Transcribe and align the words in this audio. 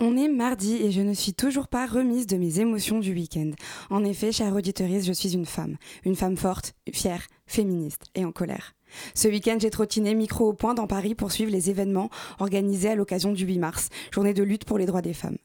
On 0.00 0.16
est 0.16 0.28
mardi 0.28 0.76
et 0.76 0.90
je 0.90 1.02
ne 1.02 1.12
suis 1.12 1.34
toujours 1.34 1.68
pas 1.68 1.86
remise 1.86 2.26
de 2.26 2.36
mes 2.36 2.60
émotions 2.60 2.98
du 2.98 3.12
week-end. 3.12 3.50
En 3.90 4.04
effet, 4.04 4.32
chère 4.32 4.54
auditorice, 4.54 5.06
je 5.06 5.12
suis 5.12 5.34
une 5.34 5.46
femme. 5.46 5.76
Une 6.04 6.16
femme 6.16 6.36
forte, 6.36 6.74
fière, 6.92 7.26
féministe 7.46 8.06
et 8.14 8.24
en 8.24 8.32
colère. 8.32 8.74
Ce 9.14 9.28
week-end, 9.28 9.58
j'ai 9.60 9.70
trottiné 9.70 10.14
micro 10.14 10.48
au 10.48 10.52
point 10.54 10.74
dans 10.74 10.86
Paris 10.86 11.14
pour 11.14 11.32
suivre 11.32 11.50
les 11.50 11.70
événements 11.70 12.10
organisés 12.38 12.90
à 12.90 12.94
l'occasion 12.94 13.32
du 13.32 13.44
8 13.44 13.58
mars, 13.58 13.88
journée 14.12 14.34
de 14.34 14.42
lutte 14.42 14.64
pour 14.64 14.78
les 14.78 14.86
droits 14.86 15.02
des 15.02 15.14
femmes. 15.14 15.38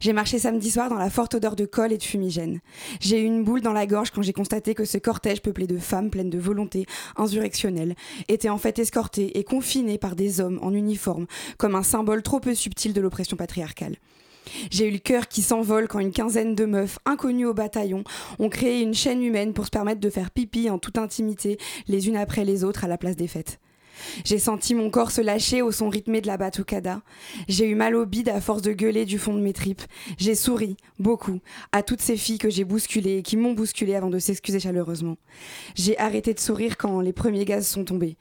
J'ai 0.00 0.12
marché 0.12 0.38
samedi 0.38 0.70
soir 0.70 0.88
dans 0.88 0.96
la 0.96 1.10
forte 1.10 1.34
odeur 1.34 1.56
de 1.56 1.64
colle 1.64 1.92
et 1.92 1.98
de 1.98 2.02
fumigène. 2.02 2.60
J'ai 3.00 3.20
eu 3.20 3.24
une 3.24 3.44
boule 3.44 3.60
dans 3.60 3.72
la 3.72 3.86
gorge 3.86 4.10
quand 4.10 4.22
j'ai 4.22 4.32
constaté 4.32 4.74
que 4.74 4.84
ce 4.84 4.98
cortège 4.98 5.42
peuplé 5.42 5.66
de 5.66 5.78
femmes 5.78 6.10
pleines 6.10 6.30
de 6.30 6.38
volonté 6.38 6.86
insurrectionnelle 7.16 7.94
était 8.28 8.48
en 8.48 8.58
fait 8.58 8.78
escorté 8.78 9.38
et 9.38 9.44
confiné 9.44 9.98
par 9.98 10.16
des 10.16 10.40
hommes 10.40 10.58
en 10.62 10.72
uniforme, 10.72 11.26
comme 11.56 11.74
un 11.74 11.82
symbole 11.82 12.22
trop 12.22 12.40
peu 12.40 12.54
subtil 12.54 12.92
de 12.92 13.00
l'oppression 13.00 13.36
patriarcale. 13.36 13.96
J'ai 14.70 14.88
eu 14.88 14.90
le 14.90 14.98
cœur 14.98 15.28
qui 15.28 15.42
s'envole 15.42 15.88
quand 15.88 15.98
une 15.98 16.12
quinzaine 16.12 16.54
de 16.54 16.64
meufs 16.64 16.98
inconnues 17.04 17.46
au 17.46 17.54
bataillon 17.54 18.04
ont 18.38 18.48
créé 18.48 18.80
une 18.80 18.94
chaîne 18.94 19.22
humaine 19.22 19.52
pour 19.52 19.66
se 19.66 19.70
permettre 19.70 20.00
de 20.00 20.10
faire 20.10 20.30
pipi 20.30 20.70
en 20.70 20.78
toute 20.78 20.98
intimité 20.98 21.58
les 21.86 22.08
unes 22.08 22.16
après 22.16 22.44
les 22.44 22.64
autres 22.64 22.84
à 22.84 22.88
la 22.88 22.98
place 22.98 23.16
des 23.16 23.28
fêtes. 23.28 23.58
J'ai 24.24 24.38
senti 24.38 24.74
mon 24.74 24.90
corps 24.90 25.10
se 25.10 25.20
lâcher 25.20 25.62
au 25.62 25.72
son 25.72 25.88
rythmé 25.88 26.20
de 26.20 26.26
la 26.26 26.36
batucada. 26.36 27.02
J'ai 27.48 27.68
eu 27.68 27.74
mal 27.74 27.94
au 27.94 28.06
bide 28.06 28.28
à 28.28 28.40
force 28.40 28.62
de 28.62 28.72
gueuler 28.72 29.04
du 29.04 29.18
fond 29.18 29.34
de 29.34 29.40
mes 29.40 29.52
tripes. 29.52 29.82
J'ai 30.18 30.34
souri, 30.34 30.76
beaucoup, 30.98 31.40
à 31.72 31.82
toutes 31.82 32.00
ces 32.00 32.16
filles 32.16 32.38
que 32.38 32.50
j'ai 32.50 32.64
bousculées 32.64 33.18
et 33.18 33.22
qui 33.22 33.36
m'ont 33.36 33.52
bousculée 33.52 33.94
avant 33.94 34.10
de 34.10 34.18
s'excuser 34.18 34.60
chaleureusement. 34.60 35.16
J'ai 35.74 35.98
arrêté 35.98 36.34
de 36.34 36.40
sourire 36.40 36.76
quand 36.76 37.00
les 37.00 37.12
premiers 37.12 37.44
gaz 37.44 37.66
sont 37.66 37.84
tombés, 37.84 38.16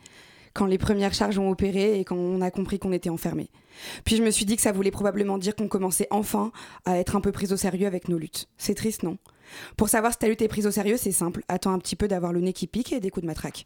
quand 0.53 0.65
les 0.65 0.77
premières 0.77 1.13
charges 1.13 1.37
ont 1.37 1.49
opéré 1.49 1.99
et 1.99 2.03
quand 2.03 2.17
on 2.17 2.41
a 2.41 2.51
compris 2.51 2.79
qu'on 2.79 2.91
était 2.91 3.09
enfermé. 3.09 3.49
Puis 4.03 4.15
je 4.15 4.23
me 4.23 4.31
suis 4.31 4.45
dit 4.45 4.55
que 4.55 4.61
ça 4.61 4.71
voulait 4.71 4.91
probablement 4.91 5.37
dire 5.37 5.55
qu'on 5.55 5.67
commençait 5.67 6.07
enfin 6.09 6.51
à 6.85 6.97
être 6.97 7.15
un 7.15 7.21
peu 7.21 7.31
pris 7.31 7.53
au 7.53 7.57
sérieux 7.57 7.87
avec 7.87 8.09
nos 8.09 8.17
luttes. 8.17 8.47
C'est 8.57 8.75
triste, 8.75 9.03
non? 9.03 9.17
Pour 9.77 9.89
savoir 9.89 10.11
si 10.11 10.19
ta 10.19 10.27
lutte 10.27 10.41
est 10.41 10.47
prise 10.47 10.67
au 10.67 10.71
sérieux, 10.71 10.97
c'est 10.97 11.11
simple. 11.11 11.43
Attends 11.47 11.71
un 11.71 11.79
petit 11.79 11.95
peu 11.95 12.07
d'avoir 12.07 12.33
le 12.33 12.41
nez 12.41 12.53
qui 12.53 12.67
pique 12.67 12.91
et 12.91 12.99
des 12.99 13.09
coups 13.09 13.21
de 13.21 13.27
matraque. 13.27 13.65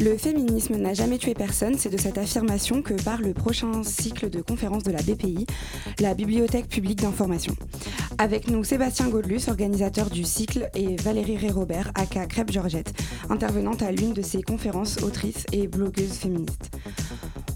Le 0.00 0.16
féminisme 0.16 0.76
n'a 0.76 0.94
jamais 0.94 1.18
tué 1.18 1.34
personne, 1.34 1.76
c'est 1.76 1.88
de 1.88 1.96
cette 1.96 2.18
affirmation 2.18 2.82
que 2.82 2.94
parle 2.94 3.24
le 3.24 3.34
prochain 3.34 3.82
cycle 3.82 4.30
de 4.30 4.40
conférences 4.40 4.84
de 4.84 4.92
la 4.92 5.02
BPI, 5.02 5.44
la 5.98 6.14
Bibliothèque 6.14 6.68
publique 6.68 7.00
d'information. 7.00 7.56
Avec 8.16 8.48
nous 8.48 8.62
Sébastien 8.62 9.08
Gaudelus, 9.08 9.48
organisateur 9.48 10.08
du 10.08 10.22
cycle, 10.22 10.70
et 10.74 10.94
Valérie 10.96 11.36
Ré-Robert, 11.36 11.90
aka 11.96 12.26
Crêpe 12.26 12.52
Georgette, 12.52 12.92
intervenante 13.28 13.82
à 13.82 13.90
l'une 13.90 14.12
de 14.12 14.22
ces 14.22 14.40
conférences, 14.40 15.02
autrice 15.02 15.44
et 15.52 15.66
blogueuse 15.66 16.12
féministe. 16.12 16.70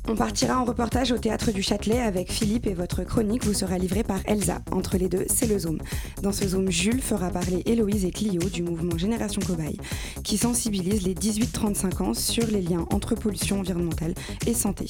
On 0.09 0.17
partira 0.17 0.61
en 0.61 0.65
reportage 0.65 1.13
au 1.13 1.19
théâtre 1.19 1.53
du 1.53 1.63
Châtelet 1.63 2.01
avec 2.01 2.33
Philippe 2.33 2.67
et 2.67 2.75
votre 2.75 3.05
chronique 3.05 3.45
vous 3.45 3.55
sera 3.55 3.79
livrée 3.79 4.03
par 4.03 4.19
Elsa. 4.27 4.61
Entre 4.73 4.97
les 4.97 5.09
deux, 5.09 5.25
c'est 5.29 5.47
le 5.47 5.59
Zoom. 5.59 5.79
Dans 6.23 6.33
ce 6.33 6.49
Zoom, 6.49 6.71
Jules 6.71 7.01
fera 7.01 7.31
parler 7.31 7.63
Héloïse 7.67 8.05
et 8.05 8.11
Clio 8.11 8.41
du 8.53 8.63
mouvement 8.63 8.99
Génération 8.99 9.41
Cobaye 9.47 9.79
qui 10.25 10.37
sensibilise 10.37 11.03
les 11.03 11.15
18-35 11.15 12.03
ans 12.03 12.15
sur 12.15 12.47
les 12.49 12.63
liens 12.63 12.87
entre 12.93 13.15
pollution 13.15 13.61
environnementale 13.61 14.15
et 14.47 14.55
santé. 14.55 14.87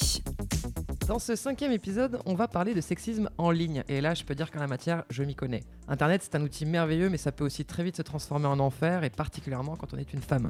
Dans 1.09 1.19
ce 1.19 1.35
cinquième 1.35 1.73
épisode, 1.73 2.21
on 2.27 2.35
va 2.35 2.47
parler 2.47 2.75
de 2.75 2.81
sexisme 2.81 3.29
en 3.37 3.51
ligne. 3.51 3.83
Et 3.89 4.01
là, 4.01 4.15
je 4.15 4.23
peux 4.23 4.37
dire 4.37 4.51
qu'en 4.51 4.61
la 4.61 4.69
matière, 4.69 5.03
je 5.11 5.25
m'y 5.25 5.35
connais. 5.35 5.65
Internet, 5.89 6.23
c'est 6.23 6.37
un 6.37 6.43
outil 6.43 6.65
merveilleux, 6.65 7.11
mais 7.11 7.17
ça 7.17 7.33
peut 7.33 7.45
aussi 7.45 7.65
très 7.65 7.83
vite 7.83 7.97
se 7.97 8.03
transformer 8.03 8.47
en 8.47 8.61
enfer, 8.61 9.03
et 9.03 9.11
particulièrement 9.11 9.75
quand 9.75 9.93
on 9.95 9.99
est 9.99 10.13
une 10.13 10.23
femme. 10.23 10.49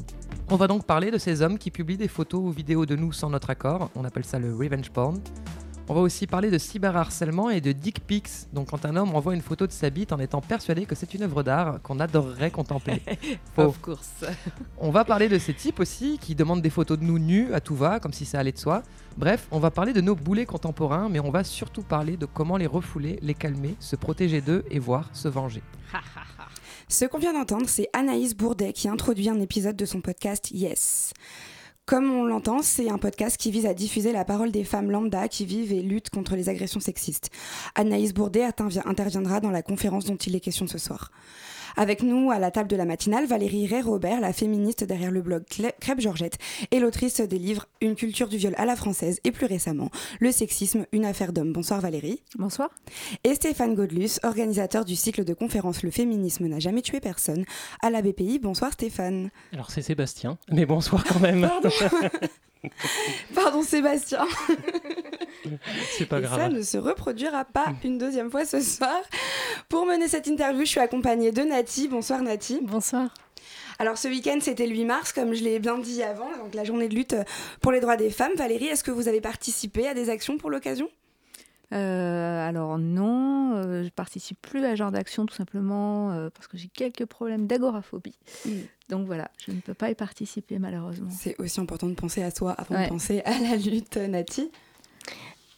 On 0.50 0.56
va 0.56 0.66
donc 0.66 0.84
parler 0.84 1.10
de 1.10 1.18
ces 1.18 1.40
hommes 1.40 1.58
qui 1.58 1.70
publient 1.70 1.96
des 1.96 2.08
photos 2.08 2.42
ou 2.42 2.50
vidéos 2.50 2.84
de 2.84 2.96
nous 2.96 3.12
sans 3.12 3.30
notre 3.30 3.50
accord. 3.50 3.90
On 3.96 4.04
appelle 4.04 4.24
ça 4.24 4.38
le 4.38 4.54
revenge 4.54 4.90
porn. 4.90 5.20
On 5.88 5.94
va 5.94 6.00
aussi 6.00 6.26
parler 6.26 6.50
de 6.50 6.58
cyberharcèlement 6.58 7.50
et 7.50 7.60
de 7.60 7.72
dick 7.72 8.06
pics, 8.06 8.28
donc 8.52 8.70
quand 8.70 8.84
un 8.86 8.94
homme 8.94 9.14
envoie 9.14 9.34
une 9.34 9.42
photo 9.42 9.66
de 9.66 9.72
sa 9.72 9.90
bite 9.90 10.12
en 10.12 10.18
étant 10.20 10.40
persuadé 10.40 10.86
que 10.86 10.94
c'est 10.94 11.12
une 11.12 11.22
œuvre 11.22 11.42
d'art 11.42 11.82
qu'on 11.82 11.98
adorerait 11.98 12.52
contempler. 12.52 13.02
of 13.56 13.80
course. 13.80 14.24
On 14.78 14.90
va 14.90 15.04
parler 15.04 15.28
de 15.28 15.38
ces 15.38 15.52
types 15.54 15.80
aussi 15.80 16.18
qui 16.20 16.34
demandent 16.34 16.62
des 16.62 16.70
photos 16.70 16.98
de 16.98 17.04
nous 17.04 17.18
nus 17.18 17.52
à 17.52 17.60
tout 17.60 17.74
va, 17.74 17.98
comme 17.98 18.12
si 18.12 18.24
ça 18.24 18.38
allait 18.38 18.52
de 18.52 18.58
soi. 18.58 18.82
Bref, 19.16 19.48
on 19.50 19.58
va 19.58 19.70
parler 19.70 19.92
de 19.92 20.00
nos 20.00 20.14
boulets 20.14 20.46
contemporains, 20.46 21.08
mais 21.08 21.18
on 21.18 21.30
va 21.30 21.42
surtout 21.42 21.82
parler 21.82 22.16
de 22.16 22.26
comment 22.26 22.56
les 22.56 22.66
refouler, 22.66 23.18
les 23.20 23.34
calmer, 23.34 23.74
se 23.80 23.96
protéger 23.96 24.40
d'eux 24.40 24.64
et 24.70 24.78
voire 24.78 25.10
se 25.12 25.28
venger. 25.28 25.62
Ce 26.88 27.04
qu'on 27.06 27.18
vient 27.18 27.32
d'entendre, 27.32 27.68
c'est 27.68 27.88
Anaïs 27.92 28.34
Bourdet 28.34 28.72
qui 28.72 28.88
introduit 28.88 29.28
un 29.28 29.40
épisode 29.40 29.76
de 29.76 29.84
son 29.84 30.00
podcast 30.00 30.50
Yes. 30.52 31.12
Comme 31.84 32.12
on 32.12 32.24
l'entend, 32.24 32.62
c'est 32.62 32.88
un 32.88 32.98
podcast 32.98 33.36
qui 33.36 33.50
vise 33.50 33.66
à 33.66 33.74
diffuser 33.74 34.12
la 34.12 34.24
parole 34.24 34.52
des 34.52 34.62
femmes 34.62 34.92
lambda 34.92 35.26
qui 35.26 35.44
vivent 35.44 35.72
et 35.72 35.82
luttent 35.82 36.10
contre 36.10 36.36
les 36.36 36.48
agressions 36.48 36.78
sexistes. 36.78 37.30
Anaïs 37.74 38.14
Bourdet 38.14 38.44
interviendra 38.84 39.40
dans 39.40 39.50
la 39.50 39.62
conférence 39.62 40.04
dont 40.04 40.16
il 40.16 40.36
est 40.36 40.40
question 40.40 40.68
ce 40.68 40.78
soir. 40.78 41.10
Avec 41.76 42.02
nous 42.02 42.30
à 42.30 42.38
la 42.38 42.50
table 42.50 42.68
de 42.68 42.76
la 42.76 42.84
matinale, 42.84 43.26
Valérie 43.26 43.66
Ray-Robert, 43.66 44.20
la 44.20 44.32
féministe 44.32 44.84
derrière 44.84 45.10
le 45.10 45.22
blog 45.22 45.44
Crêpe 45.80 46.00
Georgette 46.00 46.38
et 46.70 46.80
l'autrice 46.80 47.20
des 47.20 47.38
livres 47.38 47.66
Une 47.80 47.94
culture 47.94 48.28
du 48.28 48.36
viol 48.36 48.54
à 48.58 48.66
la 48.66 48.76
française 48.76 49.20
et 49.24 49.32
plus 49.32 49.46
récemment 49.46 49.90
Le 50.20 50.32
sexisme, 50.32 50.86
une 50.92 51.04
affaire 51.04 51.32
d'homme. 51.32 51.52
Bonsoir 51.52 51.80
Valérie. 51.80 52.22
Bonsoir. 52.36 52.70
Et 53.24 53.34
Stéphane 53.34 53.74
Godlus, 53.74 54.18
organisateur 54.22 54.84
du 54.84 54.96
cycle 54.96 55.24
de 55.24 55.34
conférences 55.34 55.82
Le 55.82 55.90
féminisme 55.90 56.46
n'a 56.46 56.58
jamais 56.58 56.82
tué 56.82 57.00
personne 57.00 57.44
à 57.82 57.90
la 57.90 58.02
BPI. 58.02 58.38
Bonsoir 58.38 58.72
Stéphane. 58.72 59.30
Alors 59.52 59.70
c'est 59.70 59.82
Sébastien, 59.82 60.38
mais 60.50 60.66
bonsoir 60.66 61.04
quand 61.04 61.20
même. 61.20 61.48
Pardon 63.34 63.62
Sébastien. 63.62 64.24
C'est 65.96 66.06
pas 66.06 66.20
grave. 66.20 66.38
Ça 66.38 66.48
ne 66.48 66.62
se 66.62 66.78
reproduira 66.78 67.44
pas 67.44 67.72
une 67.84 67.98
deuxième 67.98 68.30
fois 68.30 68.44
ce 68.44 68.60
soir. 68.60 69.00
Pour 69.72 69.86
mener 69.86 70.06
cette 70.06 70.26
interview, 70.26 70.66
je 70.66 70.68
suis 70.68 70.80
accompagnée 70.80 71.32
de 71.32 71.40
Nati. 71.40 71.88
Bonsoir 71.88 72.20
Nati. 72.20 72.60
Bonsoir. 72.60 73.14
Alors 73.78 73.96
ce 73.96 74.06
week-end, 74.06 74.36
c'était 74.42 74.66
le 74.66 74.74
8 74.74 74.84
mars, 74.84 75.12
comme 75.14 75.32
je 75.32 75.42
l'ai 75.42 75.58
bien 75.60 75.78
dit 75.78 76.02
avant, 76.02 76.28
donc 76.36 76.54
la 76.54 76.62
journée 76.62 76.88
de 76.88 76.94
lutte 76.94 77.16
pour 77.62 77.72
les 77.72 77.80
droits 77.80 77.96
des 77.96 78.10
femmes. 78.10 78.34
Valérie, 78.36 78.66
est-ce 78.66 78.84
que 78.84 78.90
vous 78.90 79.08
avez 79.08 79.22
participé 79.22 79.88
à 79.88 79.94
des 79.94 80.10
actions 80.10 80.36
pour 80.36 80.50
l'occasion? 80.50 80.90
Euh, 81.72 82.46
alors 82.46 82.76
non, 82.76 83.54
euh, 83.54 83.84
je 83.84 83.88
participe 83.88 84.38
plus 84.42 84.62
à 84.62 84.72
ce 84.72 84.76
genre 84.76 84.90
d'action 84.90 85.24
tout 85.24 85.34
simplement 85.34 86.12
euh, 86.12 86.28
parce 86.28 86.48
que 86.48 86.58
j'ai 86.58 86.68
quelques 86.68 87.06
problèmes 87.06 87.46
d'agoraphobie. 87.46 88.18
Mm. 88.44 88.50
Donc 88.90 89.06
voilà, 89.06 89.30
je 89.38 89.52
ne 89.52 89.60
peux 89.60 89.72
pas 89.72 89.90
y 89.90 89.94
participer 89.94 90.58
malheureusement. 90.58 91.08
C'est 91.10 91.40
aussi 91.40 91.60
important 91.60 91.86
de 91.86 91.94
penser 91.94 92.22
à 92.22 92.30
soi 92.30 92.52
avant 92.52 92.78
de 92.78 92.88
penser 92.90 93.22
à 93.24 93.38
la 93.38 93.56
lutte, 93.56 93.96
Nati. 93.96 94.50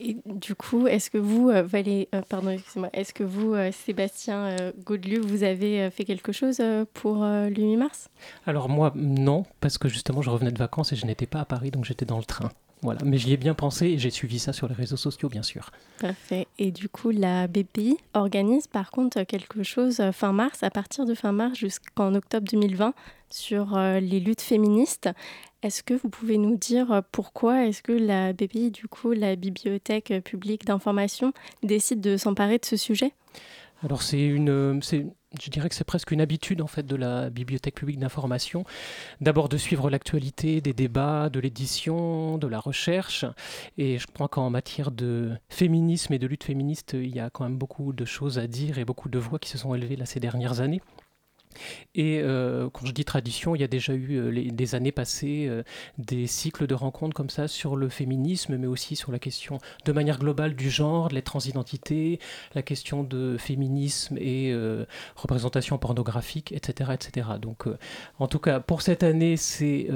Et 0.00 0.16
du 0.25 0.55
coup, 0.55 0.87
est-ce 0.87 1.10
que 1.10 1.19
vous, 1.19 1.50
Valé, 1.50 2.09
pardon, 2.28 2.50
excusez-moi, 2.50 2.91
est-ce 2.93 3.15
que 3.15 3.25
vous, 3.25 3.55
Sébastien 3.71 4.56
Gaudelieu, 4.84 5.21
vous 5.21 5.44
avez 5.44 5.91
fait 5.91 6.05
quelque 6.05 6.32
chose 6.32 6.60
pour 6.94 7.25
le 7.25 7.55
8 7.55 7.77
mars? 7.77 8.09
Alors 8.47 8.69
moi, 8.69 8.93
non, 8.97 9.44
parce 9.60 9.78
que 9.78 9.88
justement, 9.88 10.22
je 10.22 10.31
revenais 10.31 10.53
de 10.53 10.59
vacances 10.59 10.93
et 10.93 10.97
je 10.97 11.06
n'étais 11.06 11.27
pas 11.27 11.41
à 11.41 11.44
Paris, 11.44 11.71
donc 11.71 11.84
j'étais 11.84 12.06
dans 12.06 12.19
le 12.19 12.25
train. 12.25 12.50
Voilà, 12.84 13.00
mais 13.03 13.16
j'y 13.16 13.32
ai 13.32 13.38
bien 13.38 13.55
pensé 13.55 13.87
et 13.87 13.99
j'ai 13.99 14.10
suivi 14.10 14.38
ça 14.38 14.53
sur 14.53 14.69
les 14.69 14.75
réseaux 14.75 14.99
sociaux, 14.99 15.31
bien 15.31 15.43
sûr. 15.43 15.71
Parfait. 16.00 16.47
Et 16.59 16.71
du 16.71 16.91
coup, 16.91 17.11
la 17.11 17.47
BPI 17.47 17.97
organise 18.12 18.66
par 18.66 18.91
contre 18.91 19.22
quelque 19.22 19.62
chose 19.62 20.00
euh, 20.00 20.12
fin 20.12 20.32
mars, 20.32 20.62
à 20.62 20.69
partir 20.69 21.06
de 21.06 21.15
fin 21.15 21.32
mars 21.32 21.56
jusqu'en 21.56 22.15
octobre 22.15 22.47
2020, 22.47 22.93
sur 23.31 23.75
euh, 23.75 24.00
les 24.00 24.21
luttes 24.21 24.43
féministes. 24.43 25.09
Est-ce 25.64 25.82
que 25.82 25.94
vous 25.94 26.10
pouvez 26.10 26.36
nous 26.36 26.58
dire 26.58 26.92
euh, 26.92 27.00
pourquoi 27.10 27.64
est-ce 27.64 27.82
que 27.82 27.92
la 27.92 28.34
BPI, 28.34 28.70
du 28.70 28.87
coup, 28.87 29.12
la 29.12 29.34
Bibliothèque 29.34 30.12
publique 30.22 30.66
d'information, 30.66 31.32
décide 31.62 32.02
de 32.02 32.19
s'emparer 32.19 32.58
de 32.58 32.66
ce 32.66 32.76
sujet? 32.76 33.14
Alors 33.82 34.02
c'est 34.02 34.20
une, 34.20 34.81
je 34.82 35.50
dirais 35.50 35.70
que 35.70 35.75
c'est 35.75 35.84
presque 35.84 36.11
une 36.11 36.20
habitude 36.20 36.61
en 36.61 36.66
fait 36.66 36.87
de 36.87 36.96
la 36.96 37.31
bibliothèque 37.31 37.75
publique 37.75 37.99
d'information, 37.99 38.64
d'abord 39.22 39.49
de 39.49 39.56
suivre 39.56 39.88
l'actualité, 39.88 40.61
des 40.61 40.75
débats, 40.75 41.31
de 41.31 41.40
l'édition, 41.40 42.37
de 42.37 42.46
la 42.46 42.61
recherche. 42.61 43.25
Et 43.78 43.99
je 43.99 44.06
crois 44.06 44.28
qu'en 44.28 44.50
matière 44.50 44.90
de 44.90 45.32
féminisme 45.49 46.12
et 46.12 46.19
de 46.19 46.26
lutte 46.26 46.44
féministe, 46.44 46.93
il 46.93 47.14
y 47.14 47.20
a 47.20 47.31
quand 47.31 47.44
même 47.44 47.56
beaucoup 47.56 47.94
de 47.94 48.05
choses 48.05 48.38
à 48.38 48.46
dire 48.46 48.78
et 48.78 48.84
beaucoup 48.84 49.08
de 49.08 49.19
voix 49.19 49.38
qui 49.38 49.49
se 49.49 49.56
sont 49.56 49.75
élevées 49.75 49.96
là 49.96 50.05
ces 50.05 50.20
dernières 50.20 50.61
années. 50.61 50.82
Et 51.94 52.20
euh, 52.22 52.68
quand 52.70 52.86
je 52.86 52.92
dis 52.92 53.04
tradition, 53.04 53.54
il 53.54 53.60
y 53.60 53.64
a 53.64 53.68
déjà 53.68 53.94
eu 53.94 54.16
euh, 54.16 54.50
des 54.50 54.74
années 54.74 54.92
passées 54.92 55.46
euh, 55.48 55.62
des 55.98 56.26
cycles 56.26 56.66
de 56.66 56.74
rencontres 56.74 57.14
comme 57.14 57.30
ça 57.30 57.48
sur 57.48 57.76
le 57.76 57.88
féminisme, 57.88 58.56
mais 58.56 58.66
aussi 58.66 58.96
sur 58.96 59.12
la 59.12 59.18
question 59.18 59.58
de 59.84 59.92
manière 59.92 60.18
globale 60.18 60.54
du 60.54 60.70
genre, 60.70 61.08
de 61.08 61.14
la 61.14 61.22
transidentité, 61.22 62.18
la 62.54 62.62
question 62.62 63.02
de 63.02 63.36
féminisme 63.38 64.16
et 64.18 64.54
représentation 65.16 65.78
pornographique, 65.78 66.52
etc. 66.52 66.90
etc. 66.94 67.28
Donc, 67.40 67.66
en 68.18 68.28
tout 68.28 68.38
cas, 68.38 68.60
pour 68.60 68.82
cette 68.82 69.02
année, 69.02 69.36
c'est 69.36 69.88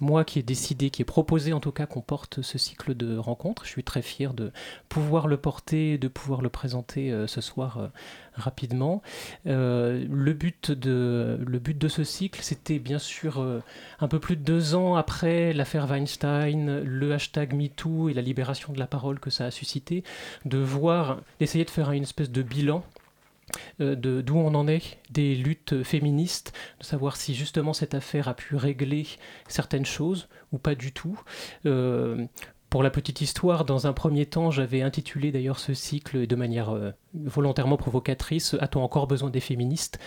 moi 0.00 0.24
qui 0.24 0.38
ai 0.38 0.42
décidé, 0.42 0.90
qui 0.90 1.02
ai 1.02 1.04
proposé 1.04 1.52
en 1.52 1.60
tout 1.60 1.72
cas 1.72 1.86
qu'on 1.86 2.00
porte 2.00 2.42
ce 2.42 2.58
cycle 2.58 2.94
de 2.94 3.16
rencontres. 3.16 3.64
Je 3.64 3.70
suis 3.70 3.84
très 3.84 4.02
fier 4.02 4.34
de 4.34 4.52
pouvoir 4.88 5.26
le 5.26 5.36
porter, 5.36 5.98
de 5.98 6.08
pouvoir 6.08 6.42
le 6.42 6.48
présenter 6.48 7.24
ce 7.26 7.40
soir 7.40 7.90
rapidement. 8.36 9.02
Euh, 9.46 10.04
le, 10.10 10.32
but 10.32 10.70
de, 10.70 11.88
ce 11.88 12.04
cycle, 12.04 12.40
c'était 12.42 12.78
bien 12.78 12.98
sûr 12.98 13.40
euh, 13.40 13.62
un 14.00 14.08
peu 14.08 14.18
plus 14.18 14.36
de 14.36 14.42
deux 14.42 14.74
ans 14.74 14.96
après 14.96 15.52
l'affaire 15.52 15.86
Weinstein, 15.86 16.80
le 16.80 17.12
hashtag 17.12 17.54
MeToo 17.54 18.08
et 18.08 18.14
la 18.14 18.22
libération 18.22 18.72
de 18.72 18.78
la 18.78 18.86
parole 18.86 19.20
que 19.20 19.30
ça 19.30 19.46
a 19.46 19.50
suscité, 19.50 20.04
de 20.44 20.58
voir, 20.58 21.20
d'essayer 21.40 21.64
de 21.64 21.70
faire 21.70 21.90
une 21.92 22.02
espèce 22.02 22.30
de 22.30 22.42
bilan 22.42 22.84
euh, 23.80 23.94
de 23.94 24.20
d'où 24.20 24.36
on 24.36 24.54
en 24.54 24.66
est 24.66 24.98
des 25.10 25.34
luttes 25.34 25.82
féministes, 25.82 26.52
de 26.80 26.84
savoir 26.84 27.16
si 27.16 27.34
justement 27.34 27.72
cette 27.72 27.94
affaire 27.94 28.28
a 28.28 28.34
pu 28.34 28.56
régler 28.56 29.06
certaines 29.48 29.86
choses 29.86 30.28
ou 30.52 30.58
pas 30.58 30.74
du 30.74 30.92
tout. 30.92 31.20
Pour 32.74 32.82
la 32.82 32.90
petite 32.90 33.20
histoire, 33.20 33.64
dans 33.64 33.86
un 33.86 33.92
premier 33.92 34.26
temps, 34.26 34.50
j'avais 34.50 34.82
intitulé 34.82 35.30
d'ailleurs 35.30 35.60
ce 35.60 35.74
cycle 35.74 36.26
de 36.26 36.34
manière 36.34 36.70
euh, 36.70 36.90
volontairement 37.14 37.76
provocatrice 37.76 38.56
A-t-on 38.58 38.82
encore 38.82 39.06
besoin 39.06 39.30
des 39.30 39.38
féministes? 39.38 40.00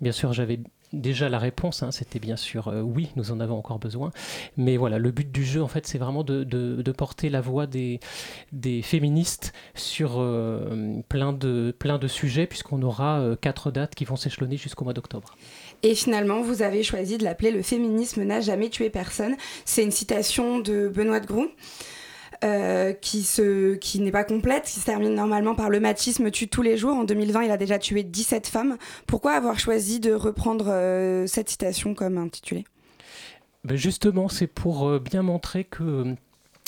Bien 0.00 0.12
sûr, 0.12 0.32
j'avais 0.32 0.60
déjà 0.94 1.28
la 1.28 1.38
réponse, 1.38 1.82
hein, 1.82 1.90
c'était 1.90 2.18
bien 2.18 2.36
sûr 2.36 2.68
euh, 2.68 2.80
oui, 2.80 3.10
nous 3.16 3.32
en 3.32 3.40
avons 3.40 3.58
encore 3.58 3.78
besoin. 3.78 4.12
Mais 4.56 4.78
voilà, 4.78 4.98
le 4.98 5.10
but 5.10 5.30
du 5.30 5.44
jeu, 5.44 5.62
en 5.62 5.68
fait, 5.68 5.86
c'est 5.86 5.98
vraiment 5.98 6.24
de, 6.24 6.92
porter 6.96 7.28
la 7.28 7.42
voix 7.42 7.66
des, 7.66 8.00
féministes 8.82 9.52
sur 9.74 10.14
euh, 10.16 11.02
plein, 11.10 11.34
de, 11.34 11.74
plein 11.78 11.98
de 11.98 12.08
sujets, 12.08 12.46
puisqu'on 12.46 12.80
aura 12.80 13.22
quatre 13.42 13.70
dates 13.70 13.94
qui 13.94 14.06
vont 14.06 14.16
s'échelonner 14.16 14.56
jusqu'au 14.56 14.84
mois 14.84 14.94
d'octobre. 14.94 15.36
Et 15.82 15.94
finalement, 15.94 16.40
vous 16.40 16.62
avez 16.62 16.82
choisi 16.82 17.18
de 17.18 17.24
l'appeler 17.24 17.50
Le 17.50 17.60
féminisme 17.60 18.22
n'a 18.22 18.40
jamais 18.40 18.70
tué 18.70 18.88
personne. 18.88 19.36
C'est 19.66 19.82
une 19.82 19.90
citation 19.90 20.60
de 20.60 20.88
Benoît 20.88 21.20
de 21.20 21.26
Groux. 21.26 21.50
Euh, 22.44 22.92
qui, 22.92 23.22
se, 23.22 23.76
qui 23.76 24.00
n'est 24.00 24.10
pas 24.10 24.24
complète, 24.24 24.64
qui 24.64 24.80
se 24.80 24.84
termine 24.84 25.14
normalement 25.14 25.54
par 25.54 25.70
le 25.70 25.80
machisme 25.80 26.30
tue 26.30 26.48
tous 26.48 26.60
les 26.60 26.76
jours. 26.76 26.94
En 26.94 27.04
2020, 27.04 27.44
il 27.44 27.50
a 27.50 27.56
déjà 27.56 27.78
tué 27.78 28.02
17 28.02 28.46
femmes. 28.46 28.76
Pourquoi 29.06 29.32
avoir 29.32 29.58
choisi 29.58 30.00
de 30.00 30.12
reprendre 30.12 30.66
euh, 30.68 31.26
cette 31.26 31.48
citation 31.48 31.94
comme 31.94 32.18
intitulée? 32.18 32.64
Ben 33.64 33.76
Justement, 33.76 34.28
c'est 34.28 34.46
pour 34.46 34.86
euh, 34.86 34.98
bien 34.98 35.22
montrer 35.22 35.64
que 35.64 36.14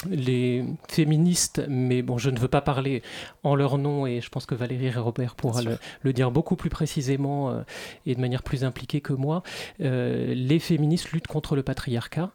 les 0.08 0.64
féministes, 0.88 1.62
mais 1.68 2.02
bon, 2.02 2.18
je 2.18 2.30
ne 2.30 2.38
veux 2.38 2.48
pas 2.48 2.60
parler 2.60 3.02
en 3.42 3.56
leur 3.56 3.78
nom 3.78 4.06
et 4.06 4.20
je 4.20 4.28
pense 4.28 4.46
que 4.46 4.54
Valérie 4.54 4.86
et 4.86 4.90
Robert 4.92 5.34
pourra 5.34 5.60
le, 5.62 6.12
dire 6.12 6.30
beaucoup 6.30 6.56
plus 6.56 6.70
précisément 6.70 7.50
euh, 7.50 7.62
et 8.06 8.14
de 8.14 8.20
manière 8.20 8.42
plus 8.42 8.64
impliquée 8.64 9.00
que 9.00 9.12
moi. 9.12 9.42
Euh, 9.80 10.34
les 10.34 10.60
féministes 10.60 11.10
luttent 11.10 11.26
contre 11.26 11.56
le 11.56 11.62
patriarcat, 11.62 12.30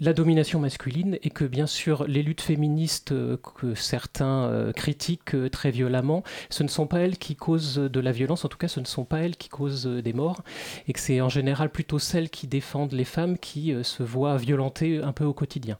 la 0.00 0.14
domination 0.14 0.60
masculine 0.60 1.18
et 1.22 1.30
que 1.30 1.44
bien 1.44 1.66
sûr 1.66 2.06
les 2.08 2.22
luttes 2.22 2.40
féministes 2.40 3.12
euh, 3.12 3.36
que 3.36 3.74
certains 3.74 4.72
critiquent 4.74 5.36
très 5.50 5.70
violemment, 5.70 6.22
ce 6.48 6.62
ne 6.62 6.68
sont 6.68 6.86
pas 6.86 7.00
elles 7.00 7.18
qui 7.18 7.36
causent 7.36 7.76
de 7.76 8.00
la 8.00 8.12
violence, 8.12 8.44
en 8.44 8.48
tout 8.48 8.58
cas 8.58 8.68
ce 8.68 8.80
ne 8.80 8.86
sont 8.86 9.04
pas 9.04 9.20
elles 9.20 9.36
qui 9.36 9.48
causent 9.48 9.86
des 9.86 10.12
morts 10.12 10.42
et 10.88 10.92
que 10.92 11.00
c'est 11.00 11.20
en 11.20 11.28
général 11.28 11.70
plutôt 11.70 11.98
celles 11.98 12.30
qui 12.30 12.46
défendent 12.46 12.92
les 12.92 13.04
femmes 13.04 13.38
qui 13.38 13.74
se 13.82 14.02
voient 14.02 14.36
violentées 14.36 15.02
un 15.02 15.12
peu 15.12 15.24
au 15.24 15.34
quotidien. 15.34 15.78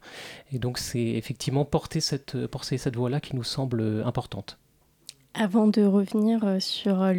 Et 0.53 0.59
donc 0.59 0.77
c'est 0.77 1.14
effectivement 1.17 1.65
porter 1.65 1.99
cette, 1.99 2.47
porter 2.47 2.77
cette 2.77 2.95
voie-là 2.95 3.19
qui 3.19 3.35
nous 3.35 3.43
semble 3.43 4.03
importante. 4.05 4.57
Avant 5.37 5.67
de 5.67 5.83
revenir 5.83 6.45
euh, 6.45 6.59
sur 6.61 7.01
euh, 7.01 7.13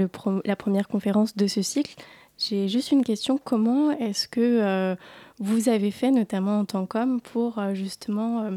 la 0.45 0.57
première 0.57 0.89
conférence 0.89 1.37
de 1.37 1.47
ce 1.47 1.61
cycle, 1.61 1.95
j'ai 2.39 2.67
juste 2.67 2.91
une 2.91 3.05
question. 3.05 3.39
Comment 3.43 3.91
est-ce 3.91 4.27
que 4.27 4.41
euh, 4.41 4.97
vous 5.39 5.69
avez 5.69 5.91
fait, 5.91 6.11
notamment 6.11 6.61
en 6.61 6.65
tant 6.65 6.87
qu'homme, 6.87 7.21
pour 7.21 7.61
justement 7.75 8.51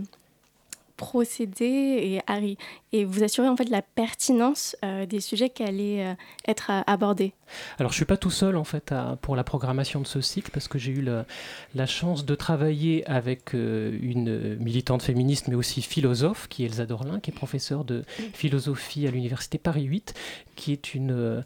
procéder 1.00 2.20
et, 2.28 2.58
et 2.92 3.06
vous 3.06 3.24
assurer 3.24 3.48
en 3.48 3.56
fait 3.56 3.70
la 3.70 3.82
pertinence 3.82 4.76
euh, 4.84 5.06
des 5.06 5.22
sujets 5.22 5.50
qui 5.50 5.64
allaient 5.64 6.06
euh, 6.06 6.14
être 6.46 6.72
euh, 6.72 6.82
abordés. 6.88 7.34
Alors 7.80 7.94
je 7.94 7.96
suis 7.96 8.06
pas 8.06 8.18
tout 8.18 8.30
seul 8.30 8.58
en 8.58 8.66
fait 8.66 8.94
pour 9.22 9.38
la 9.38 9.46
programmation 9.46 10.02
de 10.02 10.06
ce 10.06 10.20
cycle 10.20 10.52
parce 10.52 10.68
que 10.68 10.78
j'ai 10.78 10.92
eu 10.92 11.02
la, 11.02 11.86
chance 11.86 12.26
de 12.26 12.36
travailler 12.36 13.08
avec 13.10 13.54
une 13.54 14.58
militante 14.60 15.02
féministe 15.02 15.48
mais 15.48 15.56
aussi 15.56 15.82
philosophe 15.82 16.48
qui 16.48 16.64
est 16.64 16.68
Elsa 16.68 16.86
Dorlin 16.86 17.20
qui 17.20 17.32
est 17.32 17.34
professeure 17.34 17.86
de 17.86 18.04
philosophie 18.34 19.08
à 19.08 19.12
l'université 19.12 19.58
Paris 19.58 19.86
8 19.86 20.14
qui 20.56 20.74
est 20.74 20.94
une 20.94 21.44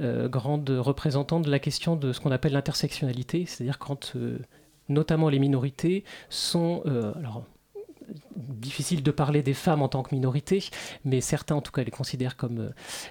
grande 0.00 0.68
représentante 0.70 1.44
de 1.44 1.50
la 1.50 1.60
question 1.60 1.94
de 1.94 2.12
ce 2.12 2.18
qu'on 2.18 2.32
appelle 2.32 2.54
l'intersectionnalité 2.54 3.44
c'est-à-dire 3.46 3.78
quand 3.78 4.14
notamment 4.88 5.28
les 5.28 5.38
minorités 5.38 6.02
sont 6.30 6.82
alors 7.16 7.44
difficile 8.36 9.02
de 9.02 9.10
parler 9.10 9.42
des 9.42 9.54
femmes 9.54 9.82
en 9.82 9.88
tant 9.88 10.02
que 10.02 10.14
minorité, 10.14 10.64
mais 11.04 11.20
certains 11.20 11.54
en 11.54 11.60
tout 11.60 11.72
cas 11.72 11.82
les 11.82 11.90
considèrent 11.90 12.36
comme 12.36 12.60
euh, 12.60 12.70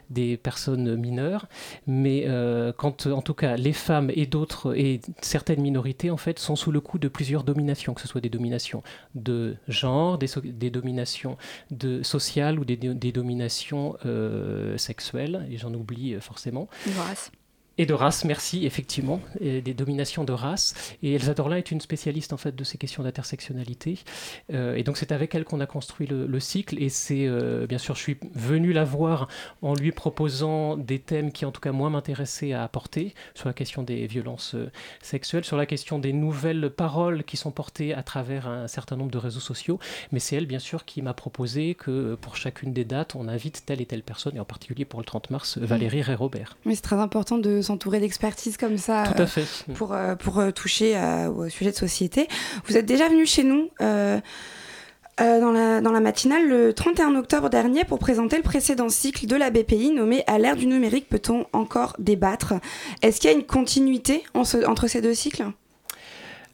des 0.09 0.37
personnes 0.37 0.95
mineures. 0.95 1.47
Mais 1.87 2.23
euh, 2.27 2.71
quand 2.75 3.07
en 3.07 3.21
tout 3.21 3.33
cas 3.33 3.55
les 3.55 3.73
femmes 3.73 4.11
et 4.13 4.25
d'autres 4.25 4.77
et 4.77 5.01
certaines 5.21 5.61
minorités 5.61 6.11
en 6.11 6.17
fait 6.17 6.39
sont 6.39 6.55
sous 6.55 6.71
le 6.71 6.81
coup 6.81 6.99
de 6.99 7.07
plusieurs 7.07 7.43
dominations, 7.43 7.93
que 7.93 8.01
ce 8.01 8.07
soit 8.07 8.21
des 8.21 8.29
dominations 8.29 8.83
de 9.15 9.55
genre, 9.67 10.17
des, 10.17 10.69
dominations 10.69 11.37
de 11.71 12.03
sociales 12.03 12.59
ou 12.59 12.65
des, 12.65 13.11
dominations 13.11 13.95
euh, 14.05 14.77
sexuelles, 14.77 15.47
et 15.51 15.57
j'en 15.57 15.73
oublie 15.73 16.15
forcément. 16.19 16.67
Et 17.79 17.87
de 17.87 17.93
race, 17.95 18.23
merci, 18.23 18.67
effectivement, 18.67 19.19
et 19.39 19.61
des 19.61 19.73
dominations 19.73 20.23
de 20.23 20.31
race. 20.31 20.75
Et 21.01 21.13
Elsa 21.13 21.33
Dorlin 21.33 21.55
est 21.55 21.71
une 21.71 21.81
spécialiste 21.81 22.31
en 22.31 22.37
fait 22.37 22.55
de 22.55 22.63
ces 22.63 22.77
questions 22.77 23.01
d'intersectionnalité. 23.01 23.97
Euh, 24.53 24.75
et 24.75 24.83
donc 24.83 24.97
c'est 24.97 25.11
avec 25.11 25.33
elle 25.33 25.43
qu'on 25.43 25.59
a 25.59 25.65
construit 25.65 26.05
le, 26.05 26.39
cycle. 26.39 26.81
Et 26.81 26.89
c'est 26.89 27.25
euh, 27.25 27.65
bien 27.65 27.79
sûr, 27.79 27.95
je 27.95 28.01
suis 28.01 28.17
venu 28.35 28.73
la 28.73 28.83
voir 28.83 29.27
en 29.63 29.73
lui 29.73 29.91
proposant 29.91 30.77
des 30.77 30.99
thèmes 30.99 31.31
qui 31.31 31.45
en 31.45 31.51
tout 31.51 31.61
cas 31.61 31.71
moi 31.71 31.89
m'intéressaient 31.89 32.53
à 32.53 32.63
apporter 32.63 33.15
sur 33.33 33.47
la 33.47 33.53
question 33.53 33.81
des 33.81 34.05
violences 34.05 34.53
euh, 34.53 34.69
sexuelles, 35.01 35.43
sur 35.43 35.57
la 35.57 35.65
question 35.65 35.97
des 35.97 36.13
nouvelles 36.13 36.69
paroles 36.69 37.23
qui 37.23 37.37
sont 37.37 37.51
portées 37.51 37.95
à 37.95 38.03
travers 38.03 38.47
un 38.47 38.67
certain 38.67 38.97
nombre 38.97 39.11
de 39.11 39.17
réseaux 39.17 39.39
sociaux. 39.39 39.79
Mais 40.11 40.19
c'est 40.19 40.35
elle 40.35 40.45
bien 40.45 40.59
sûr 40.59 40.85
qui 40.85 41.01
m'a 41.01 41.15
proposé 41.15 41.73
que 41.73 42.13
pour 42.21 42.35
chacune 42.35 42.71
des 42.71 42.85
dates, 42.85 43.15
on 43.15 43.27
invite 43.27 43.63
telle 43.65 43.81
et 43.81 43.87
telle 43.87 44.03
personne, 44.03 44.35
et 44.35 44.39
en 44.39 44.45
particulier 44.45 44.85
pour 44.85 44.99
le 44.99 45.05
30 45.05 45.31
mars, 45.31 45.57
Valérie 45.57 46.03
et 46.07 46.13
Robert. 46.13 46.55
Mais 46.65 46.75
c'est 46.75 46.81
très 46.81 46.99
important 46.99 47.39
de 47.39 47.62
s'entourer 47.63 47.99
d'expertise 47.99 48.57
comme 48.57 48.77
ça 48.77 49.03
Tout 49.15 49.21
à 49.21 49.25
fait. 49.25 49.45
Euh, 49.69 49.73
pour, 49.73 49.93
euh, 49.93 50.15
pour 50.15 50.39
euh, 50.39 50.51
toucher 50.51 50.95
au 51.35 51.49
sujet 51.49 51.71
de 51.71 51.75
société. 51.75 52.27
Vous 52.65 52.77
êtes 52.77 52.85
déjà 52.85 53.09
venu 53.09 53.25
chez 53.25 53.43
nous 53.43 53.69
dans, 53.79 55.51
la, 55.51 55.81
dans 55.81 55.91
la 55.91 55.99
matinale 55.99 56.47
le 56.47 56.73
31 56.73 57.15
octobre 57.15 57.49
dernier 57.49 57.83
pour 57.85 57.99
présenter 57.99 58.37
le 58.37 58.43
précédent 58.43 58.89
cycle 58.89 59.25
de 59.25 59.35
la 59.35 59.49
BPI 59.49 59.91
nommé 59.91 60.23
À 60.27 60.37
l'ère 60.37 60.55
du 60.55 60.67
numérique, 60.67 61.07
peut-on 61.09 61.45
encore 61.53 61.95
débattre 61.99 62.53
Est-ce 63.01 63.19
qu'il 63.19 63.29
y 63.29 63.33
a 63.33 63.37
une 63.37 63.45
continuité 63.45 64.23
entre 64.33 64.87
ces 64.87 65.01
deux 65.01 65.13
cycles? 65.13 65.45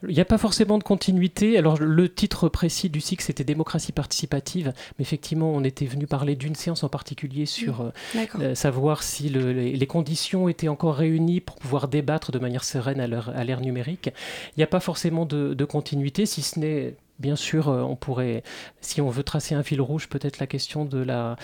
Il 0.07 0.13
n'y 0.13 0.21
a 0.21 0.25
pas 0.25 0.37
forcément 0.37 0.77
de 0.77 0.83
continuité. 0.83 1.57
Alors 1.57 1.77
le 1.77 2.09
titre 2.09 2.49
précis 2.49 2.89
du 2.89 3.01
cycle 3.01 3.23
c'était 3.23 3.43
démocratie 3.43 3.91
participative, 3.91 4.73
mais 4.97 5.03
effectivement 5.03 5.51
on 5.51 5.63
était 5.63 5.85
venu 5.85 6.07
parler 6.07 6.35
d'une 6.35 6.55
séance 6.55 6.83
en 6.83 6.89
particulier 6.89 7.45
sur 7.45 7.83
mmh. 7.83 7.91
euh, 8.15 8.25
euh, 8.39 8.55
savoir 8.55 9.03
si 9.03 9.29
les, 9.29 9.87
conditions 9.87 10.47
étaient 10.49 10.67
encore 10.67 10.95
réunies 10.95 11.41
pour 11.41 11.55
pouvoir 11.55 11.87
débattre 11.87 12.31
de 12.31 12.39
manière 12.39 12.63
sereine 12.63 12.99
à 12.99 13.43
l'ère 13.43 13.61
numérique. 13.61 14.11
Il 14.55 14.59
n'y 14.59 14.63
a 14.63 14.67
pas 14.67 14.79
forcément 14.79 15.25
de, 15.25 15.55
de 15.55 15.65
continuité, 15.65 16.27
si 16.27 16.43
ce 16.43 16.59
n'est 16.59 16.93
Bien 17.19 17.35
sûr, 17.35 17.67
euh, 17.67 17.81
on 17.81 17.97
pourrait, 17.97 18.43
si 18.79 19.01
on 19.01 19.09
veut 19.09 19.23
tracer 19.23 19.53
un 19.53 19.63
fil 19.63 19.81
rouge, 19.81 20.07
peut-être 20.07 20.39
la 20.39 20.47
question 20.47 20.85
de 20.85 20.99
la, 20.99 21.35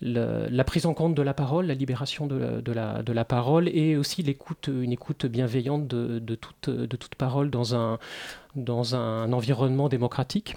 la, 0.00 0.64
prise 0.64 0.86
en 0.86 0.94
compte 0.94 1.14
de 1.14 1.22
la 1.22 1.34
parole, 1.34 1.66
la 1.66 1.74
libération 1.74 2.26
de, 2.26 2.72
la, 2.72 3.24
parole 3.24 3.68
et 3.68 3.96
aussi 3.96 4.22
l'écoute, 4.24 4.68
une 4.68 4.92
écoute 4.92 5.26
bienveillante 5.26 5.86
de, 5.86 6.34
toute, 6.34 7.14
parole 7.16 7.50
dans 7.50 7.74
un 7.74 9.32
environnement 9.32 9.88
démocratique. 9.88 10.56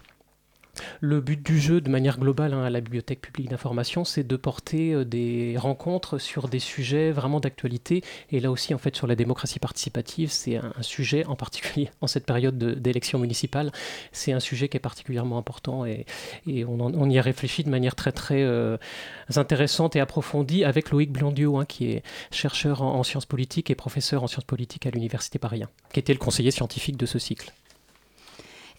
Le 1.02 1.22
but 1.22 1.46
du 1.46 1.60
jeu, 1.60 1.82
de 1.82 1.90
manière 1.90 2.18
globale, 2.18 2.54
hein, 2.54 2.64
à 2.64 2.70
la 2.70 2.82
Bibliothèque 2.82 3.22
publique 3.22 3.50
d'information, 3.50 4.06
c'est 4.06 4.24
de 4.24 4.36
porter 4.36 4.94
euh, 4.94 5.06
des 5.06 5.56
rencontres 5.58 6.18
sur 6.18 6.48
des 6.48 6.60
sujets 6.60 7.12
vraiment 7.12 7.40
d'actualité. 7.40 8.04
Et 8.32 8.40
là 8.40 8.50
aussi, 8.50 8.74
en 8.74 8.80
fait, 8.80 8.96
sur 8.96 9.06
la 9.06 9.16
démocratie 9.16 9.60
participative, 9.60 10.32
c'est 10.32 10.56
un, 10.56 10.74
sujet, 10.82 11.26
en 11.26 11.36
particulier 11.36 11.92
en 12.02 12.08
cette 12.08 12.26
période 12.26 12.58
d'élection 12.58 13.20
municipale, 13.20 13.72
c'est 14.12 14.32
un 14.32 14.40
sujet 14.40 14.68
qui 14.68 14.78
est 14.78 14.80
particulièrement 14.80 15.38
important 15.38 15.86
et, 15.86 16.06
on, 16.48 17.10
y 17.10 17.20
a 17.20 17.22
réfléchi 17.22 17.64
de 17.64 17.70
manière 17.70 17.96
très, 17.96 18.12
très 18.12 18.42
euh, 18.42 18.78
intéressante 19.36 19.96
et 19.96 20.00
approfondie 20.00 20.64
avec 20.64 20.90
Loïc 20.90 21.12
Blondiot, 21.12 21.58
hein, 21.58 21.66
qui 21.66 21.92
est 21.92 22.04
chercheur 22.32 22.82
en, 22.82 22.96
en, 22.96 23.04
sciences 23.04 23.26
politiques 23.26 23.70
et 23.70 23.76
professeur 23.76 24.24
en 24.24 24.28
sciences 24.28 24.46
politiques 24.46 24.86
à 24.86 24.90
l'Université 24.90 25.38
Paris 25.38 25.64
1, 25.64 25.70
qui 25.94 26.00
était 26.00 26.14
le 26.14 26.20
conseiller 26.20 26.52
scientifique 26.52 26.98
de 26.98 27.06
ce 27.06 27.20
cycle. 27.20 27.54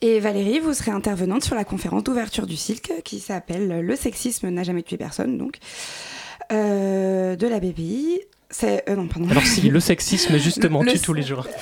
Et 0.06 0.20
Valérie, 0.20 0.58
vous 0.58 0.74
serez 0.74 0.90
intervenante 0.90 1.44
sur 1.44 1.54
la 1.54 1.64
conférence 1.64 2.04
d'ouverture 2.04 2.46
du 2.46 2.58
cycle 2.58 3.00
qui 3.06 3.20
s'appelle 3.20 3.80
Le 3.80 3.96
sexisme 3.96 4.50
n'a 4.50 4.62
jamais 4.62 4.82
tué 4.82 4.98
personne, 4.98 5.38
donc, 5.38 5.56
euh, 6.52 7.36
de 7.36 7.46
la 7.46 7.58
BPI. 7.58 8.20
C'est. 8.50 8.86
Euh, 8.90 8.96
non, 8.96 9.08
pardon. 9.08 9.30
Alors, 9.30 9.46
si, 9.46 9.62
le 9.62 9.80
sexisme, 9.80 10.36
justement, 10.36 10.84
tue 10.86 11.00
tous 11.00 11.14
les 11.14 11.22
jours. 11.22 11.48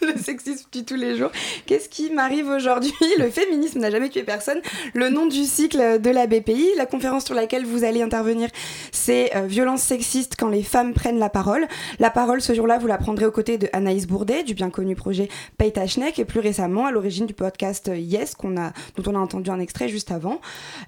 le 0.14 0.20
sexisme 0.20 0.66
tue 0.70 0.84
tous 0.84 0.96
les 0.96 1.16
jours. 1.16 1.30
Qu'est-ce 1.66 1.88
qui 1.88 2.10
m'arrive 2.10 2.48
aujourd'hui? 2.48 2.92
Le 3.18 3.30
féminisme 3.30 3.80
n'a 3.80 3.90
jamais 3.90 4.08
tué 4.08 4.22
personne. 4.22 4.60
Le 4.94 5.08
nom 5.08 5.26
du 5.26 5.44
cycle 5.44 6.00
de 6.00 6.10
la 6.10 6.26
BPI, 6.26 6.68
la 6.76 6.86
conférence 6.86 7.24
sur 7.24 7.34
laquelle 7.34 7.64
vous 7.64 7.84
allez 7.84 8.02
intervenir, 8.02 8.48
c'est 8.92 9.34
euh, 9.36 9.46
Violence 9.46 9.82
sexiste 9.82 10.34
quand 10.38 10.48
les 10.48 10.62
femmes 10.62 10.94
prennent 10.94 11.18
la 11.18 11.28
parole. 11.28 11.66
La 11.98 12.10
parole 12.10 12.40
ce 12.40 12.54
jour-là, 12.54 12.78
vous 12.78 12.86
la 12.86 12.98
prendrez 12.98 13.26
aux 13.26 13.30
côtés 13.30 13.58
de 13.58 13.68
Anaïs 13.72 14.06
Bourdet, 14.06 14.42
du 14.42 14.54
bien 14.54 14.70
connu 14.70 14.94
projet 14.94 15.28
Paye 15.58 15.72
et 16.18 16.24
plus 16.24 16.40
récemment 16.40 16.86
à 16.86 16.92
l'origine 16.92 17.26
du 17.26 17.34
podcast 17.34 17.90
Yes, 17.94 18.34
qu'on 18.34 18.56
a, 18.56 18.72
dont 18.96 19.12
on 19.12 19.14
a 19.14 19.18
entendu 19.18 19.50
un 19.50 19.60
extrait 19.60 19.88
juste 19.88 20.10
avant, 20.10 20.40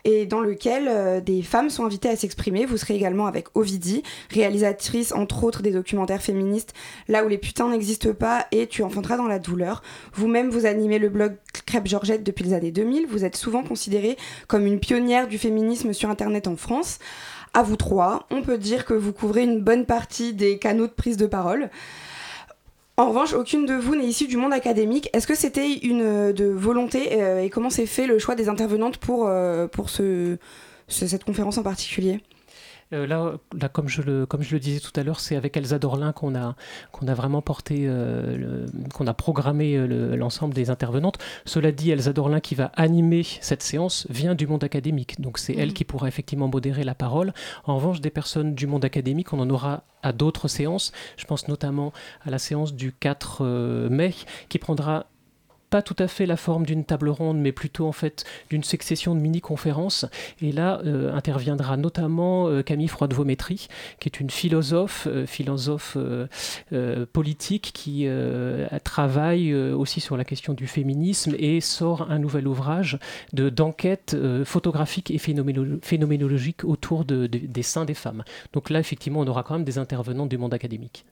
et 0.04 0.26
dans 0.26 0.40
lequel 0.40 0.86
euh, 0.88 1.20
des 1.20 1.42
femmes 1.42 1.70
sont 1.70 1.84
invitées 1.84 2.08
à 2.08 2.16
s'exprimer. 2.16 2.66
Vous 2.66 2.76
serez 2.76 2.94
également 2.94 3.26
avec 3.26 3.46
Ovidie, 3.54 4.02
réalisatrice 4.30 5.12
entre 5.12 5.44
autres 5.44 5.62
des 5.62 5.70
documentaires 5.70 6.22
féministes 6.22 6.74
Là 7.08 7.24
où 7.24 7.28
les 7.28 7.38
putains 7.38 7.68
n'existent 7.70 8.12
pas 8.12 8.46
et 8.52 8.66
Tu 8.66 8.82
dans 9.16 9.26
la 9.26 9.38
douleur. 9.38 9.82
Vous-même, 10.14 10.50
vous 10.50 10.66
animez 10.66 10.98
le 10.98 11.08
blog 11.08 11.36
Crêpe 11.66 11.86
Georgette 11.86 12.24
depuis 12.24 12.44
les 12.44 12.54
années 12.54 12.72
2000. 12.72 13.06
Vous 13.06 13.24
êtes 13.24 13.36
souvent 13.36 13.62
considérée 13.62 14.16
comme 14.48 14.66
une 14.66 14.80
pionnière 14.80 15.28
du 15.28 15.38
féminisme 15.38 15.92
sur 15.92 16.10
Internet 16.10 16.46
en 16.46 16.56
France. 16.56 16.98
À 17.54 17.62
vous 17.62 17.76
trois, 17.76 18.26
on 18.30 18.42
peut 18.42 18.56
dire 18.56 18.86
que 18.86 18.94
vous 18.94 19.12
couvrez 19.12 19.42
une 19.42 19.60
bonne 19.60 19.84
partie 19.84 20.32
des 20.32 20.58
canaux 20.58 20.86
de 20.86 20.92
prise 20.92 21.18
de 21.18 21.26
parole. 21.26 21.68
En 22.96 23.08
revanche, 23.08 23.32
aucune 23.32 23.66
de 23.66 23.74
vous 23.74 23.94
n'est 23.94 24.06
issue 24.06 24.26
du 24.26 24.36
monde 24.36 24.52
académique. 24.52 25.10
Est-ce 25.12 25.26
que 25.26 25.34
c'était 25.34 25.72
une 25.78 26.32
de 26.32 26.44
volonté 26.44 27.20
euh, 27.20 27.42
et 27.42 27.50
comment 27.50 27.70
s'est 27.70 27.86
fait 27.86 28.06
le 28.06 28.18
choix 28.18 28.34
des 28.34 28.48
intervenantes 28.48 28.98
pour, 28.98 29.26
euh, 29.26 29.66
pour 29.66 29.90
ce, 29.90 30.36
cette 30.88 31.24
conférence 31.24 31.58
en 31.58 31.62
particulier? 31.62 32.20
Euh, 32.92 33.06
là, 33.06 33.34
là, 33.58 33.68
comme, 33.68 33.88
je 33.88 34.02
le, 34.02 34.26
comme 34.26 34.42
je 34.42 34.52
le 34.52 34.60
disais 34.60 34.80
tout 34.80 34.92
à 34.98 35.02
l'heure, 35.02 35.20
c'est 35.20 35.36
avec 35.36 35.56
Elsa 35.56 35.78
Dorlin 35.78 36.12
qu'on 36.12 36.34
a, 36.34 36.54
qu'on 36.90 37.08
a 37.08 37.14
vraiment 37.14 37.42
porté, 37.42 37.84
euh, 37.86 38.66
qu'on 38.94 39.06
a 39.06 39.14
programmé 39.14 39.76
euh, 39.76 40.16
l'ensemble 40.16 40.54
des 40.54 40.70
intervenantes. 40.70 41.18
Cela 41.44 41.72
dit, 41.72 41.90
Elsa 41.90 42.12
Dorlin 42.12 42.40
qui 42.40 42.54
va 42.54 42.72
animer 42.76 43.22
cette 43.40 43.62
séance 43.62 44.06
vient 44.10 44.34
du 44.34 44.46
monde 44.46 44.64
académique. 44.64 45.20
Donc 45.20 45.38
c'est 45.38 45.54
elle 45.54 45.68
mhm. 45.68 45.74
qui 45.74 45.84
pourra 45.84 46.08
effectivement 46.08 46.48
modérer 46.48 46.84
la 46.84 46.94
parole. 46.94 47.32
En 47.64 47.76
revanche, 47.76 48.00
des 48.00 48.10
personnes 48.10 48.54
du 48.54 48.66
monde 48.66 48.84
académique, 48.84 49.32
on 49.32 49.40
en 49.40 49.50
aura 49.50 49.84
à 50.02 50.12
d'autres 50.12 50.48
séances. 50.48 50.92
Je 51.16 51.24
pense 51.24 51.48
notamment 51.48 51.92
à 52.24 52.30
la 52.30 52.38
séance 52.38 52.74
du 52.74 52.92
4 52.92 53.88
mai 53.88 54.14
qui 54.48 54.58
prendra 54.58 55.06
pas 55.72 55.80
tout 55.80 55.96
à 55.98 56.06
fait 56.06 56.26
la 56.26 56.36
forme 56.36 56.66
d'une 56.66 56.84
table 56.84 57.08
ronde, 57.08 57.38
mais 57.38 57.50
plutôt 57.50 57.88
en 57.88 57.92
fait 57.92 58.26
d'une 58.50 58.62
succession 58.62 59.14
de 59.14 59.20
mini-conférences. 59.20 60.04
Et 60.42 60.52
là 60.52 60.82
euh, 60.84 61.10
interviendra 61.14 61.78
notamment 61.78 62.46
euh, 62.46 62.62
Camille 62.62 62.88
Froidevaux-Métry, 62.88 63.68
qui 63.98 64.08
est 64.10 64.20
une 64.20 64.28
philosophe, 64.28 65.08
euh, 65.10 65.24
philosophe 65.24 65.96
politique 67.14 67.70
qui 67.72 68.06
travaille 68.84 69.54
aussi 69.54 70.00
sur 70.00 70.16
la 70.18 70.24
question 70.24 70.52
du 70.52 70.66
féminisme 70.66 71.34
et 71.38 71.62
sort 71.62 72.10
un 72.10 72.18
nouvel 72.18 72.46
ouvrage 72.46 72.98
de 73.32 73.48
d'enquête 73.48 74.14
photographique 74.44 75.10
et 75.10 75.18
phénoménologique 75.18 76.64
autour 76.64 77.06
des 77.06 77.62
seins 77.62 77.86
des 77.86 77.94
femmes. 77.94 78.24
Donc 78.52 78.68
là, 78.68 78.78
effectivement, 78.78 79.20
on 79.20 79.26
aura 79.26 79.42
quand 79.42 79.54
même 79.54 79.64
des 79.64 79.78
intervenants 79.78 80.26
du 80.26 80.36
monde 80.36 80.52
académique. 80.52 81.06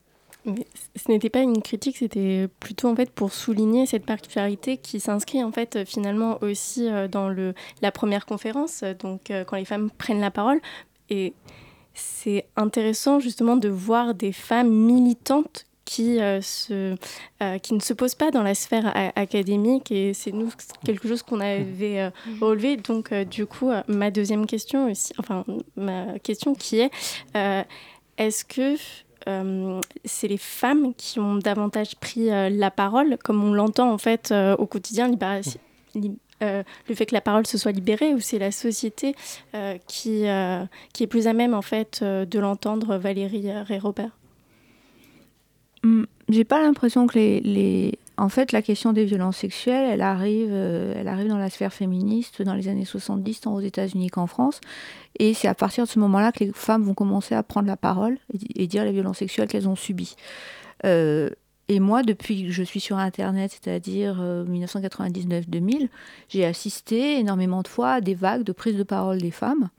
Mais 0.44 0.66
ce 0.96 1.10
n'était 1.10 1.30
pas 1.30 1.40
une 1.40 1.60
critique, 1.62 1.98
c'était 1.98 2.48
plutôt 2.60 2.88
en 2.88 2.96
fait 2.96 3.10
pour 3.10 3.32
souligner 3.32 3.86
cette 3.86 4.06
particularité 4.06 4.76
qui 4.78 5.00
s'inscrit 5.00 5.44
en 5.44 5.52
fait 5.52 5.84
finalement 5.84 6.38
aussi 6.42 6.88
euh, 6.88 7.08
dans 7.08 7.28
le, 7.28 7.54
la 7.82 7.92
première 7.92 8.26
conférence, 8.26 8.82
donc 8.98 9.30
euh, 9.30 9.44
quand 9.44 9.56
les 9.56 9.64
femmes 9.64 9.90
prennent 9.90 10.20
la 10.20 10.30
parole. 10.30 10.60
Et 11.10 11.34
c'est 11.94 12.46
intéressant 12.56 13.20
justement 13.20 13.56
de 13.56 13.68
voir 13.68 14.14
des 14.14 14.32
femmes 14.32 14.70
militantes 14.70 15.66
qui, 15.84 16.20
euh, 16.20 16.40
se, 16.40 16.94
qui 17.62 17.74
ne 17.74 17.80
se 17.80 17.92
posent 17.92 18.14
pas 18.14 18.30
dans 18.30 18.44
la 18.44 18.54
sphère 18.54 18.92
académique 19.16 19.90
et 19.90 20.14
c'est 20.14 20.30
nous 20.30 20.52
quelque 20.84 21.08
chose 21.08 21.22
qu'on 21.22 21.40
avait 21.40 22.08
mmh. 22.08 22.44
relevé. 22.44 22.76
Donc 22.76 23.12
du 23.12 23.44
coup, 23.44 23.70
ma 23.88 24.12
deuxième 24.12 24.46
question 24.46 24.88
aussi, 24.88 25.12
enfin 25.18 25.44
ma 25.74 26.16
question 26.20 26.54
qui 26.54 26.78
est, 26.78 26.90
est-ce 28.20 28.44
que 28.44 28.74
euh, 28.74 28.76
c'est 30.04 30.28
les 30.28 30.38
femmes 30.38 30.94
qui 30.94 31.18
ont 31.18 31.36
davantage 31.36 31.96
pris 31.96 32.30
euh, 32.30 32.48
la 32.50 32.70
parole, 32.70 33.16
comme 33.22 33.42
on 33.44 33.52
l'entend 33.52 33.92
en 33.92 33.98
fait 33.98 34.30
euh, 34.30 34.56
au 34.56 34.66
quotidien, 34.66 35.10
le 35.10 36.94
fait 36.94 37.06
que 37.06 37.14
la 37.14 37.20
parole 37.20 37.46
se 37.46 37.58
soit 37.58 37.72
libérée, 37.72 38.14
ou 38.14 38.20
c'est 38.20 38.38
la 38.38 38.50
société 38.50 39.14
qui, 39.86 40.24
qui 40.92 41.02
est 41.02 41.06
plus 41.06 41.26
à 41.26 41.32
même 41.32 41.54
en 41.54 41.62
fait 41.62 42.02
de 42.02 42.38
l'entendre, 42.38 42.96
Valérie 42.96 43.48
et 43.48 43.78
Robert? 43.78 44.16
Hum, 45.84 46.06
J'ai 46.28 46.44
pas 46.44 46.62
l'impression 46.62 47.06
que 47.06 47.18
les, 47.18 47.98
en 48.20 48.28
fait, 48.28 48.52
la 48.52 48.60
question 48.60 48.92
des 48.92 49.06
violences 49.06 49.38
sexuelles, 49.38 49.88
elle 49.92 50.02
arrive, 50.02 50.50
euh, 50.52 50.92
elle 50.94 51.08
arrive 51.08 51.28
dans 51.28 51.38
la 51.38 51.48
sphère 51.48 51.72
féministe 51.72 52.42
dans 52.42 52.52
les 52.52 52.68
années 52.68 52.84
70, 52.84 53.40
tant 53.40 53.54
aux 53.54 53.60
États-Unis 53.60 54.10
qu'en 54.10 54.26
France. 54.26 54.60
Et 55.18 55.32
c'est 55.32 55.48
à 55.48 55.54
partir 55.54 55.84
de 55.84 55.88
ce 55.88 55.98
moment-là 56.00 56.30
que 56.30 56.44
les 56.44 56.52
femmes 56.52 56.82
vont 56.82 56.92
commencer 56.92 57.34
à 57.34 57.42
prendre 57.42 57.66
la 57.66 57.78
parole 57.78 58.18
et, 58.56 58.66
dire 58.66 58.84
les 58.84 58.92
violences 58.92 59.18
sexuelles 59.18 59.48
qu'elles 59.48 59.70
ont 59.70 59.74
subies. 59.74 60.16
Euh, 60.84 61.30
et 61.68 61.80
moi, 61.80 62.02
depuis 62.02 62.44
que 62.44 62.50
je 62.50 62.62
suis 62.62 62.80
sur 62.80 62.98
Internet, 62.98 63.52
c'est-à-dire 63.58 64.20
1999-2000, 64.20 65.84
euh, 65.84 65.86
j'ai 66.28 66.44
assisté 66.44 67.18
énormément 67.18 67.62
de 67.62 67.68
fois 67.68 67.92
à 67.92 68.00
des 68.02 68.14
vagues 68.14 68.42
de 68.42 68.52
prise 68.52 68.76
de 68.76 68.82
parole 68.82 69.16
des 69.16 69.30
femmes. 69.30 69.70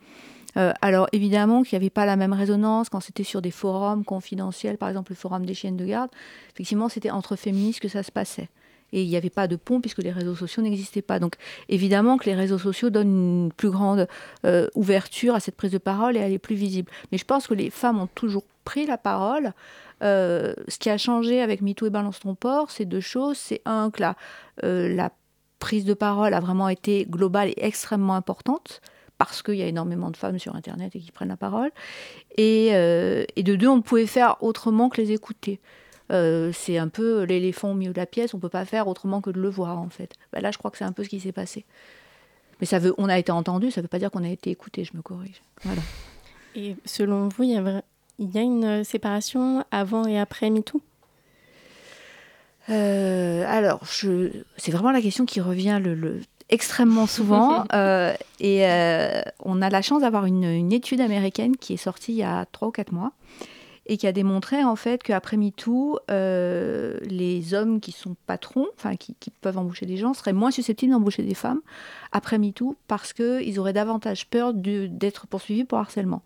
Euh, 0.57 0.73
alors 0.81 1.07
évidemment 1.11 1.63
qu'il 1.63 1.77
n'y 1.77 1.83
avait 1.83 1.89
pas 1.89 2.05
la 2.05 2.15
même 2.15 2.33
résonance 2.33 2.89
quand 2.89 2.99
c'était 2.99 3.23
sur 3.23 3.41
des 3.41 3.51
forums 3.51 4.03
confidentiels, 4.03 4.77
par 4.77 4.89
exemple 4.89 5.11
le 5.11 5.15
forum 5.15 5.45
des 5.45 5.53
chiennes 5.53 5.77
de 5.77 5.85
garde. 5.85 6.09
Effectivement, 6.53 6.89
c'était 6.89 7.11
entre 7.11 7.35
féministes 7.35 7.79
que 7.79 7.87
ça 7.87 8.03
se 8.03 8.11
passait. 8.11 8.49
Et 8.93 9.03
il 9.03 9.07
n'y 9.07 9.15
avait 9.15 9.29
pas 9.29 9.47
de 9.47 9.55
pont 9.55 9.79
puisque 9.79 9.99
les 9.99 10.11
réseaux 10.11 10.35
sociaux 10.35 10.61
n'existaient 10.61 11.01
pas. 11.01 11.19
Donc 11.19 11.35
évidemment 11.69 12.17
que 12.17 12.25
les 12.25 12.35
réseaux 12.35 12.57
sociaux 12.57 12.89
donnent 12.89 13.45
une 13.45 13.53
plus 13.53 13.69
grande 13.69 14.07
euh, 14.45 14.67
ouverture 14.75 15.33
à 15.33 15.39
cette 15.39 15.55
prise 15.55 15.71
de 15.71 15.77
parole 15.77 16.17
et 16.17 16.19
elle 16.19 16.33
est 16.33 16.39
plus 16.39 16.55
visible. 16.55 16.91
Mais 17.11 17.17
je 17.17 17.25
pense 17.25 17.47
que 17.47 17.53
les 17.53 17.69
femmes 17.69 17.99
ont 17.99 18.07
toujours 18.07 18.43
pris 18.65 18.85
la 18.85 18.97
parole. 18.97 19.53
Euh, 20.03 20.53
ce 20.67 20.77
qui 20.77 20.89
a 20.89 20.97
changé 20.97 21.41
avec 21.41 21.61
MeToo 21.61 21.85
et 21.85 21.89
Balance 21.89 22.19
ton 22.19 22.35
port, 22.35 22.69
c'est 22.69 22.85
deux 22.85 22.99
choses. 22.99 23.37
C'est 23.37 23.61
un, 23.65 23.91
que 23.91 24.01
la, 24.01 24.15
la 24.61 25.11
prise 25.59 25.85
de 25.85 25.93
parole 25.93 26.33
a 26.33 26.41
vraiment 26.41 26.67
été 26.67 27.05
globale 27.09 27.49
et 27.49 27.65
extrêmement 27.65 28.15
importante 28.15 28.81
parce 29.25 29.41
qu'il 29.41 29.55
y 29.55 29.61
a 29.61 29.67
énormément 29.67 30.11
de 30.11 30.17
femmes 30.17 30.39
sur 30.39 30.55
Internet 30.55 30.95
et 30.95 30.99
qui 30.99 31.11
prennent 31.11 31.29
la 31.29 31.37
parole. 31.37 31.71
Et, 32.37 32.69
euh, 32.73 33.25
de 33.35 33.55
deux, 33.55 33.67
on 33.67 33.77
ne 33.77 33.81
pouvait 33.81 34.07
faire 34.07 34.41
autrement 34.41 34.89
que 34.89 35.01
les 35.01 35.11
écouter. 35.11 35.59
Euh, 36.11 36.51
c'est 36.53 36.77
un 36.77 36.89
peu 36.89 37.23
l'éléphant 37.23 37.71
au 37.71 37.73
milieu 37.73 37.93
de 37.93 37.97
la 37.97 38.05
pièce, 38.05 38.33
on 38.33 38.37
ne 38.37 38.41
peut 38.41 38.49
pas 38.49 38.65
faire 38.65 38.87
autrement 38.87 39.21
que 39.21 39.29
de 39.29 39.39
le 39.39 39.49
voir 39.49 39.79
en 39.79 39.89
fait. 39.89 40.13
Bah, 40.33 40.41
là, 40.41 40.51
je 40.51 40.57
crois 40.57 40.69
que 40.69 40.77
c'est 40.77 40.83
un 40.83 40.91
peu 40.91 41.03
ce 41.03 41.09
qui 41.09 41.19
s'est 41.19 41.31
passé. 41.31 41.65
Mais 42.59 42.67
ça 42.67 42.79
veut, 42.79 42.93
on 42.97 43.07
a 43.09 43.17
été 43.17 43.31
entendu, 43.31 43.71
ça 43.71 43.81
ne 43.81 43.83
veut 43.83 43.89
pas 43.89 43.99
dire 43.99 44.11
qu'on 44.11 44.23
a 44.23 44.29
été 44.29 44.49
écouté, 44.49 44.83
je 44.83 44.95
me 44.95 45.01
corrige. 45.01 45.41
Voilà. 45.63 45.81
Et 46.55 46.75
selon 46.85 47.29
vous, 47.29 47.43
il 47.43 47.51
y 47.51 47.57
a, 47.57 47.81
il 48.19 48.29
y 48.29 48.37
a 48.37 48.41
une 48.41 48.83
séparation 48.83 49.63
avant 49.71 50.05
et 50.05 50.19
après 50.19 50.49
MeToo? 50.49 50.81
Euh, 52.69 53.43
alors, 53.47 53.81
c'est 53.87 54.71
vraiment 54.71 54.91
la 54.91 55.01
question 55.01 55.25
qui 55.25 55.41
revient 55.41 55.79
le, 55.83 56.21
extrêmement 56.51 57.07
souvent. 57.07 57.65
Euh, 57.73 58.13
et 58.39 58.67
euh, 58.67 59.21
on 59.39 59.61
a 59.61 59.69
la 59.69 59.81
chance 59.81 60.01
d'avoir 60.01 60.25
une, 60.25 60.71
étude 60.71 61.01
américaine 61.01 61.57
qui 61.57 61.73
est 61.73 61.77
sortie 61.77 62.11
il 62.11 62.17
y 62.17 62.23
a 62.23 62.45
3 62.51 62.67
ou 62.67 62.71
4 62.71 62.91
mois 62.91 63.11
et 63.87 63.97
qui 63.97 64.05
a 64.05 64.11
démontré 64.11 64.63
en 64.63 64.75
fait 64.75 65.01
qu'après 65.01 65.37
MeToo, 65.37 65.99
euh, 66.11 66.99
les 67.03 67.53
hommes 67.55 67.79
qui 67.81 67.91
sont 67.91 68.15
patrons, 68.27 68.67
enfin 68.77 68.95
qui, 68.95 69.15
peuvent 69.41 69.57
embaucher 69.57 69.87
des 69.87 69.97
gens, 69.97 70.13
seraient 70.13 70.33
moins 70.33 70.51
susceptibles 70.51 70.91
d'embaucher 70.91 71.23
des 71.23 71.33
femmes 71.33 71.61
après 72.11 72.37
MeToo 72.37 72.75
parce 72.87 73.11
qu'ils 73.11 73.59
auraient 73.59 73.73
davantage 73.73 74.27
peur 74.27 74.53
d'être 74.53 75.25
poursuivis 75.27 75.63
pour 75.63 75.79
harcèlement. 75.79 76.21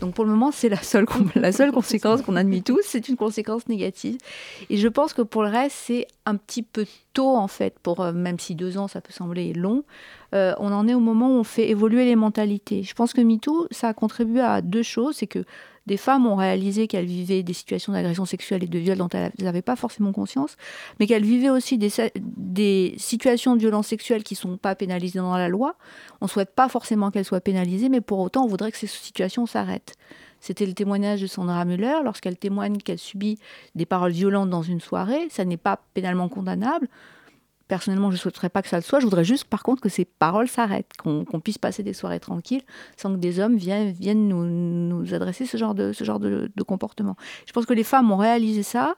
Donc 0.00 0.14
pour 0.14 0.24
le 0.24 0.30
moment, 0.30 0.50
c'est 0.50 0.68
la 0.68 0.82
seule, 0.82 1.06
la 1.34 1.52
seule 1.52 1.72
conséquence 1.72 2.22
qu'on 2.22 2.36
admet 2.36 2.62
tous, 2.62 2.80
c'est 2.84 3.08
une 3.08 3.16
conséquence 3.16 3.68
négative. 3.68 4.16
Et 4.70 4.76
je 4.76 4.88
pense 4.88 5.12
que 5.12 5.22
pour 5.22 5.42
le 5.42 5.50
reste, 5.50 5.76
c'est 5.76 6.06
un 6.26 6.36
petit 6.36 6.62
peu 6.62 6.86
tôt 7.12 7.36
en 7.36 7.48
fait, 7.48 7.78
pour, 7.78 8.00
euh, 8.00 8.12
même 8.12 8.38
si 8.38 8.54
deux 8.54 8.78
ans, 8.78 8.88
ça 8.88 9.00
peut 9.00 9.12
sembler 9.12 9.52
long, 9.52 9.84
euh, 10.34 10.54
on 10.58 10.72
en 10.72 10.88
est 10.88 10.94
au 10.94 11.00
moment 11.00 11.28
où 11.28 11.38
on 11.40 11.44
fait 11.44 11.68
évoluer 11.68 12.04
les 12.04 12.16
mentalités. 12.16 12.82
Je 12.82 12.94
pense 12.94 13.12
que 13.12 13.20
MeToo, 13.20 13.66
ça 13.70 13.88
a 13.88 13.94
contribué 13.94 14.40
à 14.40 14.62
deux 14.62 14.82
choses, 14.82 15.16
c'est 15.16 15.26
que 15.26 15.44
des 15.90 15.96
femmes 15.96 16.24
ont 16.24 16.36
réalisé 16.36 16.86
qu'elles 16.86 17.04
vivaient 17.04 17.42
des 17.42 17.52
situations 17.52 17.92
d'agression 17.92 18.24
sexuelle 18.24 18.62
et 18.62 18.68
de 18.68 18.78
viol 18.78 18.96
dont 18.96 19.08
elles 19.08 19.32
n'avaient 19.40 19.60
pas 19.60 19.74
forcément 19.74 20.12
conscience, 20.12 20.56
mais 21.00 21.08
qu'elles 21.08 21.24
vivaient 21.24 21.50
aussi 21.50 21.78
des, 21.78 22.94
situations 22.96 23.56
de 23.56 23.60
violence 23.60 23.88
sexuelle 23.88 24.22
qui 24.22 24.34
ne 24.34 24.38
sont 24.38 24.56
pas 24.56 24.76
pénalisées 24.76 25.18
dans 25.18 25.36
la 25.36 25.48
loi. 25.48 25.74
On 26.20 26.26
ne 26.26 26.30
souhaite 26.30 26.54
pas 26.54 26.68
forcément 26.68 27.10
qu'elles 27.10 27.24
soient 27.24 27.40
pénalisées, 27.40 27.88
mais 27.88 28.00
pour 28.00 28.20
autant, 28.20 28.44
on 28.44 28.46
voudrait 28.46 28.70
que 28.70 28.78
ces 28.78 28.86
situations 28.86 29.46
s'arrêtent. 29.46 29.94
C'était 30.38 30.64
le 30.64 30.74
témoignage 30.74 31.22
de 31.22 31.26
Sandra 31.26 31.64
Müller 31.64 31.98
lorsqu'elle 32.04 32.38
témoigne 32.38 32.76
qu'elle 32.76 33.00
subit 33.00 33.40
des 33.74 33.84
paroles 33.84 34.12
violentes 34.12 34.48
dans 34.48 34.62
une 34.62 34.80
soirée. 34.80 35.26
Ça 35.28 35.44
n'est 35.44 35.56
pas 35.56 35.80
pénalement 35.92 36.28
condamnable. 36.28 36.86
Personnellement, 37.70 38.10
je 38.10 38.16
ne 38.16 38.18
souhaiterais 38.18 38.48
pas 38.48 38.62
que 38.62 38.68
ça 38.68 38.78
le 38.78 38.82
soit. 38.82 38.98
Je 38.98 39.04
voudrais 39.04 39.22
juste, 39.22 39.44
par 39.44 39.62
contre, 39.62 39.80
que 39.80 39.88
ces 39.88 40.04
paroles 40.04 40.48
s'arrêtent, 40.48 40.90
qu'on 40.98 41.24
puisse 41.38 41.56
passer 41.56 41.84
des 41.84 41.92
soirées 41.92 42.18
tranquilles 42.18 42.64
sans 42.96 43.12
que 43.14 43.18
des 43.18 43.38
hommes 43.38 43.56
viennent, 43.56 43.92
viennent 43.92 44.26
nous, 44.26 45.14
adresser 45.14 45.46
ce 45.46 45.56
genre, 45.56 45.76
de, 45.76 45.92
ce 45.92 46.02
genre 46.02 46.18
de, 46.18 46.50
comportement. 46.66 47.14
Je 47.46 47.52
pense 47.52 47.66
que 47.66 47.72
les 47.72 47.84
femmes 47.84 48.10
ont 48.10 48.16
réalisé 48.16 48.64
ça. 48.64 48.96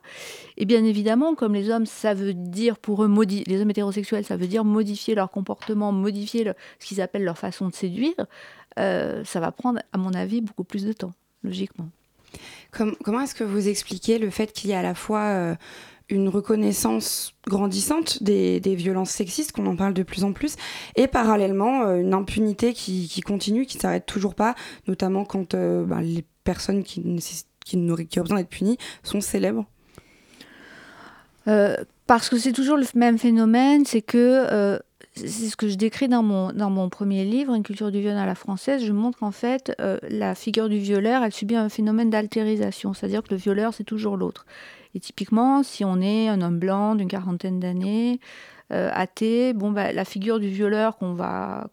Et 0.57 0.64
bien 0.64 0.85
évidemment, 0.85 1.35
comme 1.35 1.52
les 1.52 1.69
hommes, 1.69 1.85
ça 1.85 2.14
veut 2.14 2.33
dire 2.33 2.79
pour 2.79 3.05
eux, 3.05 3.26
les 3.47 3.61
hommes 3.61 3.69
hétérosexuels, 3.69 4.25
ça 4.25 4.38
veut 4.38 4.47
dire 4.47 4.64
modifier 4.64 5.14
leur 5.14 5.31
comportement, 5.31 5.93
modifier 5.93 6.50
ce 6.79 6.87
qu'ils 6.87 7.02
appellent 7.02 7.25
leur 7.25 7.37
façon 7.37 7.69
de 7.69 7.75
séduire. 7.75 8.14
Euh, 8.79 9.23
ça 9.26 9.38
va 9.38 9.52
prendre, 9.52 9.81
à 9.93 9.99
mon 9.99 10.14
avis, 10.14 10.41
beaucoup 10.41 10.64
plus 10.64 10.87
de 10.87 10.95
temps, 10.95 11.12
logiquement. 11.43 11.91
comment 12.71 13.21
est-ce 13.21 13.35
que 13.35 13.45
vous 13.45 13.69
expliquez 13.69 14.19
le 14.19 14.31
fait 14.31 14.50
qu'il 14.50 14.71
y 14.71 14.73
a 14.73 14.79
à 14.79 14.83
la 14.83 14.95
fois... 14.95 15.25
Euh, 15.25 15.55
une 16.09 16.28
reconnaissance 16.28 17.35
grandissante 17.47 18.23
des, 18.23 18.61
violences 18.75 19.11
sexistes, 19.11 19.52
qu'on 19.52 19.66
en 19.66 19.76
parle 19.76 19.94
de 19.94 20.02
plus 20.02 20.25
en 20.25 20.32
plus, 20.32 20.56
et 20.97 21.06
parallèlement 21.06 21.82
euh, 21.82 22.00
une 22.00 22.14
impunité 22.14 22.73
qui, 22.73 23.21
continue, 23.21 23.66
qui 23.66 23.76
ne 23.76 23.82
s'arrête 23.82 24.06
toujours 24.06 24.35
pas, 24.35 24.54
notamment 24.87 25.25
quand 25.25 25.54
euh, 25.54 25.85
ben, 25.85 26.00
les 26.00 26.25
personnes 26.44 26.82
qui 26.82 27.00
ont 27.76 28.23
besoin 28.23 28.38
d'être 28.38 28.49
punies 28.49 28.78
sont 29.02 29.21
célèbres 29.21 29.66
euh, 31.49 31.76
Parce 32.06 32.28
que 32.28 32.38
c'est 32.38 32.52
toujours 32.52 32.76
le 32.76 32.87
même 32.94 33.18
phénomène, 33.18 33.85
c'est 33.85 34.02
que 34.02 34.80
c'est 35.14 35.50
ce 35.50 35.56
que 35.56 35.68
je 35.68 35.75
décris 35.75 36.09
dans 36.09 36.23
mon, 36.23 36.52
dans 36.52 36.71
mon 36.71 36.88
premier 36.88 37.26
livre, 37.26 37.54
Une 37.54 37.62
culture 37.62 37.92
du 37.92 38.00
viol 38.00 38.16
à 38.16 38.25
la 38.25 38.35
française. 38.35 38.82
Je 38.82 38.92
montre 38.92 39.18
qu'en 39.18 39.30
fait, 39.30 39.73
la 40.09 40.35
figure 40.35 40.71
du 40.71 40.78
violeur, 40.78 41.23
elle 41.23 41.32
subit 41.32 41.54
un 41.54 41.68
phénomène 41.68 42.09
d'altérisation, 42.09 42.94
c'est-à-dire 42.94 43.23
que 43.23 43.28
le 43.30 43.37
violeur, 43.37 43.75
c'est 43.75 43.85
toujours 43.85 44.16
l'autre. 44.16 44.47
Et 44.94 45.00
typiquement, 45.00 45.62
si 45.62 45.84
on 45.84 46.00
est 46.00 46.28
un 46.28 46.42
homme 46.42 46.58
blanc 46.58 46.94
d'une 46.94 47.08
quarantaine 47.08 47.61
d'années, 47.61 48.20
euh, 48.72 48.90
athée, 48.92 49.52
bon, 49.52 49.70
bah, 49.70 49.92
la 49.92 50.04
figure 50.04 50.40
du 50.40 50.49
violeur 50.49 50.96
qu'on 50.96 51.14
va, 51.14 51.68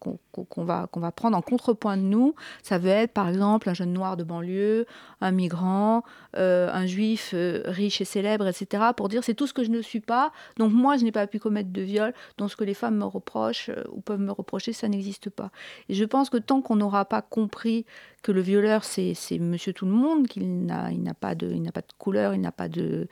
va, 0.57 0.87
qu'on 0.91 0.99
va 0.99 1.11
prendre 1.11 1.37
en 1.37 1.41
contrepoint 1.41 1.97
de 1.97 2.03
nous, 2.03 2.35
ça 2.63 2.77
veut 2.77 2.89
être 2.89 3.11
par 3.11 3.29
exemple 3.29 3.69
un 3.69 3.73
jeune 3.73 3.93
noir 3.93 4.17
de 4.17 4.23
banlieue, 4.23 4.85
un 5.21 5.31
migrant, 5.31 6.03
euh, 6.35 6.69
un 6.71 6.85
juif 6.85 7.31
euh, 7.33 7.61
riche 7.65 8.01
et 8.01 8.05
célèbre, 8.05 8.47
etc., 8.47 8.83
pour 8.95 9.09
dire 9.09 9.23
c'est 9.23 9.33
tout 9.33 9.47
ce 9.47 9.53
que 9.53 9.63
je 9.63 9.69
ne 9.69 9.81
suis 9.81 9.99
pas, 10.01 10.31
donc 10.57 10.71
moi 10.71 10.97
je 10.97 11.03
n'ai 11.03 11.11
pas 11.11 11.27
pu 11.27 11.39
commettre 11.39 11.71
de 11.71 11.81
viol, 11.81 12.13
donc 12.37 12.51
ce 12.51 12.55
que 12.55 12.63
les 12.63 12.73
femmes 12.73 12.97
me 12.97 13.05
reprochent 13.05 13.71
ou 13.91 14.01
peuvent 14.01 14.19
me 14.19 14.31
reprocher, 14.31 14.73
ça 14.73 14.87
n'existe 14.87 15.29
pas. 15.29 15.51
Et 15.87 15.93
je 15.93 16.05
pense 16.05 16.29
que 16.29 16.37
tant 16.37 16.61
qu'on 16.61 16.75
n'aura 16.75 17.05
pas 17.05 17.21
compris 17.21 17.85
que 18.21 18.31
le 18.31 18.41
violeur, 18.41 18.83
c'est 18.83 19.15
monsieur 19.39 19.73
tout 19.73 19.85
le 19.85 19.91
monde, 19.91 20.27
qu'il 20.27 20.65
n'a 20.65 21.13
pas, 21.19 21.35
de, 21.35 21.51
il 21.51 21.71
pas 21.71 21.81
de 21.81 21.93
couleur, 21.97 22.33
il 22.33 22.41
n'a 22.41 22.51
pas 22.51 22.67
de... 22.67 23.07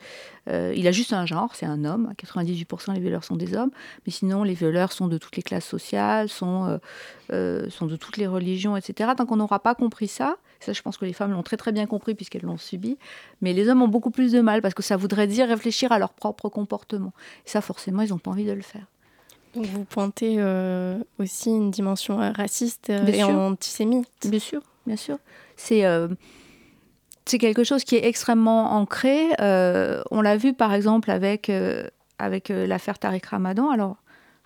Euh, 0.48 0.72
il 0.76 0.86
a 0.86 0.92
juste 0.92 1.12
un 1.12 1.24
genre, 1.24 1.54
c'est 1.54 1.66
un 1.66 1.84
homme. 1.84 2.12
98% 2.18 2.94
des 2.94 3.00
violeurs 3.00 3.24
sont 3.24 3.36
des 3.36 3.56
hommes. 3.56 3.70
Mais 4.06 4.12
sinon, 4.12 4.42
les 4.42 4.54
violeurs 4.54 4.92
sont 4.92 5.08
de 5.08 5.16
toutes 5.16 5.36
les 5.36 5.42
classes 5.42 5.66
sociales, 5.66 6.28
sont, 6.28 6.78
euh, 7.30 7.66
euh, 7.66 7.70
sont 7.70 7.86
de 7.86 7.96
toutes 7.96 8.16
les 8.16 8.26
religions, 8.26 8.76
etc. 8.76 9.10
Tant 9.16 9.26
qu'on 9.26 9.36
n'aura 9.36 9.60
pas 9.60 9.74
compris 9.74 10.08
ça, 10.08 10.36
ça 10.60 10.72
je 10.72 10.82
pense 10.82 10.96
que 10.96 11.04
les 11.04 11.12
femmes 11.12 11.32
l'ont 11.32 11.42
très 11.42 11.56
très 11.56 11.72
bien 11.72 11.86
compris 11.86 12.14
puisqu'elles 12.14 12.42
l'ont 12.42 12.58
subi, 12.58 12.98
mais 13.40 13.52
les 13.52 13.68
hommes 13.68 13.82
ont 13.82 13.88
beaucoup 13.88 14.10
plus 14.10 14.32
de 14.32 14.40
mal 14.40 14.62
parce 14.62 14.74
que 14.74 14.82
ça 14.82 14.96
voudrait 14.96 15.26
dire 15.26 15.48
réfléchir 15.48 15.92
à 15.92 15.98
leur 15.98 16.12
propre 16.12 16.48
comportement. 16.48 17.12
Et 17.46 17.50
ça, 17.50 17.60
forcément, 17.60 18.02
ils 18.02 18.10
n'ont 18.10 18.18
pas 18.18 18.30
envie 18.30 18.46
de 18.46 18.52
le 18.52 18.62
faire. 18.62 18.86
Donc 19.54 19.66
vous 19.66 19.84
pointez 19.84 20.42
aussi 21.18 21.50
une 21.50 21.70
dimension 21.70 22.18
raciste 22.32 22.90
et 22.90 23.22
antisémite. 23.24 24.08
Bien 24.24 24.38
sûr 24.38 24.62
bien 24.88 24.96
sûr. 24.96 25.18
C'est 25.54 25.84
euh, 25.84 26.08
c'est 27.26 27.38
quelque 27.38 27.62
chose 27.62 27.84
qui 27.84 27.94
est 27.94 28.06
extrêmement 28.06 28.72
ancré. 28.72 29.28
Euh, 29.40 30.02
on 30.10 30.20
l'a 30.20 30.36
vu 30.36 30.54
par 30.54 30.74
exemple 30.74 31.12
avec, 31.12 31.50
euh, 31.50 31.86
avec 32.18 32.48
l'affaire 32.48 32.98
Tariq 32.98 33.28
Ramadan. 33.28 33.70
Alors, 33.70 33.98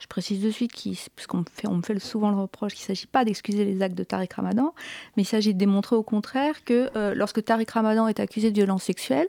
je 0.03 0.09
précise 0.09 0.43
de 0.43 0.51
suite, 0.51 0.73
puisqu'on 0.73 1.45
fait, 1.55 1.69
on 1.69 1.77
me 1.77 1.83
fait 1.83 1.99
souvent 2.01 2.31
le 2.31 2.37
reproche 2.37 2.75
qu'il 2.75 2.83
ne 2.83 2.87
s'agit 2.89 3.07
pas 3.07 3.25
d'excuser 3.25 3.65
les 3.65 3.81
actes 3.83 3.95
de 3.95 4.03
Tariq 4.05 4.35
Ramadan, 4.35 4.75
mais 5.17 5.23
il 5.23 5.27
s'agit 5.27 5.55
de 5.55 5.59
démontrer 5.59 5.95
au 5.95 6.03
contraire 6.03 6.65
que 6.65 6.91
lorsque 7.15 7.45
Tariq 7.45 7.71
Ramadan 7.73 8.09
est 8.09 8.19
accusé 8.19 8.51
de 8.51 8.57
violence 8.57 8.83
sexuelle, 8.83 9.29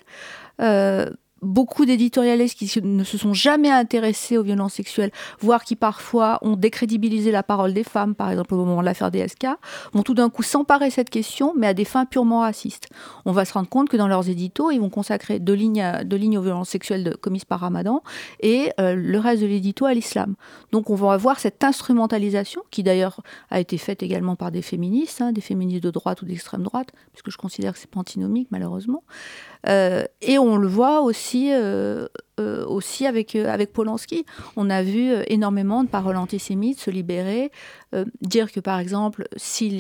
beaucoup 1.44 1.86
d'éditorialistes 1.86 2.58
qui 2.58 2.82
ne 2.82 3.04
se 3.04 3.18
sont 3.18 3.34
jamais 3.34 3.70
intéressés 3.70 4.38
aux 4.38 4.44
violences 4.44 4.74
sexuelles, 4.74 5.12
voire 5.40 5.64
qui 5.64 5.76
parfois 5.76 6.40
ont 6.42 6.56
décrédibilisé 6.56 7.32
la 7.32 7.44
parole 7.44 7.74
des 7.74 7.84
femmes, 7.84 8.16
par 8.16 8.30
exemple 8.30 8.54
au 8.56 8.66
moment 8.66 8.82
de 8.82 8.86
l'affaire 8.86 9.12
DSK, 9.12 9.48
vont 9.94 10.04
tout 10.04 10.14
d'un 10.14 10.30
coup 10.30 10.44
s'emparer 10.44 10.88
de 10.88 10.94
cette 10.94 11.10
question, 11.10 11.54
mais 11.56 11.68
à 11.68 11.74
des 11.74 11.86
fins 11.86 12.06
purement 12.06 12.42
racistes. 12.42 12.90
On 13.26 13.32
va 13.32 13.46
se 13.46 13.54
rendre 13.54 13.70
compte 13.70 13.90
que 13.90 13.98
dans 13.98 14.08
leurs 14.08 14.30
éditos, 14.30 14.72
ils 14.72 14.80
vont 14.80 14.90
consacrer 14.90 15.40
deux 15.40 15.54
lignes, 15.54 15.86
deux 16.06 16.18
lignes 16.18 16.38
aux 16.38 16.42
violences 16.42 16.70
sexuelles 16.70 17.16
commises 17.22 17.46
par 17.46 17.60
Ramadan 17.60 18.02
et 18.40 18.72
euh, 18.80 18.96
le 18.96 19.20
reste 19.20 19.42
de 19.42 19.48
l'édito 19.48 19.86
à 19.86 19.94
l'islam. 19.94 20.36
Donc 20.72 20.90
on 20.90 20.96
va 20.96 21.14
avoir 21.14 21.40
cette 21.40 21.64
instrumentalisation, 21.64 22.62
qui 22.72 22.84
d'ailleurs 22.84 23.22
a 23.50 23.60
été 23.60 23.78
faite 23.78 24.04
également 24.04 24.36
par 24.36 24.52
des 24.52 24.62
féministes, 24.62 25.22
hein, 25.22 25.32
des 25.32 25.42
féministes 25.42 25.84
de 25.84 25.92
droite 25.92 26.22
ou 26.22 26.26
d'extrême 26.26 26.64
droite, 26.64 26.90
puisque 27.12 27.32
je 27.32 27.38
considère 27.38 27.74
que 27.74 27.80
c'est 27.80 27.90
pas 27.90 28.00
antinomique 28.00 28.48
malheureusement, 28.52 29.04
et 29.68 30.40
on 30.40 30.58
le 30.58 30.68
voit 30.68 31.02
aussi, 31.02 31.52
euh, 31.54 32.08
euh, 32.40 32.66
aussi 32.66 33.06
avec, 33.06 33.36
avec 33.36 33.72
Polanski. 33.72 34.26
On 34.56 34.70
a 34.70 34.84
vu 34.84 35.14
énormément 35.28 35.84
de 35.84 35.90
paroles 35.90 36.18
antisémites 36.18 36.80
se 36.80 36.92
libérer, 36.92 37.52
dire 38.22 38.52
que 38.52 38.60
par 38.60 38.80
exemple, 38.80 39.28
s'il 39.36 39.74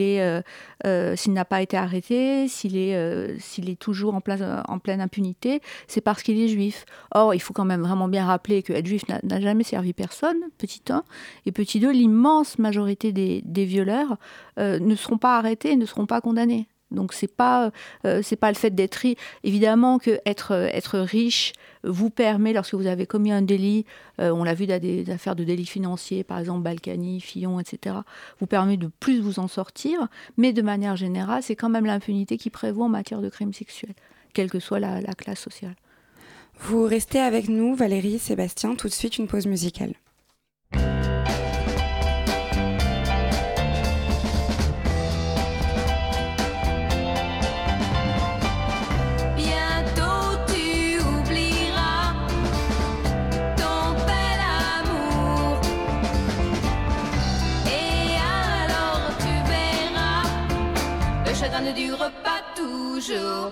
s'il 1.15 1.33
n'a 1.33 1.45
pas 1.45 1.61
été 1.61 1.77
arrêté, 1.77 2.47
s'il 2.47 2.77
est, 2.77 3.39
s'il 3.39 3.69
est 3.69 3.79
toujours 3.79 4.15
en, 4.15 4.21
en 4.67 4.79
pleine 4.79 5.01
impunité, 5.01 5.61
c'est 5.87 6.01
parce 6.01 6.23
qu'il 6.23 6.39
est 6.39 6.47
juif. 6.47 6.85
Or, 7.13 7.33
il 7.33 7.39
faut 7.39 7.53
quand 7.53 7.65
même 7.65 7.81
vraiment 7.81 8.07
bien 8.07 8.25
rappeler 8.25 8.63
que 8.63 8.73
être 8.73 8.85
juif 8.85 9.03
n'a 9.07 9.41
jamais 9.41 9.63
servi 9.63 9.93
personne, 9.93 10.37
petit 10.57 10.81
1. 10.89 11.03
Et 11.45 11.51
petit 11.51 11.79
2, 11.79 11.91
l'immense 11.91 12.59
majorité 12.59 13.11
des, 13.11 13.41
des 13.45 13.65
violeurs 13.65 14.17
ne 14.57 14.95
seront 14.95 15.17
pas 15.17 15.37
arrêtés 15.37 15.75
ne 15.75 15.85
seront 15.85 16.05
pas 16.05 16.21
condamnés. 16.21 16.67
Donc 16.93 17.13
c'est 17.13 17.27
pas 17.27 17.71
euh, 18.05 18.21
c'est 18.23 18.35
pas 18.35 18.49
le 18.49 18.55
fait 18.55 18.71
d'être 18.71 18.95
riche. 18.95 19.17
Évidemment 19.43 19.99
que 19.99 20.19
être 20.25 20.53
euh, 20.53 20.67
être 20.71 20.99
riche 20.99 21.53
vous 21.83 22.09
permet 22.09 22.53
lorsque 22.53 22.75
vous 22.75 22.87
avez 22.87 23.05
commis 23.05 23.31
un 23.31 23.41
délit, 23.41 23.85
euh, 24.21 24.31
on 24.31 24.43
l'a 24.43 24.53
vu 24.53 24.67
dans 24.67 24.79
des 24.79 25.09
affaires 25.09 25.35
de 25.35 25.43
délits 25.43 25.65
financiers, 25.65 26.23
par 26.23 26.39
exemple 26.39 26.61
Balkany, 26.61 27.19
Fillon, 27.19 27.59
etc. 27.59 27.97
Vous 28.39 28.47
permet 28.47 28.77
de 28.77 28.89
plus 28.99 29.19
vous 29.19 29.39
en 29.39 29.49
sortir, 29.49 30.07
mais 30.37 30.53
de 30.53 30.61
manière 30.61 30.95
générale, 30.95 31.43
c'est 31.43 31.55
quand 31.55 31.69
même 31.69 31.85
l'impunité 31.85 32.37
qui 32.37 32.49
prévaut 32.49 32.83
en 32.83 32.89
matière 32.89 33.21
de 33.21 33.29
crimes 33.29 33.53
sexuels, 33.53 33.95
quelle 34.33 34.49
que 34.49 34.59
soit 34.59 34.79
la 34.79 35.01
classe 35.13 35.41
sociale. 35.41 35.75
Vous 36.59 36.85
restez 36.85 37.19
avec 37.19 37.49
nous, 37.49 37.75
Valérie, 37.75 38.19
Sébastien, 38.19 38.75
tout 38.75 38.87
de 38.87 38.93
suite 38.93 39.17
une 39.17 39.27
pause 39.27 39.47
musicale. 39.47 39.93
Toujours. 63.05 63.51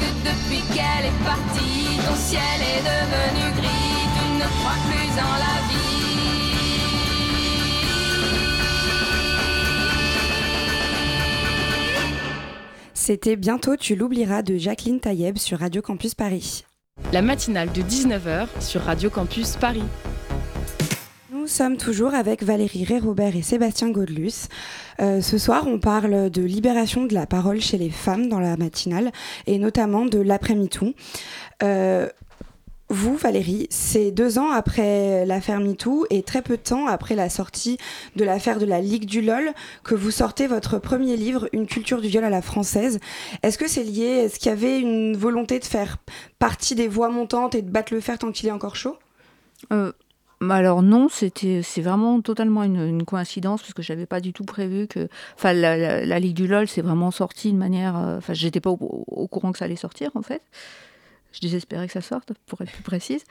Que 0.00 0.10
depuis 0.28 0.62
qu'elle 0.74 1.06
est 1.06 1.24
partie, 1.24 1.98
ton 2.06 2.16
ciel 2.16 2.60
est 2.60 2.82
devenu 2.82 3.44
gris. 3.60 4.04
Tu 4.16 4.24
ne 4.38 4.46
crois 4.58 4.80
plus 4.88 5.12
en 5.20 5.34
la 5.44 5.56
vie. 5.68 5.84
C'était 12.94 13.36
Bientôt 13.36 13.76
tu 13.76 13.96
l'oublieras 13.96 14.42
de 14.42 14.56
Jacqueline 14.56 15.00
Taïeb 15.00 15.36
sur 15.38 15.58
Radio 15.58 15.82
Campus 15.82 16.14
Paris. 16.14 16.64
La 17.12 17.22
matinale 17.22 17.70
de 17.72 17.82
19h 17.82 18.46
sur 18.60 18.82
Radio 18.82 19.10
Campus 19.10 19.56
Paris. 19.56 19.82
Nous 21.44 21.48
sommes 21.48 21.76
toujours 21.76 22.14
avec 22.14 22.42
Valérie 22.42 22.84
Ré-Robert 22.84 23.36
et 23.36 23.42
Sébastien 23.42 23.90
Gaudelus. 23.90 24.48
Euh, 25.02 25.20
ce 25.20 25.36
soir, 25.36 25.66
on 25.66 25.78
parle 25.78 26.30
de 26.30 26.40
libération 26.40 27.04
de 27.04 27.12
la 27.12 27.26
parole 27.26 27.60
chez 27.60 27.76
les 27.76 27.90
femmes 27.90 28.30
dans 28.30 28.40
la 28.40 28.56
matinale 28.56 29.12
et 29.46 29.58
notamment 29.58 30.06
de 30.06 30.18
l'après-MeToo. 30.18 30.94
Euh, 31.62 32.08
vous, 32.88 33.14
Valérie, 33.18 33.66
c'est 33.68 34.10
deux 34.10 34.38
ans 34.38 34.52
après 34.52 35.26
l'affaire 35.26 35.60
MeToo 35.60 36.06
et 36.08 36.22
très 36.22 36.40
peu 36.40 36.56
de 36.56 36.62
temps 36.62 36.86
après 36.86 37.14
la 37.14 37.28
sortie 37.28 37.76
de 38.16 38.24
l'affaire 38.24 38.58
de 38.58 38.64
la 38.64 38.80
Ligue 38.80 39.04
du 39.04 39.20
LOL 39.20 39.52
que 39.84 39.94
vous 39.94 40.10
sortez 40.10 40.46
votre 40.46 40.78
premier 40.78 41.18
livre, 41.18 41.50
Une 41.52 41.66
culture 41.66 42.00
du 42.00 42.08
viol 42.08 42.24
à 42.24 42.30
la 42.30 42.40
française. 42.40 43.00
Est-ce 43.42 43.58
que 43.58 43.68
c'est 43.68 43.84
lié? 43.84 44.06
Est-ce 44.06 44.38
qu'il 44.38 44.48
y 44.48 44.52
avait 44.54 44.80
une 44.80 45.14
volonté 45.14 45.58
de 45.58 45.66
faire 45.66 45.98
partie 46.38 46.74
des 46.74 46.88
voix 46.88 47.10
montantes 47.10 47.54
et 47.54 47.60
de 47.60 47.70
battre 47.70 47.92
le 47.92 48.00
fer 48.00 48.16
tant 48.16 48.32
qu'il 48.32 48.48
est 48.48 48.52
encore 48.52 48.76
chaud? 48.76 48.96
Euh, 49.72 49.92
alors 50.50 50.82
non, 50.82 51.08
c'était 51.08 51.62
c'est 51.62 51.80
vraiment 51.80 52.20
totalement 52.20 52.62
une, 52.64 53.04
coïncidence 53.04 53.62
parce 53.62 53.74
que 53.74 53.82
j'avais 53.82 54.06
pas 54.06 54.20
du 54.20 54.32
tout 54.32 54.44
prévu 54.44 54.86
que 54.86 55.08
enfin 55.36 55.52
la, 55.52 56.18
Ligue 56.18 56.36
du 56.36 56.46
LOL 56.46 56.68
c'est 56.68 56.82
vraiment 56.82 57.10
sorti 57.10 57.52
de 57.52 57.56
manière 57.58 57.96
euh, 57.96 58.18
enfin 58.18 58.34
j'étais 58.34 58.60
pas 58.60 58.70
au, 58.70 59.28
courant 59.28 59.52
que 59.52 59.58
ça 59.58 59.64
allait 59.64 59.76
sortir 59.76 60.10
en 60.14 60.22
fait. 60.22 60.42
Je 61.32 61.40
désespérais 61.40 61.86
que 61.86 61.92
ça 61.92 62.00
sorte 62.00 62.32
pour 62.46 62.60
être 62.60 62.70
plus 62.70 62.82
précise. 62.82 63.24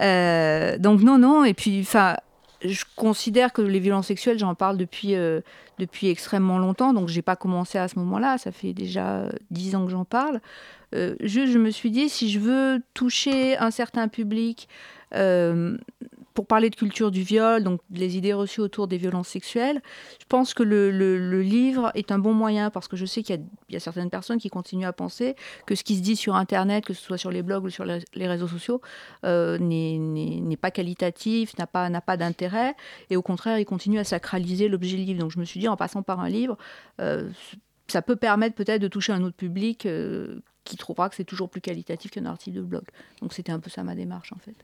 Euh, 0.00 0.78
donc 0.78 1.00
non 1.00 1.18
non 1.18 1.44
et 1.44 1.54
puis 1.54 1.80
enfin 1.80 2.16
je 2.64 2.84
considère 2.96 3.52
que 3.52 3.62
les 3.62 3.78
violences 3.78 4.08
sexuelles 4.08 4.38
j'en 4.38 4.54
parle 4.54 4.76
depuis 4.76 5.14
euh, 5.14 5.40
depuis 5.78 6.08
extrêmement 6.08 6.58
longtemps 6.58 6.92
donc 6.92 7.08
j'ai 7.08 7.22
pas 7.22 7.36
commencé 7.36 7.78
à 7.78 7.88
ce 7.88 7.98
moment-là, 8.00 8.38
ça 8.38 8.52
fait 8.52 8.72
déjà 8.72 9.26
dix 9.50 9.74
ans 9.74 9.84
que 9.84 9.90
j'en 9.90 10.04
parle. 10.04 10.40
Juste 11.20 11.52
je 11.52 11.58
me 11.58 11.70
suis 11.70 11.90
dit 11.90 12.08
si 12.08 12.30
je 12.30 12.38
veux 12.38 12.82
toucher 12.94 13.58
un 13.58 13.70
certain 13.70 14.08
public 14.08 14.68
pour 16.38 16.46
parler 16.46 16.70
de 16.70 16.76
culture 16.76 17.10
du 17.10 17.22
viol, 17.22 17.64
donc 17.64 17.80
les 17.90 18.16
idées 18.16 18.32
reçues 18.32 18.60
autour 18.60 18.86
des 18.86 18.96
violences 18.96 19.26
sexuelles, 19.26 19.82
je 20.20 20.24
pense 20.28 20.54
que 20.54 20.62
le, 20.62 21.42
livre 21.42 21.90
est 21.96 22.12
un 22.12 22.20
bon 22.20 22.32
moyen 22.32 22.70
parce 22.70 22.86
que 22.86 22.96
je 22.96 23.06
sais 23.06 23.24
qu'il 23.24 23.44
y, 23.70 23.74
a- 23.74 23.80
certaines 23.80 24.08
personnes 24.08 24.38
qui 24.38 24.48
continuent 24.48 24.86
à 24.86 24.92
penser 24.92 25.34
que 25.66 25.74
ce 25.74 25.82
qui 25.82 25.96
se 25.96 26.00
dit 26.00 26.14
sur 26.14 26.36
Internet, 26.36 26.84
que 26.84 26.94
ce 26.94 27.02
soit 27.02 27.18
sur 27.18 27.32
les 27.32 27.42
blogs 27.42 27.64
ou 27.64 27.70
sur 27.70 27.84
les, 27.84 28.28
réseaux 28.28 28.46
sociaux, 28.46 28.80
euh, 29.24 29.58
n'est- 29.58 30.56
pas 30.56 30.70
qualitatif, 30.70 31.58
n'a 31.58 31.66
pas, 31.66 31.90
n'a 31.90 32.00
pas 32.00 32.16
d'intérêt, 32.16 32.76
et 33.10 33.16
au 33.16 33.22
contraire, 33.22 33.58
ils 33.58 33.64
continuent 33.64 33.98
à 33.98 34.04
sacraliser 34.04 34.68
l'objet 34.68 34.96
livre. 34.96 35.18
Donc 35.18 35.32
je 35.32 35.40
me 35.40 35.44
suis 35.44 35.58
dit, 35.58 35.66
en 35.66 35.76
passant 35.76 36.04
par 36.04 36.20
un 36.20 36.28
livre, 36.28 36.56
euh, 37.00 37.28
ça 37.88 38.00
peut 38.00 38.14
permettre 38.14 38.54
peut-être 38.54 38.80
de 38.80 38.86
toucher 38.86 39.12
un 39.12 39.24
autre 39.24 39.36
public 39.36 39.86
euh, 39.86 40.38
qui 40.62 40.76
trouvera 40.76 41.08
que 41.08 41.16
c'est 41.16 41.24
toujours 41.24 41.50
plus 41.50 41.60
qualitatif 41.60 42.12
qu'un 42.12 42.26
article 42.26 42.58
de 42.58 42.62
blog. 42.62 42.84
Donc 43.22 43.32
c'était 43.32 43.50
un 43.50 43.58
peu 43.58 43.70
ça 43.70 43.82
ma 43.82 43.96
démarche 43.96 44.32
en 44.32 44.38
fait. 44.38 44.54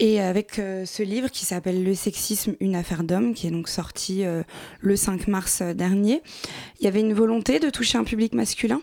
Et 0.00 0.20
avec 0.20 0.58
euh, 0.58 0.84
ce 0.84 1.02
livre 1.02 1.28
qui 1.28 1.44
s'appelle 1.44 1.82
Le 1.82 1.94
sexisme, 1.94 2.54
une 2.60 2.76
affaire 2.76 3.02
d'homme, 3.02 3.34
qui 3.34 3.48
est 3.48 3.50
donc 3.50 3.68
sorti 3.68 4.24
euh, 4.24 4.42
le 4.80 4.96
5 4.96 5.26
mars 5.26 5.60
euh, 5.60 5.74
dernier, 5.74 6.22
il 6.78 6.84
y 6.84 6.86
avait 6.86 7.00
une 7.00 7.14
volonté 7.14 7.58
de 7.58 7.68
toucher 7.68 7.98
un 7.98 8.04
public 8.04 8.32
masculin? 8.32 8.80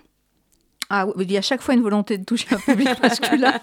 Ah, 0.89 1.07
il 1.19 1.31
y 1.31 1.37
a 1.37 1.41
chaque 1.41 1.61
fois 1.61 1.73
une 1.73 1.81
volonté 1.81 2.17
de 2.17 2.23
toucher 2.23 2.47
un 2.51 2.59
public 2.59 2.89
masculin. 3.01 3.59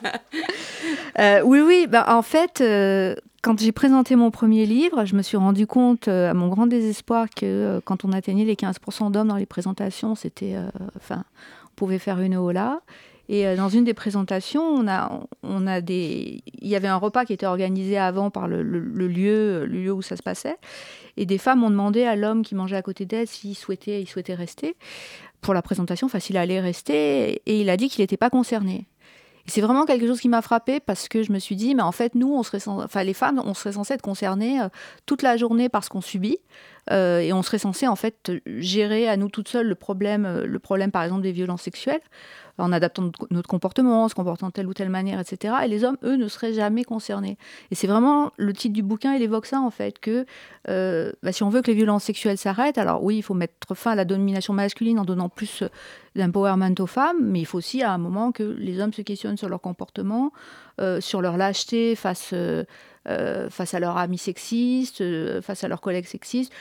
Euh, 1.18 1.42
oui, 1.44 1.60
oui. 1.60 1.86
Bah, 1.88 2.06
en 2.08 2.22
fait, 2.22 2.60
euh, 2.60 3.14
quand 3.42 3.60
j'ai 3.60 3.72
présenté 3.72 4.16
mon 4.16 4.30
premier 4.30 4.66
livre, 4.66 5.04
je 5.04 5.14
me 5.14 5.22
suis 5.22 5.36
rendu 5.36 5.66
compte, 5.66 6.08
euh, 6.08 6.30
à 6.30 6.34
mon 6.34 6.48
grand 6.48 6.66
désespoir, 6.66 7.26
que 7.30 7.80
quand 7.84 8.04
on 8.04 8.12
atteignait 8.12 8.44
les 8.44 8.56
15% 8.56 9.10
d'hommes 9.10 9.28
dans 9.28 9.36
les 9.36 9.46
présentations, 9.46 10.14
c'était, 10.14 10.56
enfin, 10.96 11.24
on 11.66 11.74
pouvait 11.76 11.98
faire 11.98 12.20
une 12.20 12.36
hola. 12.36 12.80
Et 13.32 13.46
euh, 13.46 13.56
dans 13.56 13.70
une 13.70 13.84
des 13.84 13.94
présentations, 13.94 14.62
on 14.62 14.86
a, 14.86 15.10
on 15.42 15.66
a 15.66 15.80
des, 15.80 16.42
il 16.60 16.68
y 16.68 16.76
avait 16.76 16.86
un 16.86 16.98
repas 16.98 17.24
qui 17.24 17.32
était 17.32 17.46
organisé 17.46 17.96
avant 17.96 18.30
par 18.30 18.46
le, 18.46 18.62
lieu, 18.62 19.64
le 19.64 19.66
lieu 19.66 19.92
où 19.92 20.02
ça 20.02 20.16
se 20.16 20.22
passait, 20.22 20.56
et 21.16 21.24
des 21.24 21.38
femmes 21.38 21.64
ont 21.64 21.70
demandé 21.70 22.04
à 22.04 22.14
l'homme 22.14 22.42
qui 22.42 22.54
mangeait 22.54 22.76
à 22.76 22.82
côté 22.82 23.06
d'elles 23.06 23.26
s'il 23.26 23.56
souhaitait, 23.56 24.02
il 24.02 24.06
souhaitait 24.06 24.34
rester 24.34 24.76
pour 25.40 25.54
la 25.54 25.62
présentation, 25.62 26.06
enfin 26.08 26.20
s'il 26.20 26.36
allait 26.36 26.60
rester, 26.60 27.40
et 27.46 27.60
il 27.62 27.70
a 27.70 27.78
dit 27.78 27.88
qu'il 27.88 28.02
n'était 28.02 28.18
pas 28.18 28.28
concerné. 28.28 28.86
C'est 29.46 29.60
vraiment 29.60 29.86
quelque 29.86 30.06
chose 30.06 30.20
qui 30.20 30.28
m'a 30.28 30.42
frappée 30.42 30.78
parce 30.78 31.08
que 31.08 31.24
je 31.24 31.32
me 31.32 31.40
suis 31.40 31.56
dit, 31.56 31.74
mais 31.74 31.82
en 31.82 31.90
fait, 31.90 32.14
nous, 32.14 32.32
on 32.32 32.44
serait 32.44 32.58
cens- 32.58 32.84
enfin, 32.84 33.02
les 33.02 33.14
femmes, 33.14 33.42
on 33.44 33.54
serait 33.54 33.72
censées 33.72 33.94
être 33.94 34.02
concernées 34.02 34.60
euh, 34.60 34.68
toute 35.04 35.22
la 35.22 35.36
journée 35.36 35.68
par 35.68 35.82
ce 35.82 35.90
qu'on 35.90 36.00
subit. 36.00 36.38
Euh, 36.90 37.20
et 37.20 37.32
on 37.32 37.42
serait 37.42 37.58
censé 37.58 37.86
en 37.86 37.96
fait 37.96 38.32
gérer 38.46 39.08
à 39.08 39.16
nous 39.16 39.28
toutes 39.28 39.48
seules 39.48 39.68
le 39.68 39.74
problème, 39.74 40.26
euh, 40.26 40.46
le 40.46 40.58
problème 40.58 40.90
par 40.90 41.04
exemple 41.04 41.22
des 41.22 41.32
violences 41.32 41.62
sexuelles, 41.62 42.00
en 42.58 42.72
adaptant 42.72 43.10
notre, 43.30 43.48
comportement, 43.48 44.04
en 44.04 44.08
se 44.08 44.14
comportant 44.14 44.48
de 44.48 44.52
telle 44.52 44.66
ou 44.66 44.74
telle 44.74 44.90
manière, 44.90 45.18
etc. 45.18 45.54
Et 45.64 45.68
les 45.68 45.84
hommes, 45.84 45.96
eux, 46.02 46.16
ne 46.16 46.28
seraient 46.28 46.52
jamais 46.52 46.84
concernés. 46.84 47.38
Et 47.70 47.74
c'est 47.74 47.86
vraiment 47.86 48.30
le 48.36 48.52
titre 48.52 48.74
du 48.74 48.82
bouquin, 48.82 49.14
il 49.14 49.22
évoque 49.22 49.46
ça 49.46 49.60
en 49.60 49.70
fait, 49.70 49.98
que 50.00 50.26
euh, 50.68 51.12
bah, 51.22 51.32
si 51.32 51.42
on 51.44 51.50
veut 51.50 51.62
que 51.62 51.68
les 51.68 51.76
violences 51.76 52.04
sexuelles 52.04 52.38
s'arrêtent, 52.38 52.78
alors 52.78 53.02
oui, 53.02 53.16
il 53.16 53.22
faut 53.22 53.34
mettre 53.34 53.74
fin 53.74 53.92
à 53.92 53.94
la 53.94 54.04
domination 54.04 54.52
masculine 54.52 54.98
en 54.98 55.04
donnant 55.04 55.28
plus 55.28 55.64
d'empowerment 56.16 56.74
aux 56.78 56.86
femmes, 56.86 57.22
mais 57.22 57.40
il 57.40 57.46
faut 57.46 57.58
aussi 57.58 57.82
à 57.82 57.92
un 57.92 57.98
moment 57.98 58.32
que 58.32 58.42
les 58.42 58.80
hommes 58.80 58.92
se 58.92 59.02
questionnent 59.02 59.38
sur 59.38 59.48
leur 59.48 59.60
comportement, 59.60 60.32
sur 61.00 61.22
leur 61.22 61.36
lâcheté 61.36 61.94
face, 61.94 62.30
euh, 62.32 62.64
euh, 63.08 63.50
face 63.50 63.74
à 63.74 63.80
leurs 63.80 63.96
amis 63.96 64.18
sexistes, 64.18 65.00
euh, 65.00 65.42
face 65.42 65.64
à 65.64 65.68
leurs 65.68 65.80
collègues 65.80 66.06
sexistes. 66.06 66.52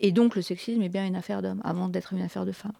Et 0.00 0.12
donc 0.12 0.36
le 0.36 0.42
sexisme 0.42 0.82
est 0.82 0.88
bien 0.88 1.06
une 1.06 1.16
affaire 1.16 1.42
d'hommes, 1.42 1.60
avant 1.64 1.88
d'être 1.88 2.12
une 2.12 2.22
affaire 2.22 2.46
de 2.46 2.52
femmes. 2.52 2.72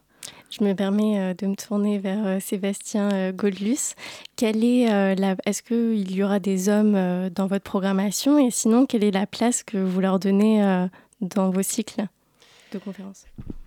Je 0.51 0.63
me 0.65 0.75
permets 0.75 1.19
euh, 1.19 1.35
de 1.35 1.47
me 1.47 1.55
tourner 1.57 1.99
vers 1.99 2.41
Sébastien 2.41 3.33
Godlus. 3.33 3.95
Quelle 4.37 4.65
est 4.65 5.15
la... 5.17 5.37
Est-ce 5.47 5.63
qu'il 5.63 6.11
y 6.15 6.23
aura 6.23 6.39
des 6.39 6.69
hommes 6.69 7.29
dans 7.31 7.47
votre 7.47 7.65
programmation? 7.65 8.39
Et 8.39 8.51
sinon, 8.51 8.87
quelle 8.87 9.05
est 9.05 9.11
la 9.11 9.27
place 9.27 9.63
que 9.63 9.79
vous 9.79 10.01
leur 10.01 10.19
donnez 10.19 10.89
dans 11.21 11.51
vos 11.51 11.63
cycles 11.63 12.07
de 12.73 12.79
conférences? 12.79 13.25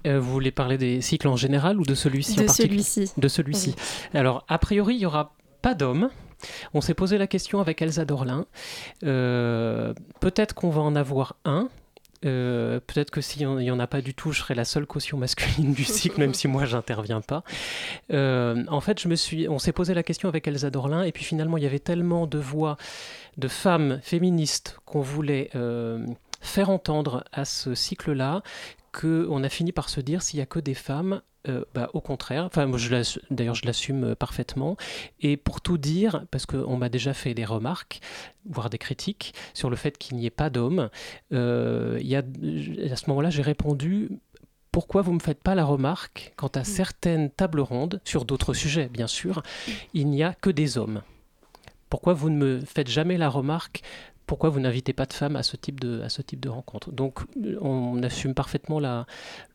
Euh, 0.07 0.19
vous 0.19 0.31
voulez 0.31 0.51
parler 0.51 0.77
des 0.77 1.01
cycles 1.01 1.27
en 1.27 1.35
général 1.35 1.79
ou 1.79 1.83
de 1.83 1.95
celui-ci 1.95 2.33
en 2.39 2.41
De 2.41 2.45
particulier? 2.47 2.83
celui-ci. 2.83 3.13
De 3.19 3.27
celui-ci. 3.27 3.75
Alors, 4.13 4.45
a 4.47 4.57
priori, 4.57 4.95
il 4.95 4.99
n'y 4.99 5.05
aura 5.05 5.33
pas 5.61 5.73
d'hommes. 5.75 6.09
On 6.73 6.81
s'est 6.81 6.93
posé 6.93 7.17
la 7.17 7.27
question 7.27 7.59
avec 7.59 7.81
Elsa 7.81 8.05
Dorlin. 8.05 8.45
Euh, 9.03 9.93
Peut-être 10.19 10.53
qu'on 10.53 10.69
va 10.69 10.81
en 10.81 10.95
avoir 10.95 11.35
un. 11.45 11.69
Euh, 12.23 12.79
Peut-être 12.79 13.11
que 13.11 13.21
s'il 13.21 13.47
n'y 13.47 13.71
en 13.71 13.79
a 13.79 13.87
pas 13.87 14.01
du 14.01 14.13
tout, 14.13 14.31
je 14.31 14.39
serai 14.39 14.53
la 14.53 14.65
seule 14.65 14.85
caution 14.85 15.17
masculine 15.17 15.73
du 15.73 15.83
cycle, 15.83 16.19
même 16.19 16.33
si 16.33 16.47
moi, 16.47 16.65
j'interviens 16.65 17.21
pas. 17.21 17.43
Euh, 18.13 18.63
en 18.67 18.81
fait, 18.81 18.99
je 18.99 19.07
me 19.07 19.15
suis, 19.15 19.47
on 19.49 19.59
s'est 19.59 19.73
posé 19.73 19.93
la 19.93 20.03
question 20.03 20.29
avec 20.29 20.47
Elsa 20.47 20.69
Dorlin, 20.69 21.03
et 21.03 21.11
puis 21.11 21.23
finalement, 21.23 21.57
il 21.57 21.63
y 21.63 21.67
avait 21.67 21.79
tellement 21.79 22.27
de 22.27 22.37
voix 22.37 22.77
de 23.37 23.47
femmes 23.47 23.99
féministes 24.03 24.77
qu'on 24.85 25.01
voulait 25.01 25.49
faire 26.41 26.69
entendre 26.69 27.23
à 27.31 27.45
ce 27.45 27.75
cycle-là 27.75 28.41
qu'on 28.91 29.43
a 29.43 29.49
fini 29.49 29.71
par 29.71 29.89
se 29.89 30.01
dire 30.01 30.21
s'il 30.21 30.37
n'y 30.37 30.43
a 30.43 30.45
que 30.45 30.59
des 30.59 30.73
femmes, 30.73 31.21
euh, 31.47 31.63
bah, 31.73 31.89
au 31.93 32.01
contraire, 32.01 32.45
enfin, 32.45 32.69
d'ailleurs 33.31 33.55
je 33.55 33.65
l'assume 33.65 34.03
euh, 34.03 34.15
parfaitement, 34.15 34.77
et 35.19 35.37
pour 35.37 35.59
tout 35.59 35.79
dire, 35.79 36.25
parce 36.29 36.45
qu'on 36.45 36.77
m'a 36.77 36.89
déjà 36.89 37.15
fait 37.15 37.33
des 37.33 37.45
remarques, 37.45 37.99
voire 38.47 38.69
des 38.69 38.77
critiques, 38.77 39.33
sur 39.55 39.71
le 39.71 39.75
fait 39.75 39.97
qu'il 39.97 40.17
n'y 40.17 40.27
ait 40.27 40.29
pas 40.29 40.51
d'hommes, 40.51 40.89
euh, 41.33 41.97
il 41.99 42.07
y 42.07 42.15
a, 42.15 42.19
à 42.19 42.95
ce 42.95 43.09
moment-là 43.09 43.31
j'ai 43.31 43.41
répondu 43.41 44.09
pourquoi 44.71 45.01
vous 45.01 45.11
ne 45.11 45.15
me 45.15 45.21
faites 45.21 45.41
pas 45.41 45.55
la 45.55 45.65
remarque 45.65 46.33
quant 46.35 46.51
à 46.53 46.63
certaines 46.63 47.31
tables 47.31 47.61
rondes, 47.61 48.01
sur 48.05 48.23
d'autres 48.23 48.53
sujets 48.53 48.87
bien 48.87 49.07
sûr, 49.07 49.41
il 49.95 50.07
n'y 50.09 50.23
a 50.23 50.33
que 50.33 50.51
des 50.51 50.77
hommes? 50.77 51.01
Pourquoi 51.89 52.13
vous 52.13 52.29
ne 52.29 52.37
me 52.37 52.59
faites 52.61 52.87
jamais 52.87 53.17
la 53.17 53.29
remarque 53.29 53.81
pourquoi 54.31 54.49
vous 54.49 54.61
n'invitez 54.61 54.93
pas 54.93 55.05
de 55.05 55.11
femmes 55.11 55.35
à 55.35 55.43
ce 55.43 55.57
type 55.57 55.81
de, 55.81 55.99
à 56.03 56.07
ce 56.07 56.21
type 56.21 56.39
de 56.39 56.47
rencontre 56.47 56.93
Donc 56.93 57.19
on 57.59 58.01
assume 58.01 58.33
parfaitement 58.33 58.79
la, 58.79 59.05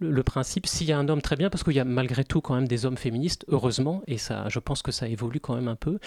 le, 0.01 0.23
principe. 0.23 0.67
S'il 0.67 0.87
y 0.87 0.93
a 0.93 0.99
un 0.99 1.09
homme, 1.09 1.23
très 1.23 1.35
bien, 1.35 1.49
parce 1.49 1.65
qu'il 1.65 1.73
y 1.73 1.81
a 1.81 1.85
malgré 1.87 2.25
tout 2.25 2.43
quand 2.43 2.55
même 2.55 2.69
des 2.69 2.85
hommes 2.85 2.99
féministes, 2.99 3.47
heureusement, 3.49 4.03
et 4.07 4.19
ça, 4.19 4.51
je 4.51 4.59
pense 4.59 4.83
que 4.83 4.93
ça 4.93 5.09
évolue 5.09 5.41
quand 5.41 5.55
même 5.55 5.69
un 5.69 5.77
peu. 5.77 5.99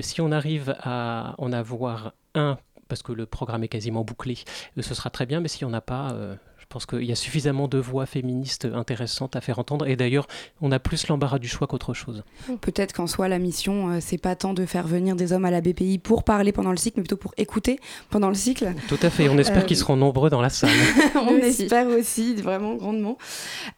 si 0.00 0.20
on 0.20 0.32
arrive 0.32 0.74
à 0.80 1.36
en 1.38 1.52
avoir 1.52 2.12
un 2.34 2.58
parce 2.88 3.04
que 3.04 3.12
le 3.12 3.24
programme 3.24 3.62
est 3.62 3.68
quasiment 3.68 4.02
bouclé, 4.02 4.36
ce 4.80 4.94
sera 4.94 5.10
très 5.10 5.24
bien, 5.24 5.38
mais 5.38 5.46
s'il 5.46 5.68
n'y 5.68 5.72
en 5.72 5.76
a 5.76 5.80
pas, 5.80 6.08
je 6.10 6.47
pense 6.68 6.84
qu'il 6.84 7.04
y 7.04 7.12
a 7.12 7.14
suffisamment 7.14 7.66
de 7.66 7.78
voix 7.78 8.04
féministes 8.04 8.66
intéressantes 8.66 9.36
à 9.36 9.40
faire 9.40 9.58
entendre. 9.58 9.86
Et 9.86 9.96
d'ailleurs, 9.96 10.26
on 10.60 10.70
a 10.70 10.78
plus 10.78 11.08
l'embarras 11.08 11.38
du 11.38 11.48
choix 11.48 11.66
qu'autre 11.66 11.94
chose. 11.94 12.22
Peut-être 12.60 12.92
qu'en 12.92 13.06
soi, 13.06 13.28
la 13.28 13.38
mission, 13.38 13.90
euh, 13.90 13.98
c'est 14.00 14.18
pas 14.18 14.36
tant 14.36 14.52
de 14.52 14.66
faire 14.66 14.86
venir 14.86 15.16
des 15.16 15.32
hommes 15.32 15.46
à 15.46 15.50
la 15.50 15.60
BPI 15.60 15.98
pour 15.98 16.24
parler 16.24 16.52
pendant 16.52 16.70
le 16.70 16.76
cycle, 16.76 16.98
mais 16.98 17.04
plutôt 17.04 17.16
pour 17.16 17.32
écouter 17.38 17.80
pendant 18.10 18.28
le 18.28 18.34
cycle. 18.34 18.74
Tout 18.88 18.98
à 19.02 19.08
fait. 19.08 19.28
On 19.28 19.38
espère 19.38 19.64
qu'ils 19.64 19.78
euh, 19.78 19.80
seront 19.80 19.96
nombreux 19.96 20.28
dans 20.28 20.42
la 20.42 20.50
salle. 20.50 20.70
on 21.14 21.38
espère 21.38 21.86
aussi, 21.88 22.34
vraiment 22.34 22.74
grandement. 22.74 23.16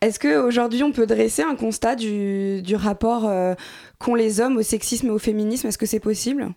Est-ce 0.00 0.18
qu'aujourd'hui, 0.18 0.82
on 0.82 0.90
peut 0.90 1.06
dresser 1.06 1.42
un 1.42 1.54
constat 1.54 1.94
du, 1.94 2.62
rapport 2.74 3.26
euh, 3.26 3.54
qu'ont 3.98 4.14
les 4.14 4.40
hommes 4.40 4.56
au 4.56 4.62
sexisme 4.62 5.08
et 5.08 5.10
au 5.10 5.18
féminisme? 5.18 5.68
Est-ce 5.68 5.78
que 5.78 5.86
c'est 5.86 6.00
possible? 6.00 6.50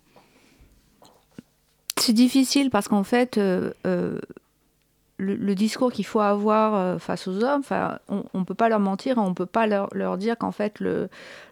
C'est 1.99 2.13
difficile 2.13 2.69
parce 2.69 2.87
qu'en 2.87 3.03
fait, 3.03 3.39
le, 5.17 5.55
discours 5.55 5.91
qu'il 5.91 6.05
faut 6.05 6.19
avoir 6.19 6.75
euh, 6.75 6.97
face 6.97 7.27
aux 7.27 7.43
hommes, 7.43 7.61
on 8.09 8.39
ne 8.39 8.43
peut 8.43 8.55
pas 8.55 8.69
leur 8.69 8.79
mentir, 8.79 9.17
on 9.17 9.29
ne 9.29 9.33
peut 9.33 9.45
pas 9.45 9.67
leur, 9.67 10.17
dire 10.17 10.37
qu'en 10.37 10.51
fait 10.51 10.79
le, 10.79 11.09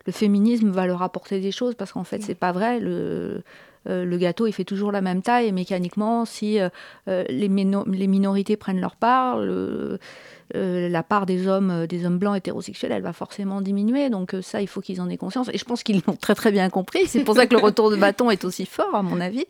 féminisme 0.10 0.70
va 0.72 0.88
leur 0.88 1.02
apporter 1.02 1.40
des 1.40 1.52
choses 1.52 1.76
parce 1.76 1.92
qu'en 1.92 2.04
fait 2.04 2.22
c'est 2.22 2.36
pas 2.36 2.52
vrai. 2.52 2.80
Le, 2.80 3.44
euh, 3.90 4.06
le 4.06 4.18
gâteau 4.18 4.46
il 4.46 4.52
fait 4.52 4.64
toujours 4.64 4.92
la 4.92 5.02
même 5.02 5.24
taille 5.24 5.48
et 5.48 5.52
mécaniquement 5.52 6.26
si 6.26 6.60
euh, 6.60 6.70
les, 7.08 7.48
les, 7.48 8.08
minorités 8.08 8.56
prennent 8.56 8.80
leur 8.80 8.96
part, 8.96 9.40
la 10.54 11.04
part 11.04 11.26
des 11.26 11.48
hommes, 11.48 11.88
des 11.88 12.06
hommes 12.06 12.18
blancs 12.18 12.38
hétérosexuels, 12.38 12.92
elle 12.92 13.02
va 13.02 13.14
forcément 13.14 13.62
diminuer. 13.62 14.10
Donc 14.10 14.36
ça, 14.42 14.62
il 14.62 14.68
faut 14.68 14.82
qu'ils 14.82 15.02
en 15.02 15.10
aient 15.10 15.18
conscience. 15.18 15.50
Et 15.54 15.58
je 15.58 15.66
pense 15.66 15.84
qu'ils 15.84 16.02
l'ont 16.08 16.16
très 16.16 16.36
très 16.36 16.52
bien 16.52 16.70
compris. 16.70 17.08
C'est 17.08 17.24
pour 17.24 17.36
ça 17.36 17.48
que 17.48 17.54
le 17.54 17.62
retour 17.62 17.90
de 17.90 17.96
bâton 17.96 18.30
est 18.32 18.44
aussi 18.44 18.66
fort, 18.66 18.94
à 18.94 19.02
mon 19.02 19.22
avis. 19.22 19.46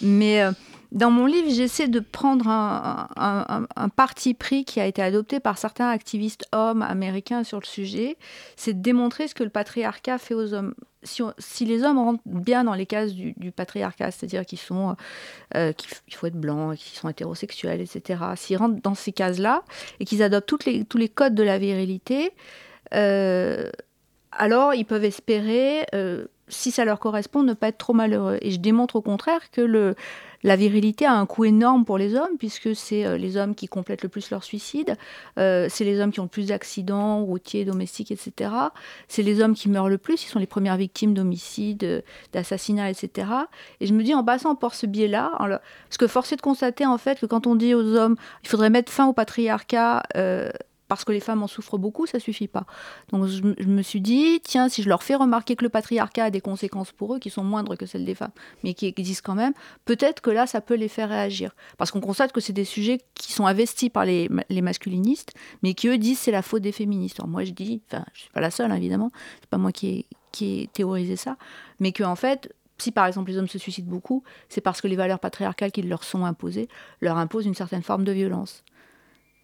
Mais 0.00 0.44
dans 0.90 1.10
mon 1.10 1.26
livre, 1.26 1.50
j'essaie 1.50 1.88
de 1.88 2.00
prendre 2.00 2.48
un, 2.48 3.66
parti 3.96 4.32
pris 4.34 4.64
qui 4.64 4.80
a 4.80 4.86
été 4.86 5.02
adopté 5.02 5.38
par 5.38 5.58
certains 5.58 5.88
activistes 5.90 6.46
hommes 6.52 6.82
américains 6.82 7.44
sur 7.44 7.60
le 7.60 7.66
sujet, 7.66 8.16
c'est 8.56 8.72
de 8.72 8.80
démontrer 8.80 9.28
ce 9.28 9.34
que 9.34 9.44
le 9.44 9.50
patriarcat 9.50 10.18
fait 10.18 10.34
aux 10.34 10.54
hommes. 10.54 10.74
Si, 11.02 11.64
les 11.64 11.84
hommes 11.84 11.98
rentrent 11.98 12.22
bien 12.26 12.64
dans 12.64 12.74
les 12.74 12.86
cases 12.86 13.12
du, 13.12 13.52
patriarcat, 13.52 14.10
c'est-à-dire 14.10 14.44
qu'ils 14.44 14.58
sont, 14.58 14.96
euh, 15.54 15.72
qu'il 15.72 16.14
faut 16.14 16.26
être 16.26 16.40
blanc, 16.40 16.74
qu'ils 16.74 16.98
sont 16.98 17.08
hétérosexuels, 17.08 17.80
etc., 17.80 18.20
s'ils 18.36 18.56
rentrent 18.56 18.82
dans 18.82 18.94
ces 18.94 19.12
cases-là 19.12 19.62
et 20.00 20.04
qu'ils 20.04 20.22
adoptent 20.22 20.48
tous 20.88 20.98
les 20.98 21.08
codes 21.08 21.34
de 21.34 21.42
la 21.42 21.58
virilité, 21.58 22.32
euh, 22.94 23.70
alors 24.32 24.74
ils 24.74 24.84
peuvent 24.84 25.04
espérer, 25.04 25.86
euh, 25.94 26.26
si 26.48 26.70
ça 26.70 26.84
leur 26.84 27.00
correspond, 27.00 27.42
ne 27.42 27.54
pas 27.54 27.68
être 27.68 27.78
trop 27.78 27.92
malheureux. 27.92 28.38
Et 28.40 28.50
je 28.50 28.60
démontre 28.60 28.96
au 28.96 29.02
contraire 29.02 29.50
que 29.50 29.60
le, 29.60 29.94
la 30.42 30.56
virilité 30.56 31.04
a 31.04 31.14
un 31.14 31.26
coût 31.26 31.44
énorme 31.44 31.84
pour 31.84 31.98
les 31.98 32.14
hommes, 32.14 32.36
puisque 32.38 32.74
c'est 32.74 33.04
euh, 33.04 33.16
les 33.16 33.36
hommes 33.36 33.54
qui 33.54 33.66
complètent 33.66 34.02
le 34.02 34.08
plus 34.08 34.30
leur 34.30 34.44
suicide, 34.44 34.96
euh, 35.38 35.66
c'est 35.68 35.84
les 35.84 36.00
hommes 36.00 36.12
qui 36.12 36.20
ont 36.20 36.24
le 36.24 36.28
plus 36.28 36.46
d'accidents 36.46 37.24
routiers, 37.24 37.64
domestiques, 37.64 38.10
etc. 38.10 38.50
C'est 39.08 39.22
les 39.22 39.40
hommes 39.40 39.54
qui 39.54 39.68
meurent 39.68 39.88
le 39.88 39.98
plus, 39.98 40.22
ils 40.24 40.28
sont 40.28 40.38
les 40.38 40.46
premières 40.46 40.76
victimes 40.76 41.14
d'homicides, 41.14 42.04
d'assassinats, 42.32 42.90
etc. 42.90 43.28
Et 43.80 43.86
je 43.86 43.94
me 43.94 44.02
dis, 44.02 44.14
en 44.14 44.24
passant 44.24 44.54
par 44.54 44.74
ce 44.74 44.86
biais-là, 44.86 45.32
parce 45.38 45.98
que 45.98 46.06
force 46.06 46.32
est 46.32 46.36
de 46.36 46.42
constater 46.42 46.86
en 46.86 46.98
fait 46.98 47.20
que 47.20 47.26
quand 47.26 47.46
on 47.46 47.54
dit 47.54 47.74
aux 47.74 47.94
hommes, 47.96 48.16
il 48.42 48.48
faudrait 48.48 48.70
mettre 48.70 48.92
fin 48.92 49.06
au 49.06 49.12
patriarcat, 49.12 50.02
euh, 50.16 50.50
parce 50.88 51.04
que 51.04 51.12
les 51.12 51.20
femmes 51.20 51.42
en 51.42 51.46
souffrent 51.46 51.78
beaucoup, 51.78 52.06
ça 52.06 52.18
suffit 52.18 52.48
pas. 52.48 52.64
Donc 53.12 53.26
je, 53.26 53.42
me 53.42 53.82
suis 53.82 54.00
dit, 54.00 54.40
tiens, 54.42 54.68
si 54.68 54.82
je 54.82 54.88
leur 54.88 55.02
fais 55.02 55.14
remarquer 55.14 55.54
que 55.54 55.64
le 55.64 55.68
patriarcat 55.68 56.24
a 56.24 56.30
des 56.30 56.40
conséquences 56.40 56.92
pour 56.92 57.14
eux 57.14 57.18
qui 57.18 57.30
sont 57.30 57.44
moindres 57.44 57.76
que 57.76 57.86
celles 57.86 58.04
des 58.04 58.14
femmes, 58.14 58.32
mais 58.64 58.74
qui 58.74 58.86
existent 58.86 59.22
quand 59.24 59.36
même, 59.36 59.52
peut-être 59.84 60.20
que 60.20 60.30
là, 60.30 60.46
ça 60.46 60.60
peut 60.60 60.74
les 60.74 60.88
faire 60.88 61.10
réagir. 61.10 61.54
Parce 61.76 61.90
qu'on 61.90 62.00
constate 62.00 62.32
que 62.32 62.40
c'est 62.40 62.52
des 62.52 62.64
sujets 62.64 62.98
qui 63.14 63.32
sont 63.32 63.46
investis 63.46 63.90
par 63.90 64.04
les, 64.04 64.28
masculinistes, 64.62 65.34
mais 65.62 65.74
qui 65.74 65.88
eux 65.88 65.98
disent 65.98 66.18
c'est 66.18 66.32
la 66.32 66.42
faute 66.42 66.62
des 66.62 66.72
féministes. 66.72 67.20
Alors 67.20 67.28
moi, 67.28 67.44
je 67.44 67.52
dis, 67.52 67.82
enfin, 67.90 68.04
je 68.14 68.22
suis 68.22 68.30
pas 68.30 68.40
la 68.40 68.50
seule, 68.50 68.72
évidemment, 68.72 69.10
c'est 69.40 69.50
pas 69.50 69.58
moi 69.58 69.72
qui 69.72 69.88
ai, 69.88 70.06
qui 70.32 70.68
théorisé 70.72 71.16
ça, 71.16 71.36
mais 71.80 71.92
que 71.92 72.04
en 72.04 72.16
fait, 72.16 72.52
si 72.78 72.92
par 72.92 73.06
exemple 73.06 73.30
les 73.30 73.38
hommes 73.38 73.48
se 73.48 73.58
suicident 73.58 73.90
beaucoup, 73.90 74.22
c'est 74.48 74.60
parce 74.60 74.80
que 74.80 74.88
les 74.88 74.96
valeurs 74.96 75.18
patriarcales 75.18 75.72
qui 75.72 75.82
leur 75.82 76.04
sont 76.04 76.24
imposées 76.24 76.68
leur 77.00 77.16
imposent 77.16 77.46
une 77.46 77.54
certaine 77.54 77.82
forme 77.82 78.04
de 78.04 78.12
violence. 78.12 78.62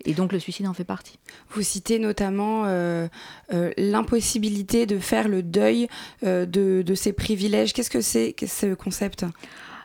Et 0.05 0.15
donc 0.15 0.33
le 0.33 0.39
suicide 0.39 0.67
en 0.67 0.75
fait 0.75 0.85
partie. 0.85 1.19
Vous 1.51 1.63
citez 1.63 1.99
notamment 1.99 2.65
euh, 2.67 3.09
euh, 3.53 3.73
l'impossibilité 3.77 4.87
de 4.87 4.99
faire 4.99 5.29
le 5.29 5.43
deuil 5.43 5.89
euh, 6.25 6.47
de, 6.47 6.95
ces 6.95 7.13
privilèges. 7.13 7.73
Qu'est-ce 7.73 7.91
que 7.91 8.01
c'est 8.01 8.35
ce 8.47 8.75
concept? 8.75 9.25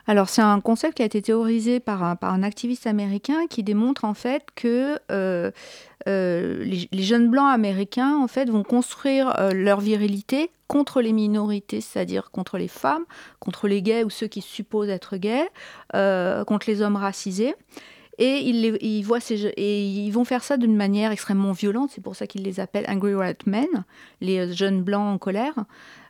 Alors 0.08 0.28
c'est 0.30 0.42
un 0.42 0.60
concept 0.60 0.98
qui 0.98 1.04
a 1.04 1.06
été 1.06 1.22
théorisé 1.22 1.80
par 1.80 2.04
un, 2.04 2.16
par 2.16 2.34
un, 2.34 2.42
activiste 2.42 2.88
américain 2.88 3.46
qui 3.48 3.62
démontre 3.62 4.06
en 4.06 4.16
fait 4.16 4.44
que 4.56 5.00
les, 6.06 6.90
les, 6.92 7.04
jeunes 7.04 7.30
blancs 7.30 7.54
américains 7.54 8.18
en 8.18 8.28
fait 8.28 8.50
vont 8.50 8.64
construire 8.64 9.52
leur 9.54 9.80
virilité 9.80 10.50
contre 10.68 11.02
les 11.02 11.14
minorités, 11.14 11.82
c'est-à-dire 11.82 12.32
contre 12.32 12.58
les 12.58 12.68
femmes, 12.68 13.06
contre 13.40 13.68
les 13.68 13.84
gays 13.84 14.04
ou 14.04 14.10
ceux 14.10 14.28
qui 14.28 14.42
supposent 14.42 14.90
être 14.90 15.18
gays, 15.18 15.48
contre 15.94 16.68
les 16.68 16.82
hommes 16.82 16.96
racisés. 16.96 17.54
Et 18.22 18.42
ils, 18.42 19.02
voient 19.04 19.22
ces 19.22 19.54
ils 19.58 20.12
vont 20.12 20.26
faire 20.26 20.44
ça 20.44 20.58
d'une 20.58 20.76
manière 20.76 21.12
extrêmement 21.12 21.54
violente. 21.54 21.92
C'est 21.96 22.04
pour 22.04 22.18
ça 22.18 22.28
qu'ils 22.28 22.44
les 22.44 22.60
appellent 22.60 22.86
Angry 22.90 23.16
White 23.16 23.48
Men, 23.48 23.86
les 24.20 24.40
euh, 24.40 24.54
jeunes 24.54 24.84
blancs 24.84 25.16
en 25.16 25.18
colère, 25.18 25.56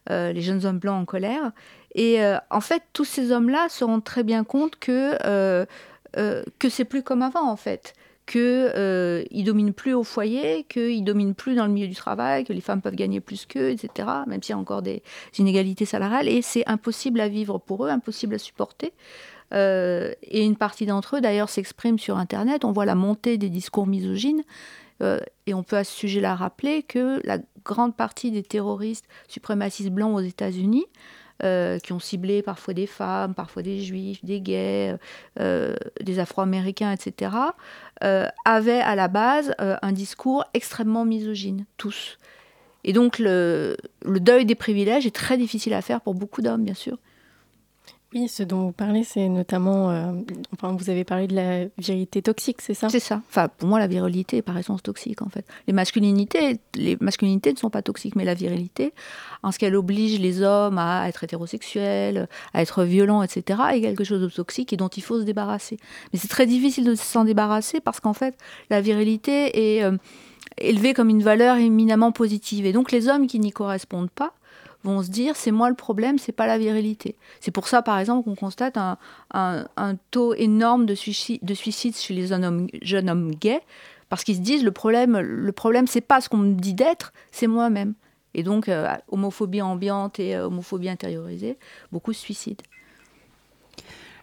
euh, 0.09 0.31
les 0.33 0.41
jeunes 0.41 0.65
hommes 0.65 0.79
blancs 0.79 1.03
en 1.03 1.05
colère. 1.05 1.51
Et 1.93 2.23
euh, 2.23 2.37
en 2.49 2.61
fait, 2.61 2.81
tous 2.93 3.05
ces 3.05 3.31
hommes-là 3.31 3.69
se 3.69 3.83
rendent 3.83 4.03
très 4.03 4.23
bien 4.23 4.43
compte 4.43 4.77
que, 4.77 5.67
que 6.13 6.69
c'est 6.69 6.85
plus 6.85 7.03
comme 7.03 7.21
avant, 7.21 7.47
en 7.47 7.55
fait 7.55 7.93
qu'ils 8.29 8.39
ne 8.39 9.43
dominent 9.43 9.73
plus 9.73 9.93
au 9.93 10.03
foyer, 10.03 10.63
qu'ils 10.69 11.01
ne 11.01 11.05
dominent 11.05 11.33
plus 11.33 11.55
dans 11.55 11.65
le 11.65 11.71
milieu 11.71 11.87
du 11.87 11.95
travail, 11.95 12.43
que 12.43 12.53
les 12.53 12.61
femmes 12.61 12.79
peuvent 12.79 12.95
gagner 12.95 13.21
plus 13.21 13.47
qu'eux, 13.47 13.71
etc., 13.71 14.07
même 14.27 14.43
s'il 14.43 14.53
y 14.53 14.55
a 14.55 14.59
encore 14.59 14.83
des 14.83 15.01
inégalités 15.39 15.85
salariales. 15.85 16.27
Et 16.27 16.43
c'est 16.43 16.63
impossible 16.67 17.21
à 17.21 17.27
vivre 17.27 17.57
pour 17.57 17.87
eux, 17.87 17.89
impossible 17.89 18.35
à 18.35 18.37
supporter. 18.37 18.93
Euh, 19.53 20.13
et 20.23 20.43
une 20.43 20.55
partie 20.55 20.85
d'entre 20.85 21.17
eux, 21.17 21.21
d'ailleurs, 21.21 21.49
s'expriment 21.49 21.99
sur 21.99 22.17
Internet. 22.17 22.65
On 22.65 22.71
voit 22.71 22.85
la 22.85 22.95
montée 22.95 23.37
des 23.37 23.49
discours 23.49 23.87
misogynes. 23.87 24.43
Euh, 25.01 25.19
et 25.47 25.53
on 25.53 25.63
peut 25.63 25.77
à 25.77 25.83
ce 25.83 25.93
sujet-là 25.93 26.35
rappeler 26.35 26.83
que 26.83 27.25
la 27.25 27.37
grande 27.63 27.95
partie 27.95 28.31
des 28.31 28.43
terroristes 28.43 29.05
suprémacistes 29.27 29.91
blancs 29.91 30.13
aux 30.13 30.21
États-Unis, 30.21 30.85
euh, 31.41 31.79
qui 31.79 31.93
ont 31.93 31.99
ciblé 31.99 32.41
parfois 32.41 32.73
des 32.73 32.85
femmes, 32.85 33.33
parfois 33.33 33.61
des 33.61 33.79
juifs, 33.79 34.23
des 34.25 34.41
gays, 34.41 34.97
des 35.37 36.19
afro-américains, 36.19 36.91
etc., 36.91 37.31
avaient 38.01 38.81
à 38.81 38.95
la 38.95 39.07
base 39.07 39.55
un 39.57 39.91
discours 39.93 40.43
extrêmement 40.53 41.05
misogyne, 41.05 41.65
tous. 41.77 42.17
Et 42.83 42.91
donc 42.91 43.19
le, 43.19 43.77
le, 44.03 44.19
deuil 44.19 44.45
des 44.45 44.55
privilèges 44.55 45.05
est 45.05 45.15
très 45.15 45.37
difficile 45.37 45.73
à 45.73 45.81
faire 45.81 46.01
pour 46.01 46.13
beaucoup 46.13 46.41
d'hommes, 46.41 46.63
bien 46.63 46.73
sûr. 46.73 46.97
Oui, 48.15 48.27
ce 48.27 48.41
dont 48.41 48.63
vous 48.63 48.71
parlez, 48.71 49.03
c'est 49.03 49.29
notamment. 49.29 49.91
Euh, 49.91 50.11
enfin, 50.53 50.75
vous 50.75 50.89
avez 50.89 51.03
parlé 51.03 51.27
de 51.27 51.35
la 51.35 51.65
virilité 51.77 52.23
toxique, 52.23 52.59
c'est 52.59 52.73
ça? 52.73 52.89
C'est 52.89 52.99
ça. 52.99 53.21
Enfin, 53.29 53.49
pour 53.49 53.69
moi, 53.69 53.77
la 53.77 53.85
virilité 53.85 54.37
est 54.37 54.41
par 54.41 54.57
essence 54.57 54.81
toxique, 54.81 55.21
en 55.21 55.29
fait. 55.29 55.45
Les 55.67 55.73
masculinités, 55.73 56.59
les 56.73 56.97
masculinités 56.99 57.53
ne 57.53 57.57
sont 57.57 57.69
pas 57.69 57.83
toxiques, 57.83 58.15
mais 58.15 58.25
la 58.25 58.33
virilité, 58.33 58.93
en 59.43 59.51
ce 59.51 59.59
qu'elle 59.59 59.75
oblige 59.75 60.19
les 60.19 60.41
hommes 60.41 60.79
à 60.79 61.07
être 61.07 61.23
hétérosexuels, 61.23 62.27
à 62.53 62.63
être 62.63 62.83
violents, 62.83 63.21
etc., 63.21 63.61
est 63.73 63.81
quelque 63.81 64.03
chose 64.03 64.21
de 64.21 64.29
toxique 64.29 64.73
et 64.73 64.77
dont 64.77 64.87
il 64.87 65.03
faut 65.03 65.19
se 65.19 65.25
débarrasser. 65.25 65.77
Mais 66.11 66.17
c'est 66.17 66.29
très 66.29 66.47
difficile 66.47 66.85
de 66.85 66.95
s'en 66.95 67.25
débarrasser 67.25 67.79
parce 67.79 67.99
qu'en 67.99 68.13
fait, 68.13 68.35
la 68.71 68.81
virilité 68.81 69.77
est 69.77 69.83
euh, 69.83 69.97
élevée 70.57 70.95
comme 70.95 71.09
une 71.09 71.21
valeur 71.21 71.57
éminemment 71.57 72.11
positive. 72.11 72.65
Et 72.65 72.73
donc, 72.73 72.91
les 72.91 73.07
hommes 73.07 73.27
qui 73.27 73.39
n'y 73.39 73.51
correspondent 73.51 74.09
pas 74.09 74.33
vont 74.83 75.03
se 75.03 75.09
dire 75.09 75.35
c'est 75.35 75.51
moi 75.51 75.69
le 75.69 75.75
problème, 75.75 76.17
c'est 76.17 76.31
pas 76.31 76.47
la 76.47 76.57
virilité. 76.57 77.15
C'est 77.39 77.51
pour 77.51 77.67
ça, 77.67 77.81
par 77.81 77.99
exemple, 77.99 78.23
qu'on 78.23 78.35
constate 78.35 78.77
un, 78.77 79.67
taux 80.11 80.33
énorme 80.33 80.85
de, 80.85 80.95
suicide, 80.95 81.39
de 81.43 81.53
suicides 81.53 81.95
chez 81.95 82.13
les 82.13 82.27
jeunes 82.27 83.09
hommes, 83.09 83.35
gays, 83.35 83.61
parce 84.09 84.23
qu'ils 84.23 84.35
se 84.35 84.41
disent 84.41 84.63
le 84.63 84.71
problème, 84.71 85.19
le 85.19 85.51
problème 85.51 85.87
c'est 85.87 86.01
pas 86.01 86.21
ce 86.21 86.29
qu'on 86.29 86.37
me 86.37 86.53
dit 86.53 86.73
d'être, 86.73 87.13
c'est 87.31 87.47
moi-même. 87.47 87.93
Et 88.35 88.43
donc, 88.43 88.69
euh, 88.69 88.87
homophobie 89.09 89.61
ambiante 89.61 90.19
et 90.19 90.35
euh, 90.35 90.45
homophobie 90.45 90.89
intériorisée, 90.89 91.57
beaucoup 91.91 92.11
de 92.11 92.17
suicides. 92.17 92.61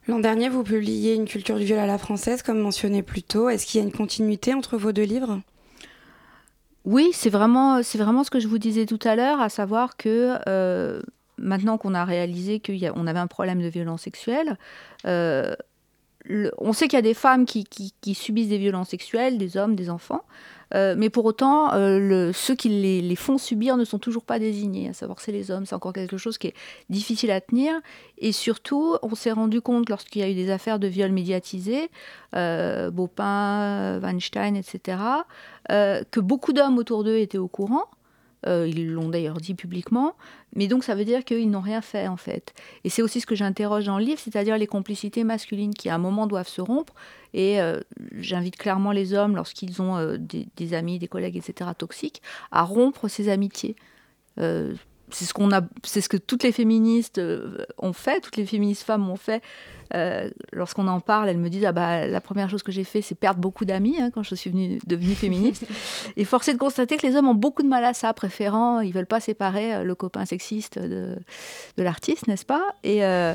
L'an 0.09 0.21
dernier, 0.21 0.49
vous 0.49 0.62
publiez 0.62 1.14
Une 1.14 1.25
culture 1.25 1.59
du 1.59 1.64
viol 1.64 1.81
à 1.81 1.87
la 1.87 1.99
française, 1.99 2.42
comme 2.42 2.61
mentionné 2.61 3.03
plus 3.03 3.25
tôt. 3.25 3.49
Est-ce 3.49 3.66
qu'il 3.66 3.81
y 3.81 3.85
a 3.85 3.87
une 3.87 3.92
continuité 3.92 4.55
entre 4.55 4.77
vos 4.77 4.92
deux 4.92 5.03
livres? 5.03 5.40
Oui, 6.87 7.11
c'est 7.12 7.31
vraiment, 7.31 7.83
ce 7.83 8.31
que 8.31 8.38
je 8.38 8.46
vous 8.46 8.59
disais 8.59 8.87
tout 8.87 9.01
à 9.03 9.16
l'heure, 9.16 9.40
à 9.40 9.49
savoir 9.49 9.96
que 9.96 10.38
euh, 10.49 11.03
maintenant 11.37 11.79
qu'on 11.79 11.94
a 11.94 12.05
réalisé 12.05 12.61
qu'on 12.61 13.09
avait 13.09 13.18
un 13.18 13.27
problème 13.27 13.61
de 13.61 13.66
violence 13.66 14.03
sexuelle, 14.03 14.57
euh, 15.05 15.57
on 16.59 16.72
sait 16.72 16.87
qu'il 16.87 16.96
y 16.96 17.01
a 17.01 17.03
des 17.03 17.14
femmes 17.14 17.44
qui, 17.44 17.66
subissent 18.14 18.49
des 18.49 18.59
violences 18.59 18.90
sexuelles, 18.90 19.37
des 19.37 19.57
hommes, 19.57 19.75
des 19.75 19.90
enfants, 19.90 20.22
euh, 20.74 20.94
mais 20.96 21.11
pour 21.11 21.24
autant, 21.24 21.72
euh, 21.74 22.33
ceux 22.33 22.55
qui 22.55 22.68
les, 22.68 23.16
font 23.16 23.38
subir 23.38 23.76
ne 23.76 23.85
sont 23.85 23.98
toujours 23.98 24.24
pas 24.24 24.38
désignés, 24.38 24.88
à 24.88 24.92
savoir 24.92 25.20
c'est 25.20 25.33
les 25.33 25.50
hommes. 25.50 25.66
C'est 25.66 25.74
encore 25.74 25.92
quelque 25.92 26.16
chose 26.16 26.38
qui 26.38 26.48
est 26.48 26.55
difficile 26.90 27.31
à 27.31 27.40
tenir. 27.40 27.74
Et 28.18 28.33
surtout, 28.33 28.96
on 29.02 29.14
s'est 29.14 29.33
rendu 29.33 29.61
compte 29.61 29.88
lorsqu'il 29.88 30.22
y 30.22 30.24
a 30.24 30.31
eu 30.31 30.35
des 30.35 30.50
affaires 30.50 30.79
de 30.79 30.87
viol 30.87 31.12
médiatisés, 31.12 31.90
euh, 32.35 32.90
Baupin, 32.90 34.00
Weinstein, 34.00 34.57
etc., 34.57 34.98
que 35.68 36.20
beaucoup 36.20 36.52
d'hommes 36.52 36.79
autour 36.79 37.02
d'eux 37.05 37.18
étaient 37.18 37.38
au 37.38 37.48
courant. 37.48 37.85
ils 38.46 38.92
l'ont 38.92 39.09
d'ailleurs 39.09 39.38
dit 39.38 39.55
publiquement, 39.55 40.14
mais 40.55 40.68
donc 40.68 40.85
ça 40.85 40.94
veut 40.94 41.05
dire 41.05 41.24
qu'ils 41.24 41.50
n'ont 41.50 41.61
rien 41.61 41.81
fait 41.81 42.07
en 42.07 42.16
fait. 42.16 42.55
Et 42.85 42.90
c'est 42.90 43.02
aussi 43.02 43.20
ce 43.20 43.26
que 43.26 43.35
j'interroge 43.35 43.87
dans 43.87 43.98
le 43.98 44.05
livre, 44.05 44.20
c'est-à-dire 44.20 44.57
les 44.59 44.68
complicités 44.68 45.24
masculines 45.24 45.74
qui 45.74 45.88
à 45.88 45.96
un 45.96 45.98
moment 45.98 46.29
doivent 46.29 46.48
se 46.48 46.61
rompre. 46.61 46.94
Et 47.37 47.61
euh, 47.61 47.81
j'invite 48.12 48.57
clairement 48.57 48.92
les 48.92 49.12
hommes, 49.12 49.37
lorsqu'ils 49.37 49.83
ont 49.83 49.99
euh, 49.99 50.16
des, 50.18 50.72
amis, 50.75 50.99
des 50.99 51.07
collègues, 51.07 51.37
etc., 51.37 51.70
toxiques, 51.77 52.22
à 52.51 52.62
rompre 52.62 53.09
ces 53.09 53.29
amitiés. 53.29 53.77
Euh, 55.07 55.11
c'est 55.11 55.25
ce 55.25 55.35
qu'on 55.35 55.53
a, 55.53 55.62
c'est 55.85 56.01
ce 56.01 56.09
que 56.09 56.16
toutes 56.16 56.42
les 56.42 56.53
féministes 56.53 57.21
ont 57.79 57.92
fait, 57.92 58.21
toutes 58.21 58.37
les 58.37 58.47
féministes 58.47 58.83
femmes 58.83 59.09
ont 59.09 59.16
fait. 59.16 59.42
Euh, 59.95 60.31
lorsqu'on 60.53 60.88
en 60.88 61.01
parle, 61.01 61.29
elles 61.29 61.38
me 61.38 61.49
disent 61.49 61.64
ah 61.64 61.73
bah 61.73 62.07
la 62.07 62.21
première 62.21 62.51
chose 62.51 62.62
que 62.62 62.73
j'ai 62.73 62.85
fait, 62.85 63.03
c'est 63.03 63.14
perdre 63.14 63.40
beaucoup 63.40 63.64
d'amis 63.64 63.97
hein, 64.01 64.11
quand 64.12 64.23
je 64.23 64.35
suis 64.35 64.51
venue, 64.51 64.79
devenue 64.87 65.14
féministe. 65.14 65.64
et 66.16 66.25
force 66.25 66.49
est 66.49 66.55
de 66.55 66.59
constater 66.59 66.97
que 66.97 67.07
les 67.07 67.16
hommes 67.16 67.29
ont 67.29 67.35
beaucoup 67.35 67.62
de 67.62 67.69
mal 67.69 67.85
à 67.85 67.95
ça, 67.95 68.12
préférant, 68.12 68.81
ils 68.81 68.92
veulent 68.92 69.07
pas 69.07 69.21
séparer 69.21 69.75
euh, 69.75 69.83
le 69.85 69.95
copain 69.95 70.25
sexiste 70.25 70.79
de, 70.79 71.16
de 71.77 71.83
l'artiste, 71.83 72.27
n'est-ce 72.27 72.47
pas? 72.47 72.62
Et, 72.83 73.05
euh, 73.05 73.35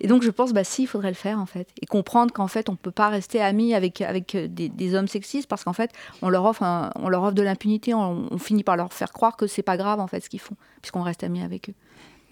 et, 0.00 0.08
donc 0.08 0.22
je 0.22 0.30
pense 0.30 0.52
bah 0.52 0.64
si, 0.64 0.82
il 0.82 0.86
faudrait 0.86 1.10
le 1.10 1.14
faire 1.14 1.38
en 1.38 1.46
fait, 1.46 1.68
et 1.80 1.86
comprendre 1.86 2.32
qu'en 2.32 2.48
fait 2.48 2.68
on 2.68 2.76
peut 2.76 2.90
pas 2.90 3.08
rester 3.08 3.40
amis 3.40 3.74
avec 3.74 4.00
avec 4.00 4.36
des, 4.36 4.94
hommes 4.94 5.08
sexistes 5.08 5.48
parce 5.48 5.64
qu'en 5.64 5.72
fait 5.72 5.90
on 6.22 6.28
leur 6.28 6.44
offre 6.44 6.62
on 6.96 7.08
leur 7.08 7.22
offre 7.22 7.34
de 7.34 7.42
l'impunité, 7.42 7.94
on, 7.94 8.28
on, 8.30 8.38
finit 8.38 8.62
par 8.62 8.76
leur 8.76 8.92
faire 8.92 9.12
croire 9.12 9.36
que 9.36 9.46
c'est 9.46 9.62
pas 9.62 9.76
grave 9.76 10.00
en 10.00 10.06
fait 10.06 10.20
ce 10.20 10.28
qu'ils 10.28 10.40
font, 10.40 10.56
puisqu'on 10.82 11.02
reste 11.04 11.24
amis 11.24 11.42
avec 11.42 11.70
eux. 11.70 11.74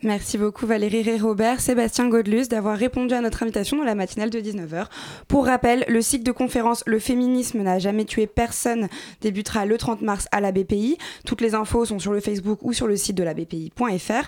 Merci 0.04 0.37
beaucoup 0.37 0.66
Valérie 0.66 1.02
Ré-Robert, 1.02 1.61
Sébastien 1.61 2.08
Godlus 2.08 2.48
d'avoir 2.48 2.76
répondu 2.76 3.14
à 3.14 3.20
notre 3.20 3.44
invitation 3.44 3.76
dans 3.76 3.85
la 3.85 3.94
matinale 3.94 4.30
de 4.30 4.40
19h. 4.40 4.87
Pour 5.28 5.46
rappel, 5.46 5.85
le 5.87 6.02
cycle 6.02 6.24
de 6.24 6.32
conférence 6.32 6.82
Le 6.87 6.98
féminisme 6.98 7.62
n'a 7.62 7.78
jamais 7.78 8.04
tué 8.04 8.26
personne 8.26 8.88
débutera 9.20 9.64
le 9.64 9.78
30 9.78 10.02
mars 10.02 10.26
à 10.32 10.40
la 10.40 10.50
BPI. 10.50 10.98
Toutes 11.24 11.40
les 11.40 11.54
infos 11.54 11.85
sont 11.85 12.00
sur 12.00 12.12
le 12.12 12.18
Facebook 12.18 12.58
ou 12.62 12.72
sur 12.72 12.88
le 12.88 12.96
site 12.96 13.16
de 13.16 13.22
la 13.22 13.32
BPI.fr. 13.32 14.26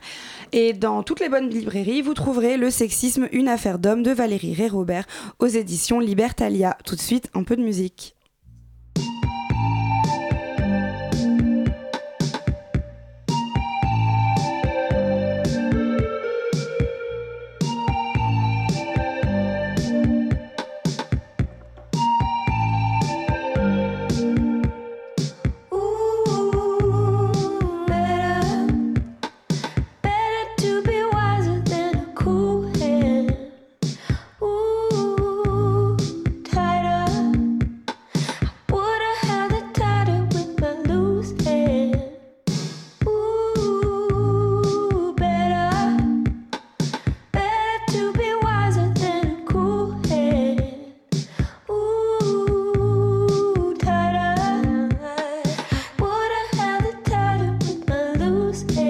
Et 0.53 0.75
dans 0.75 1.03
toutes 1.03 1.19
les 1.19 1.29
bonnes 1.29 1.51
librairies, 1.51 2.03
vous 2.03 2.15
trouverez 2.15 2.57
Le 2.57 2.71
sexisme, 2.71 3.29
une 3.33 3.49
affaire 3.49 3.81
d'homme 3.81 4.05
de 4.05 4.13
Valérie 4.13 4.55
Ré-Robert 4.55 5.07
aux 5.41 5.49
éditions 5.49 5.99
Libertalia. 5.99 6.79
Tout 6.87 6.95
de 6.95 7.01
suite, 7.01 7.31
un 7.35 7.43
peu 7.43 7.57
de 7.57 7.63
musique. 7.65 8.15
lose 58.55 58.84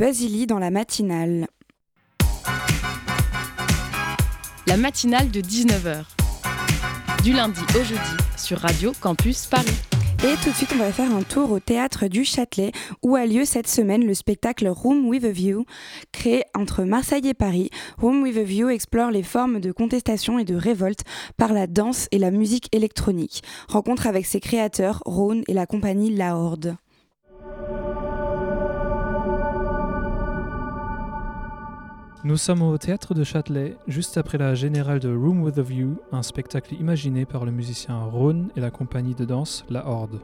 Basili 0.00 0.46
dans 0.46 0.58
la 0.58 0.70
matinale. 0.70 1.46
La 4.66 4.78
matinale 4.78 5.30
de 5.30 5.42
19h. 5.42 6.04
Du 7.22 7.34
lundi 7.34 7.60
au 7.78 7.84
jeudi 7.84 8.16
sur 8.38 8.60
Radio 8.60 8.92
Campus 8.98 9.44
Paris. 9.44 9.66
Et 10.24 10.42
tout 10.42 10.48
de 10.48 10.54
suite, 10.54 10.70
on 10.74 10.78
va 10.78 10.90
faire 10.90 11.14
un 11.14 11.20
tour 11.20 11.52
au 11.52 11.60
théâtre 11.60 12.08
du 12.08 12.24
Châtelet, 12.24 12.72
où 13.02 13.14
a 13.14 13.26
lieu 13.26 13.44
cette 13.44 13.68
semaine 13.68 14.06
le 14.06 14.14
spectacle 14.14 14.68
Room 14.68 15.06
with 15.06 15.26
a 15.26 15.32
View, 15.32 15.66
créé 16.12 16.44
entre 16.56 16.84
Marseille 16.84 17.28
et 17.28 17.34
Paris. 17.34 17.68
Room 17.98 18.22
with 18.22 18.38
a 18.38 18.42
View 18.42 18.70
explore 18.70 19.10
les 19.10 19.22
formes 19.22 19.60
de 19.60 19.70
contestation 19.70 20.38
et 20.38 20.46
de 20.46 20.54
révolte 20.54 21.04
par 21.36 21.52
la 21.52 21.66
danse 21.66 22.08
et 22.10 22.18
la 22.18 22.30
musique 22.30 22.74
électronique. 22.74 23.42
Rencontre 23.68 24.06
avec 24.06 24.24
ses 24.24 24.40
créateurs, 24.40 25.02
Rhône 25.04 25.42
et 25.46 25.52
la 25.52 25.66
compagnie 25.66 26.16
La 26.16 26.38
Horde. 26.38 26.78
Nous 32.22 32.36
sommes 32.36 32.60
au 32.60 32.76
théâtre 32.76 33.14
de 33.14 33.24
Châtelet, 33.24 33.78
juste 33.88 34.18
après 34.18 34.36
la 34.36 34.54
générale 34.54 35.00
de 35.00 35.08
Room 35.08 35.42
with 35.42 35.56
a 35.56 35.62
View, 35.62 35.96
un 36.12 36.22
spectacle 36.22 36.74
imaginé 36.74 37.24
par 37.24 37.46
le 37.46 37.50
musicien 37.50 37.98
Rhône 37.98 38.50
et 38.56 38.60
la 38.60 38.70
compagnie 38.70 39.14
de 39.14 39.24
danse 39.24 39.64
La 39.70 39.86
Horde. 39.86 40.20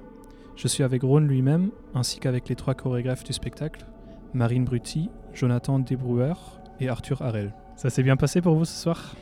Je 0.57 0.69
suis 0.69 0.83
avec 0.83 1.03
Rhône 1.03 1.27
lui-même, 1.27 1.71
ainsi 1.95 2.21
qu'avec 2.21 2.51
les 2.51 2.55
trois 2.55 2.75
chorégraphes 2.75 3.25
du 3.25 3.33
spectacle, 3.33 3.87
Marine 4.35 4.67
Brutti, 4.67 5.09
Jonathan 5.33 5.79
Desbrouwer 5.79 6.35
et 6.81 6.91
Arthur 6.91 7.23
Harel. 7.23 7.55
Ça 7.77 7.89
s'est 7.89 8.03
bien 8.03 8.17
passé 8.17 8.43
pour 8.43 8.57
vous 8.57 8.67
ce 8.67 8.83
soir? 8.83 9.17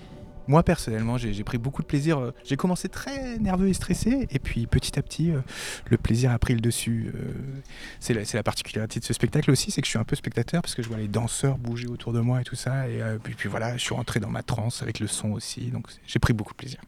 Moi 0.48 0.62
personnellement, 0.62 1.18
j'ai 1.18 1.44
pris 1.44 1.58
beaucoup 1.58 1.82
de 1.82 1.86
plaisir. 1.86 2.18
Euh, 2.18 2.34
j'ai 2.44 2.56
commencé 2.56 2.88
très 2.88 3.38
nerveux 3.38 3.68
et 3.68 3.74
stressé, 3.74 4.26
et 4.30 4.38
puis 4.38 4.66
petit 4.66 4.98
à 4.98 5.02
petit, 5.02 5.30
euh, 5.30 5.40
le 5.88 5.96
plaisir 5.96 6.30
a 6.30 6.38
pris 6.38 6.54
le 6.54 6.60
dessus. 6.60 7.12
Euh, 7.14 7.32
c'est 8.00 8.14
la, 8.14 8.22
la, 8.32 8.42
particularité 8.42 9.00
de 9.00 9.04
ce 9.04 9.12
spectacle 9.12 9.50
aussi, 9.50 9.70
c'est 9.70 9.80
que 9.80 9.86
je 9.86 9.90
suis 9.90 9.98
un 9.98 10.04
peu 10.04 10.16
spectateur 10.16 10.62
parce 10.62 10.74
que 10.74 10.82
je 10.82 10.88
vois 10.88 10.98
les 10.98 11.08
danseurs 11.08 11.58
bouger 11.58 11.86
autour 11.86 12.12
de 12.12 12.20
moi 12.20 12.40
et 12.40 12.44
tout 12.44 12.56
ça. 12.56 12.88
Et 12.88 13.00
puis, 13.22 13.34
puis 13.34 13.48
voilà, 13.48 13.76
je 13.76 13.82
suis 13.82 13.94
rentré 13.94 14.20
dans 14.20 14.30
ma 14.30 14.42
transe 14.42 14.82
avec 14.82 15.00
le 15.00 15.06
son 15.06 15.32
aussi, 15.32 15.70
donc 15.70 15.86
j'ai 16.06 16.18
pris 16.18 16.32
beaucoup 16.32 16.52
de 16.52 16.58
plaisir. 16.58 16.80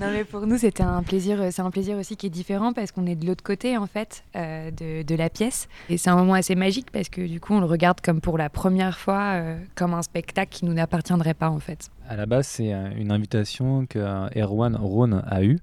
Non 0.00 0.10
mais 0.10 0.24
pour 0.24 0.46
nous 0.46 0.58
c'était 0.58 0.82
un 0.82 1.02
plaisir, 1.02 1.38
c'est 1.50 1.62
un 1.62 1.70
plaisir 1.70 1.96
aussi 1.96 2.16
qui 2.16 2.26
est 2.26 2.30
différent 2.30 2.72
parce 2.72 2.92
qu'on 2.92 3.06
est 3.06 3.14
de 3.14 3.26
l'autre 3.26 3.44
côté 3.44 3.76
en 3.76 3.86
fait 3.86 4.24
euh, 4.34 4.70
de, 4.70 5.14
la 5.14 5.30
pièce 5.30 5.68
et 5.88 5.96
c'est 5.96 6.10
un 6.10 6.16
moment 6.16 6.34
assez 6.34 6.54
magique 6.54 6.90
parce 6.90 7.08
que 7.08 7.20
du 7.26 7.40
coup 7.40 7.54
on 7.54 7.60
le 7.60 7.66
regarde 7.66 8.00
comme 8.00 8.20
pour 8.20 8.36
la 8.36 8.50
première 8.50 8.98
fois 8.98 9.34
euh, 9.34 9.58
comme 9.74 9.94
un 9.94 10.02
spectacle 10.02 10.50
qui 10.50 10.64
nous 10.64 10.74
n'appartiendrait 10.74 11.34
pas 11.34 11.48
en 11.48 11.60
fait. 11.60 11.90
À 12.08 12.16
la 12.16 12.26
base 12.26 12.46
c'est 12.46 12.72
une 12.96 13.10
invitation 13.10 13.86
que 13.86 13.98
Erwan 14.38 14.76
Rhône 14.76 15.22
a 15.26 15.42
eue 15.42 15.58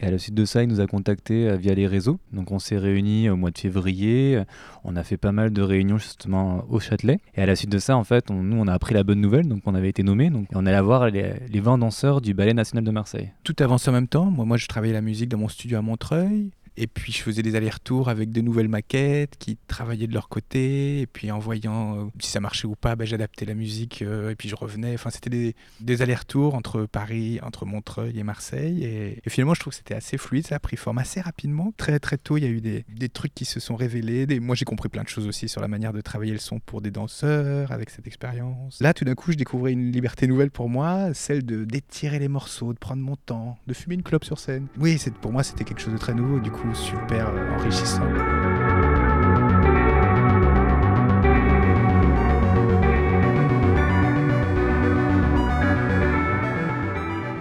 et 0.00 0.06
à 0.06 0.10
la 0.10 0.18
suite 0.18 0.34
de 0.34 0.44
ça, 0.44 0.62
il 0.62 0.68
nous 0.68 0.80
a 0.80 0.86
contactés 0.86 1.48
euh, 1.48 1.56
via 1.56 1.74
les 1.74 1.86
réseaux. 1.86 2.18
Donc 2.32 2.50
on 2.52 2.58
s'est 2.58 2.78
réunis 2.78 3.28
au 3.30 3.36
mois 3.36 3.50
de 3.50 3.58
février. 3.58 4.42
On 4.84 4.96
a 4.96 5.02
fait 5.02 5.16
pas 5.16 5.32
mal 5.32 5.52
de 5.52 5.62
réunions 5.62 5.98
justement 5.98 6.64
au 6.68 6.80
Châtelet. 6.80 7.20
Et 7.34 7.42
à 7.42 7.46
la 7.46 7.56
suite 7.56 7.70
de 7.70 7.78
ça, 7.78 7.96
en 7.96 8.04
fait, 8.04 8.30
nous, 8.30 8.56
on 8.56 8.66
a 8.68 8.72
appris 8.72 8.94
la 8.94 9.04
bonne 9.04 9.20
nouvelle. 9.20 9.48
Donc 9.48 9.62
on 9.66 9.74
avait 9.74 9.88
été 9.88 10.02
nommés. 10.02 10.30
Donc 10.30 10.46
on 10.54 10.66
allait 10.66 10.80
voir 10.80 11.10
les, 11.10 11.32
les 11.48 11.60
20 11.60 11.78
danseurs 11.78 12.20
du 12.20 12.34
Ballet 12.34 12.54
National 12.54 12.84
de 12.84 12.90
Marseille. 12.90 13.32
Tout 13.44 13.56
avance 13.60 13.88
en 13.88 13.92
même 13.92 14.08
temps. 14.08 14.26
Moi, 14.26 14.44
moi, 14.44 14.56
je 14.56 14.66
travaillais 14.66 14.94
la 14.94 15.00
musique 15.00 15.28
dans 15.28 15.38
mon 15.38 15.48
studio 15.48 15.78
à 15.78 15.82
Montreuil. 15.82 16.50
Et 16.80 16.86
puis 16.86 17.12
je 17.12 17.22
faisais 17.22 17.42
des 17.42 17.56
allers-retours 17.56 18.08
avec 18.08 18.30
de 18.30 18.40
nouvelles 18.40 18.68
maquettes 18.68 19.36
qui 19.38 19.58
travaillaient 19.66 20.06
de 20.06 20.14
leur 20.14 20.28
côté. 20.28 21.00
Et 21.00 21.06
puis 21.06 21.32
en 21.32 21.40
voyant 21.40 21.98
euh, 21.98 22.04
si 22.20 22.30
ça 22.30 22.38
marchait 22.38 22.68
ou 22.68 22.76
pas, 22.76 22.94
ben, 22.94 23.04
j'adaptais 23.04 23.44
la 23.44 23.54
musique 23.54 24.02
euh, 24.02 24.30
et 24.30 24.36
puis 24.36 24.48
je 24.48 24.54
revenais. 24.54 24.94
Enfin, 24.94 25.10
c'était 25.10 25.54
des, 25.80 26.02
allers-retours 26.02 26.54
entre 26.54 26.86
Paris, 26.86 27.40
entre 27.42 27.66
Montreuil 27.66 28.16
et 28.16 28.22
Marseille. 28.22 28.84
Et, 28.84 29.20
finalement, 29.28 29.54
je 29.54 29.60
trouve 29.60 29.72
que 29.72 29.76
c'était 29.76 29.96
assez 29.96 30.18
fluide. 30.18 30.46
Ça 30.46 30.54
a 30.54 30.58
pris 30.60 30.76
forme 30.76 30.98
assez 30.98 31.20
rapidement. 31.20 31.72
Très 31.76 31.98
très 31.98 32.16
tôt, 32.16 32.36
il 32.36 32.44
y 32.44 32.46
a 32.46 32.50
eu 32.50 32.60
des, 32.60 32.84
des 32.88 33.08
trucs 33.08 33.34
qui 33.34 33.44
se 33.44 33.58
sont 33.58 33.74
révélés. 33.74 34.38
Moi, 34.38 34.54
j'ai 34.54 34.64
compris 34.64 34.88
plein 34.88 35.02
de 35.02 35.08
choses 35.08 35.26
aussi 35.26 35.48
sur 35.48 35.60
la 35.60 35.68
manière 35.68 35.92
de 35.92 36.00
travailler 36.00 36.32
le 36.32 36.38
son 36.38 36.60
pour 36.60 36.80
des 36.80 36.92
danseurs 36.92 37.72
avec 37.72 37.90
cette 37.90 38.06
expérience. 38.06 38.80
Là, 38.80 38.94
tout 38.94 39.04
d'un 39.04 39.16
coup, 39.16 39.32
je 39.32 39.36
découvrais 39.36 39.72
une 39.72 39.90
liberté 39.90 40.28
nouvelle 40.28 40.52
pour 40.52 40.68
moi, 40.68 41.12
celle 41.12 41.44
de 41.44 41.64
d'étirer 41.64 42.20
les 42.20 42.28
morceaux, 42.28 42.72
de 42.72 42.78
prendre 42.78 43.02
mon 43.02 43.16
temps, 43.16 43.58
de 43.66 43.74
fumer 43.74 43.96
une 43.96 44.04
clope 44.04 44.24
sur 44.24 44.38
scène. 44.38 44.68
Oui, 44.78 44.96
pour 45.20 45.32
moi, 45.32 45.42
c'était 45.42 45.64
quelque 45.64 45.80
chose 45.80 45.92
de 45.92 45.98
très 45.98 46.14
nouveau. 46.14 46.38
Du 46.38 46.52
coup, 46.52 46.67
super 46.74 47.30
enrichissant. 47.56 48.02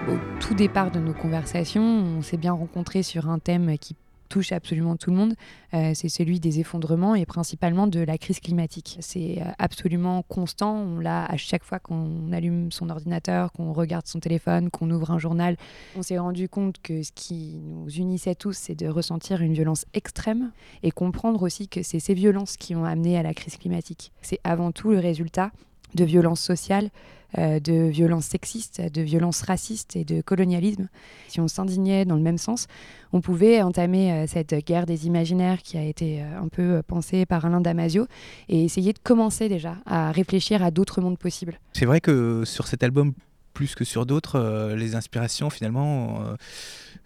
Au 0.07 0.39
tout 0.39 0.53
départ 0.53 0.91
de 0.91 0.99
nos 0.99 1.13
conversations, 1.13 1.84
on 1.84 2.21
s'est 2.21 2.38
bien 2.38 2.53
rencontrés 2.53 3.03
sur 3.03 3.30
un 3.30 3.39
thème 3.39 3.78
qui 3.78 3.95
touche 4.28 4.51
absolument 4.51 4.95
tout 4.95 5.09
le 5.09 5.17
monde, 5.17 5.36
euh, 5.73 5.91
c'est 5.93 6.09
celui 6.09 6.39
des 6.39 6.59
effondrements 6.59 7.15
et 7.15 7.25
principalement 7.25 7.88
de 7.88 7.99
la 7.99 8.17
crise 8.17 8.39
climatique. 8.39 8.97
C'est 8.99 9.41
euh, 9.41 9.51
absolument 9.57 10.23
constant, 10.23 10.75
on 10.75 10.99
l'a 10.99 11.25
à 11.25 11.38
chaque 11.38 11.63
fois 11.63 11.80
qu'on 11.80 12.32
allume 12.32 12.71
son 12.71 12.89
ordinateur, 12.89 13.51
qu'on 13.51 13.73
regarde 13.73 14.07
son 14.07 14.19
téléphone, 14.19 14.69
qu'on 14.69 14.89
ouvre 14.91 15.11
un 15.11 15.19
journal. 15.19 15.57
On 15.95 16.01
s'est 16.01 16.17
rendu 16.17 16.49
compte 16.49 16.78
que 16.82 17.03
ce 17.03 17.11
qui 17.11 17.59
nous 17.63 17.89
unissait 17.89 18.36
tous, 18.36 18.53
c'est 18.53 18.75
de 18.75 18.88
ressentir 18.88 19.41
une 19.41 19.53
violence 19.53 19.86
extrême 19.93 20.51
et 20.84 20.91
comprendre 20.91 21.41
aussi 21.41 21.67
que 21.67 21.84
c'est 21.84 21.99
ces 21.99 22.13
violences 22.13 22.57
qui 22.57 22.75
ont 22.75 22.86
amené 22.86 23.17
à 23.17 23.23
la 23.23 23.34
crise 23.34 23.57
climatique. 23.57 24.11
C'est 24.21 24.39
avant 24.43 24.71
tout 24.71 24.91
le 24.91 24.99
résultat 24.99 25.51
de 25.97 26.05
violences 26.05 26.39
sociales, 26.39 26.89
euh, 27.37 27.59
de 27.59 27.89
violences 27.89 28.25
sexistes, 28.25 28.81
de 28.81 29.01
violences 29.01 29.41
racistes 29.41 29.97
et 29.97 30.05
de 30.05 30.21
colonialisme. 30.21 30.87
Si 31.27 31.41
on 31.41 31.49
s'indignait 31.49 32.05
dans 32.05 32.15
le 32.15 32.21
même 32.21 32.37
sens, 32.37 32.67
on 33.11 33.19
pouvait 33.19 33.61
entamer 33.61 34.13
euh, 34.13 34.27
cette 34.27 34.55
guerre 34.65 34.85
des 34.85 35.07
imaginaires 35.07 35.61
qui 35.61 35.77
a 35.77 35.83
été 35.83 36.21
euh, 36.21 36.41
un 36.41 36.47
peu 36.47 36.81
pensée 36.87 37.25
par 37.25 37.43
Alain 37.43 37.59
Damasio 37.59 38.07
et 38.47 38.63
essayer 38.63 38.93
de 38.93 38.99
commencer 38.99 39.49
déjà 39.49 39.75
à 39.85 40.13
réfléchir 40.13 40.63
à 40.63 40.71
d'autres 40.71 41.01
mondes 41.01 41.17
possibles. 41.17 41.59
C'est 41.73 41.85
vrai 41.85 41.99
que 41.99 42.43
sur 42.45 42.65
cet 42.65 42.81
album, 42.81 43.13
plus 43.57 43.73
que 43.73 43.83
sur 43.83 44.05
d'autres, 44.05 44.75
les 44.75 44.93
inspirations 44.93 45.49
finalement 45.49 46.35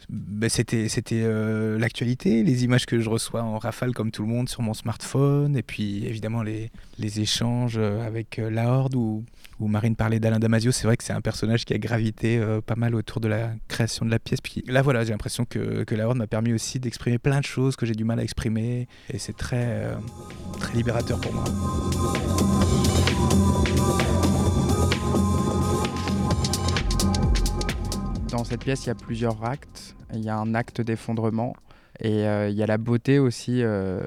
ben, 0.09 0.49
c'était 0.49 0.89
c'était 0.89 1.21
euh, 1.23 1.77
l'actualité, 1.77 2.43
les 2.43 2.63
images 2.63 2.85
que 2.85 2.99
je 2.99 3.09
reçois 3.09 3.43
en 3.43 3.57
rafale 3.57 3.93
comme 3.93 4.11
tout 4.11 4.23
le 4.23 4.27
monde 4.27 4.49
sur 4.49 4.61
mon 4.61 4.73
smartphone, 4.73 5.55
et 5.55 5.63
puis 5.63 6.05
évidemment 6.05 6.43
les, 6.43 6.71
les 6.97 7.19
échanges 7.19 7.77
euh, 7.77 8.05
avec 8.05 8.39
euh, 8.39 8.49
la 8.49 8.67
Horde 8.67 8.95
où, 8.95 9.23
où 9.59 9.67
Marine 9.67 9.95
parlait 9.95 10.19
d'Alain 10.19 10.39
Damasio. 10.39 10.71
C'est 10.71 10.85
vrai 10.85 10.97
que 10.97 11.03
c'est 11.03 11.13
un 11.13 11.21
personnage 11.21 11.65
qui 11.65 11.73
a 11.73 11.77
gravité 11.77 12.41
pas 12.65 12.75
mal 12.75 12.95
autour 12.95 13.21
de 13.21 13.27
la 13.27 13.51
création 13.67 14.05
de 14.05 14.11
la 14.11 14.19
pièce. 14.19 14.41
Puis 14.41 14.63
là 14.67 14.81
voilà, 14.81 15.03
j'ai 15.03 15.11
l'impression 15.11 15.45
que, 15.45 15.83
que 15.83 15.95
la 15.95 16.07
Horde 16.07 16.17
m'a 16.17 16.27
permis 16.27 16.53
aussi 16.53 16.79
d'exprimer 16.79 17.19
plein 17.19 17.39
de 17.39 17.45
choses 17.45 17.75
que 17.75 17.85
j'ai 17.85 17.93
du 17.93 18.03
mal 18.03 18.19
à 18.19 18.23
exprimer, 18.23 18.87
et 19.09 19.17
c'est 19.17 19.37
très 19.37 19.91
très 20.59 20.73
libérateur 20.73 21.21
pour 21.21 21.33
moi. 21.33 21.43
Dans 28.31 28.45
cette 28.45 28.61
pièce, 28.61 28.85
il 28.85 28.87
y 28.87 28.91
a 28.91 28.95
plusieurs 28.95 29.43
actes. 29.43 29.93
Il 30.13 30.21
y 30.21 30.29
a 30.29 30.37
un 30.37 30.55
acte 30.55 30.79
d'effondrement 30.79 31.53
et 32.03 32.25
euh, 32.25 32.49
il 32.49 32.55
y 32.55 32.63
a 32.63 32.65
la 32.65 32.79
beauté 32.79 33.19
aussi 33.19 33.61
euh, 33.61 34.01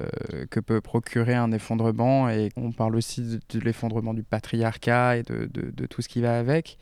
que 0.51 0.59
peut 0.59 0.81
procurer 0.81 1.33
un 1.33 1.53
effondrement. 1.53 2.29
Et 2.29 2.49
on 2.57 2.73
parle 2.73 2.97
aussi 2.97 3.21
de, 3.21 3.59
l'effondrement 3.61 4.13
du 4.13 4.23
patriarcat 4.23 5.17
et 5.17 5.23
de, 5.23 5.85
tout 5.87 6.01
ce 6.01 6.09
qui 6.09 6.19
va 6.19 6.37
avec. 6.37 6.77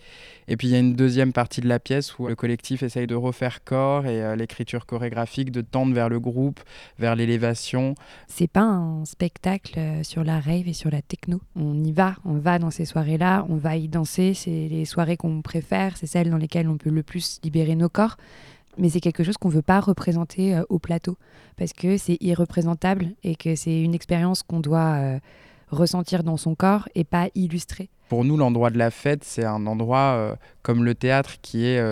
Et 0.47 0.57
puis 0.57 0.67
il 0.67 0.71
y 0.71 0.75
a 0.75 0.79
une 0.79 0.95
deuxième 0.95 1.31
partie 1.31 1.61
de 1.61 1.69
la 1.69 1.79
pièce 1.79 2.17
où 2.17 2.27
le 2.27 2.35
collectif 2.35 2.81
essaye 2.81 3.05
de 3.05 3.13
refaire 3.13 3.63
corps 3.63 4.07
et 4.07 4.23
euh, 4.23 4.35
l'écriture 4.35 4.87
chorégraphique 4.87 5.51
de 5.51 5.61
tendre 5.61 5.93
vers 5.93 6.09
le 6.09 6.19
groupe, 6.19 6.59
vers 6.97 7.15
l'élévation. 7.15 7.93
C'est 8.27 8.49
pas 8.49 8.63
un 8.63 9.05
spectacle 9.05 9.79
sur 10.01 10.23
la 10.23 10.39
rave 10.39 10.67
et 10.67 10.73
sur 10.73 10.89
la 10.89 11.03
techno. 11.03 11.41
On 11.55 11.83
y 11.83 11.91
va, 11.91 12.15
on 12.25 12.39
va 12.39 12.57
dans 12.57 12.71
ces 12.71 12.85
soirées-là, 12.85 13.45
on 13.49 13.57
va 13.57 13.75
y 13.75 13.87
danser. 13.87 14.33
C'est 14.33 14.67
les 14.67 14.85
soirées 14.85 15.17
qu'on 15.17 15.43
préfère, 15.43 15.95
c'est 15.95 16.07
celles 16.07 16.31
dans 16.31 16.37
lesquelles 16.37 16.67
on 16.67 16.77
peut 16.77 16.89
le 16.89 17.03
plus 17.03 17.39
libérer 17.43 17.75
nos 17.75 17.89
corps 17.89 18.17
mais 18.77 18.89
c'est 18.89 18.99
quelque 18.99 19.23
chose 19.23 19.37
qu'on 19.37 19.49
ne 19.49 19.53
veut 19.53 19.61
pas 19.61 19.79
représenter 19.79 20.55
euh, 20.55 20.63
au 20.69 20.79
plateau 20.79 21.17
parce 21.57 21.73
que 21.73 21.97
c'est 21.97 22.17
irreprésentable 22.21 23.09
et 23.23 23.35
que 23.35 23.55
c'est 23.55 23.81
une 23.81 23.93
expérience 23.93 24.43
qu'on 24.43 24.59
doit 24.59 24.95
euh, 24.95 25.19
ressentir 25.69 26.23
dans 26.23 26.37
son 26.37 26.55
corps 26.55 26.87
et 26.95 27.03
pas 27.03 27.29
illustrer. 27.35 27.89
Pour 28.09 28.25
nous, 28.25 28.37
l'endroit 28.37 28.69
de 28.69 28.77
la 28.77 28.91
fête, 28.91 29.23
c'est 29.23 29.45
un 29.45 29.65
endroit 29.65 30.15
euh, 30.15 30.35
comme 30.61 30.83
le 30.83 30.95
théâtre 30.95 31.35
qui 31.41 31.65
est 31.65 31.83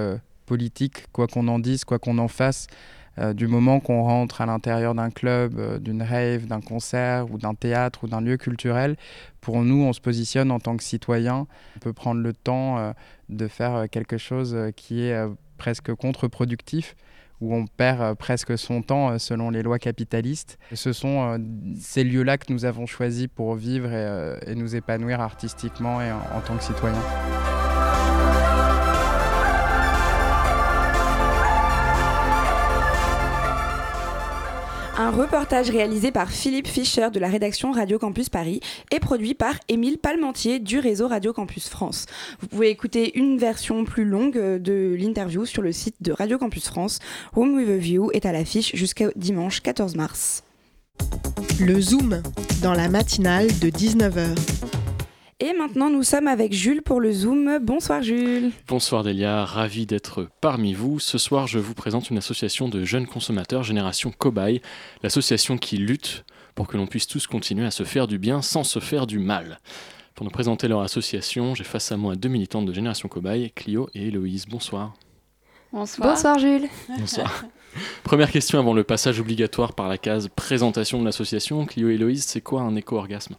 politique, 0.45 1.05
quoi 1.11 1.27
qu'on 1.27 1.47
en 1.47 1.59
dise, 1.59 1.85
quoi 1.85 1.97
qu'on 1.97 2.17
en 2.17 2.27
fasse. 2.27 2.67
du 3.33 3.47
moment 3.47 3.79
qu'on 3.79 4.03
rentre 4.03 4.41
à 4.41 4.45
l'intérieur 4.45 4.93
d'un 4.95 5.09
club, 5.09 5.81
d'une 5.81 6.03
rave, 6.03 6.45
d'un 6.45 6.61
concert 6.61 7.31
ou 7.31 7.37
d'un 7.37 7.53
théâtre 7.53 8.03
ou 8.03 8.07
d'un 8.07 8.21
lieu 8.21 8.37
culturel, 8.37 8.97
pour 9.39 9.63
nous, 9.63 9.81
on 9.83 9.93
se 9.93 10.01
positionne 10.01 10.51
en 10.51 10.59
tant 10.59 10.75
que 10.75 10.83
citoyen. 10.83 11.47
On 11.77 11.79
peut 11.79 11.93
prendre 11.93 12.21
le 12.21 12.33
temps 12.33 12.93
de 13.29 13.47
faire 13.47 13.89
quelque 13.89 14.17
chose 14.17 14.57
qui 14.75 15.03
est 15.03 15.25
presque 15.61 15.93
contre-productif 15.93 16.95
où 17.39 17.53
on 17.53 17.67
perd 17.67 18.01
euh, 18.01 18.15
presque 18.15 18.57
son 18.57 18.81
temps 18.81 19.11
euh, 19.11 19.17
selon 19.19 19.51
les 19.51 19.61
lois 19.61 19.77
capitalistes. 19.77 20.57
Ce 20.73 20.91
sont 20.91 21.21
euh, 21.21 21.37
ces 21.79 22.03
lieux-là 22.03 22.39
que 22.39 22.51
nous 22.51 22.65
avons 22.65 22.87
choisis 22.87 23.27
pour 23.27 23.53
vivre 23.53 23.91
et, 23.91 24.55
nous 24.55 24.75
épanouir 24.75 25.21
artistiquement 25.21 26.01
et 26.01 26.11
en, 26.11 26.41
tant 26.47 26.57
que 26.57 26.63
citoyens. 26.63 27.60
Un 34.97 35.09
reportage 35.09 35.69
réalisé 35.69 36.11
par 36.11 36.29
Philippe 36.29 36.67
Fischer 36.67 37.09
de 37.11 37.19
la 37.19 37.29
rédaction 37.29 37.71
Radio 37.71 37.97
Campus 37.97 38.29
Paris 38.29 38.59
et 38.91 38.99
produit 38.99 39.33
par 39.33 39.55
Émile 39.69 39.97
Palmentier 39.97 40.59
du 40.59 40.79
réseau 40.79 41.07
Radio 41.07 41.33
Campus 41.33 41.69
France. 41.69 42.05
Vous 42.41 42.47
pouvez 42.47 42.69
écouter 42.69 43.17
une 43.17 43.37
version 43.37 43.85
plus 43.85 44.05
longue 44.05 44.37
de 44.37 44.95
l'interview 44.99 45.45
sur 45.45 45.61
le 45.61 45.71
site 45.71 45.95
de 46.01 46.11
Radio 46.11 46.37
Campus 46.37 46.67
France. 46.67 46.99
Room 47.33 47.55
with 47.55 47.69
a 47.69 47.77
View 47.77 48.11
est 48.11 48.25
à 48.25 48.31
l'affiche 48.31 48.75
jusqu'au 48.75 49.11
dimanche 49.15 49.61
14 49.61 49.95
mars. 49.95 50.43
Le 51.59 51.79
Zoom, 51.79 52.21
dans 52.61 52.73
la 52.73 52.89
matinale 52.89 53.47
de 53.59 53.69
19h. 53.69 54.80
Et 55.43 55.53
maintenant, 55.53 55.89
nous 55.89 56.03
sommes 56.03 56.27
avec 56.27 56.53
Jules 56.53 56.83
pour 56.83 57.01
le 57.01 57.11
Zoom. 57.11 57.57
Bonsoir 57.63 58.03
Jules. 58.03 58.51
Bonsoir 58.67 59.01
Delia, 59.01 59.43
ravi 59.43 59.87
d'être 59.87 60.29
parmi 60.39 60.75
vous. 60.75 60.99
Ce 60.99 61.17
soir, 61.17 61.47
je 61.47 61.57
vous 61.57 61.73
présente 61.73 62.11
une 62.11 62.19
association 62.19 62.69
de 62.69 62.83
jeunes 62.83 63.07
consommateurs, 63.07 63.63
Génération 63.63 64.13
Cobaye, 64.15 64.61
l'association 65.01 65.57
qui 65.57 65.77
lutte 65.77 66.25
pour 66.53 66.67
que 66.67 66.77
l'on 66.77 66.85
puisse 66.85 67.07
tous 67.07 67.25
continuer 67.25 67.65
à 67.65 67.71
se 67.71 67.81
faire 67.81 68.05
du 68.05 68.19
bien 68.19 68.43
sans 68.43 68.63
se 68.63 68.77
faire 68.77 69.07
du 69.07 69.17
mal. 69.17 69.57
Pour 70.13 70.25
nous 70.25 70.31
présenter 70.31 70.67
leur 70.67 70.81
association, 70.81 71.55
j'ai 71.55 71.63
face 71.63 71.91
à 71.91 71.97
moi 71.97 72.15
deux 72.15 72.29
militantes 72.29 72.67
de 72.67 72.73
Génération 72.73 73.09
Cobaye, 73.09 73.49
Clio 73.49 73.89
et 73.95 74.09
Héloïse. 74.09 74.45
Bonsoir. 74.45 74.93
Bonsoir. 75.73 76.07
Bonsoir 76.07 76.37
Jules. 76.37 76.69
Bonsoir. 76.99 77.45
Première 78.03 78.29
question 78.29 78.59
avant 78.59 78.75
le 78.75 78.83
passage 78.83 79.19
obligatoire 79.19 79.73
par 79.73 79.87
la 79.87 79.97
case 79.97 80.27
présentation 80.35 80.99
de 80.99 81.05
l'association. 81.05 81.65
Clio 81.65 81.89
et 81.89 81.95
Héloïse, 81.95 82.25
c'est 82.25 82.41
quoi 82.41 82.61
un 82.61 82.75
éco-orgasme? 82.75 83.37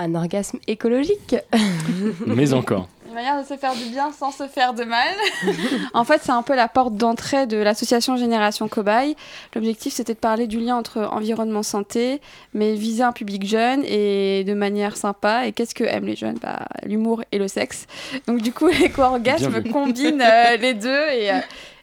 Un 0.00 0.14
orgasme 0.14 0.60
écologique. 0.68 1.34
Mais 2.26 2.52
encore. 2.52 2.88
Une 3.08 3.14
manière 3.14 3.42
de 3.42 3.44
se 3.44 3.56
faire 3.56 3.74
du 3.74 3.86
bien 3.86 4.12
sans 4.12 4.30
se 4.30 4.46
faire 4.46 4.72
de 4.72 4.84
mal. 4.84 5.12
en 5.92 6.04
fait, 6.04 6.20
c'est 6.22 6.30
un 6.30 6.42
peu 6.42 6.54
la 6.54 6.68
porte 6.68 6.94
d'entrée 6.94 7.48
de 7.48 7.56
l'association 7.56 8.16
Génération 8.16 8.68
Cobaye. 8.68 9.16
L'objectif, 9.56 9.92
c'était 9.92 10.14
de 10.14 10.18
parler 10.20 10.46
du 10.46 10.60
lien 10.60 10.76
entre 10.76 11.00
environnement 11.10 11.64
santé, 11.64 12.20
mais 12.54 12.74
viser 12.74 13.02
un 13.02 13.10
public 13.10 13.44
jeune 13.44 13.82
et 13.84 14.44
de 14.44 14.54
manière 14.54 14.96
sympa. 14.96 15.46
Et 15.48 15.52
qu'est-ce 15.52 15.74
que 15.74 15.82
aiment 15.82 16.06
les 16.06 16.14
jeunes? 16.16 16.38
Bah, 16.40 16.68
L'humour 16.84 17.24
et 17.32 17.38
le 17.38 17.48
sexe. 17.48 17.86
Donc 18.28 18.40
du 18.40 18.52
coup, 18.52 18.68
l'éco-orgasme 18.80 19.64
combine 19.64 20.22
euh, 20.22 20.56
les 20.58 20.74
deux 20.74 21.08
et... 21.10 21.32
euh, 21.32 21.40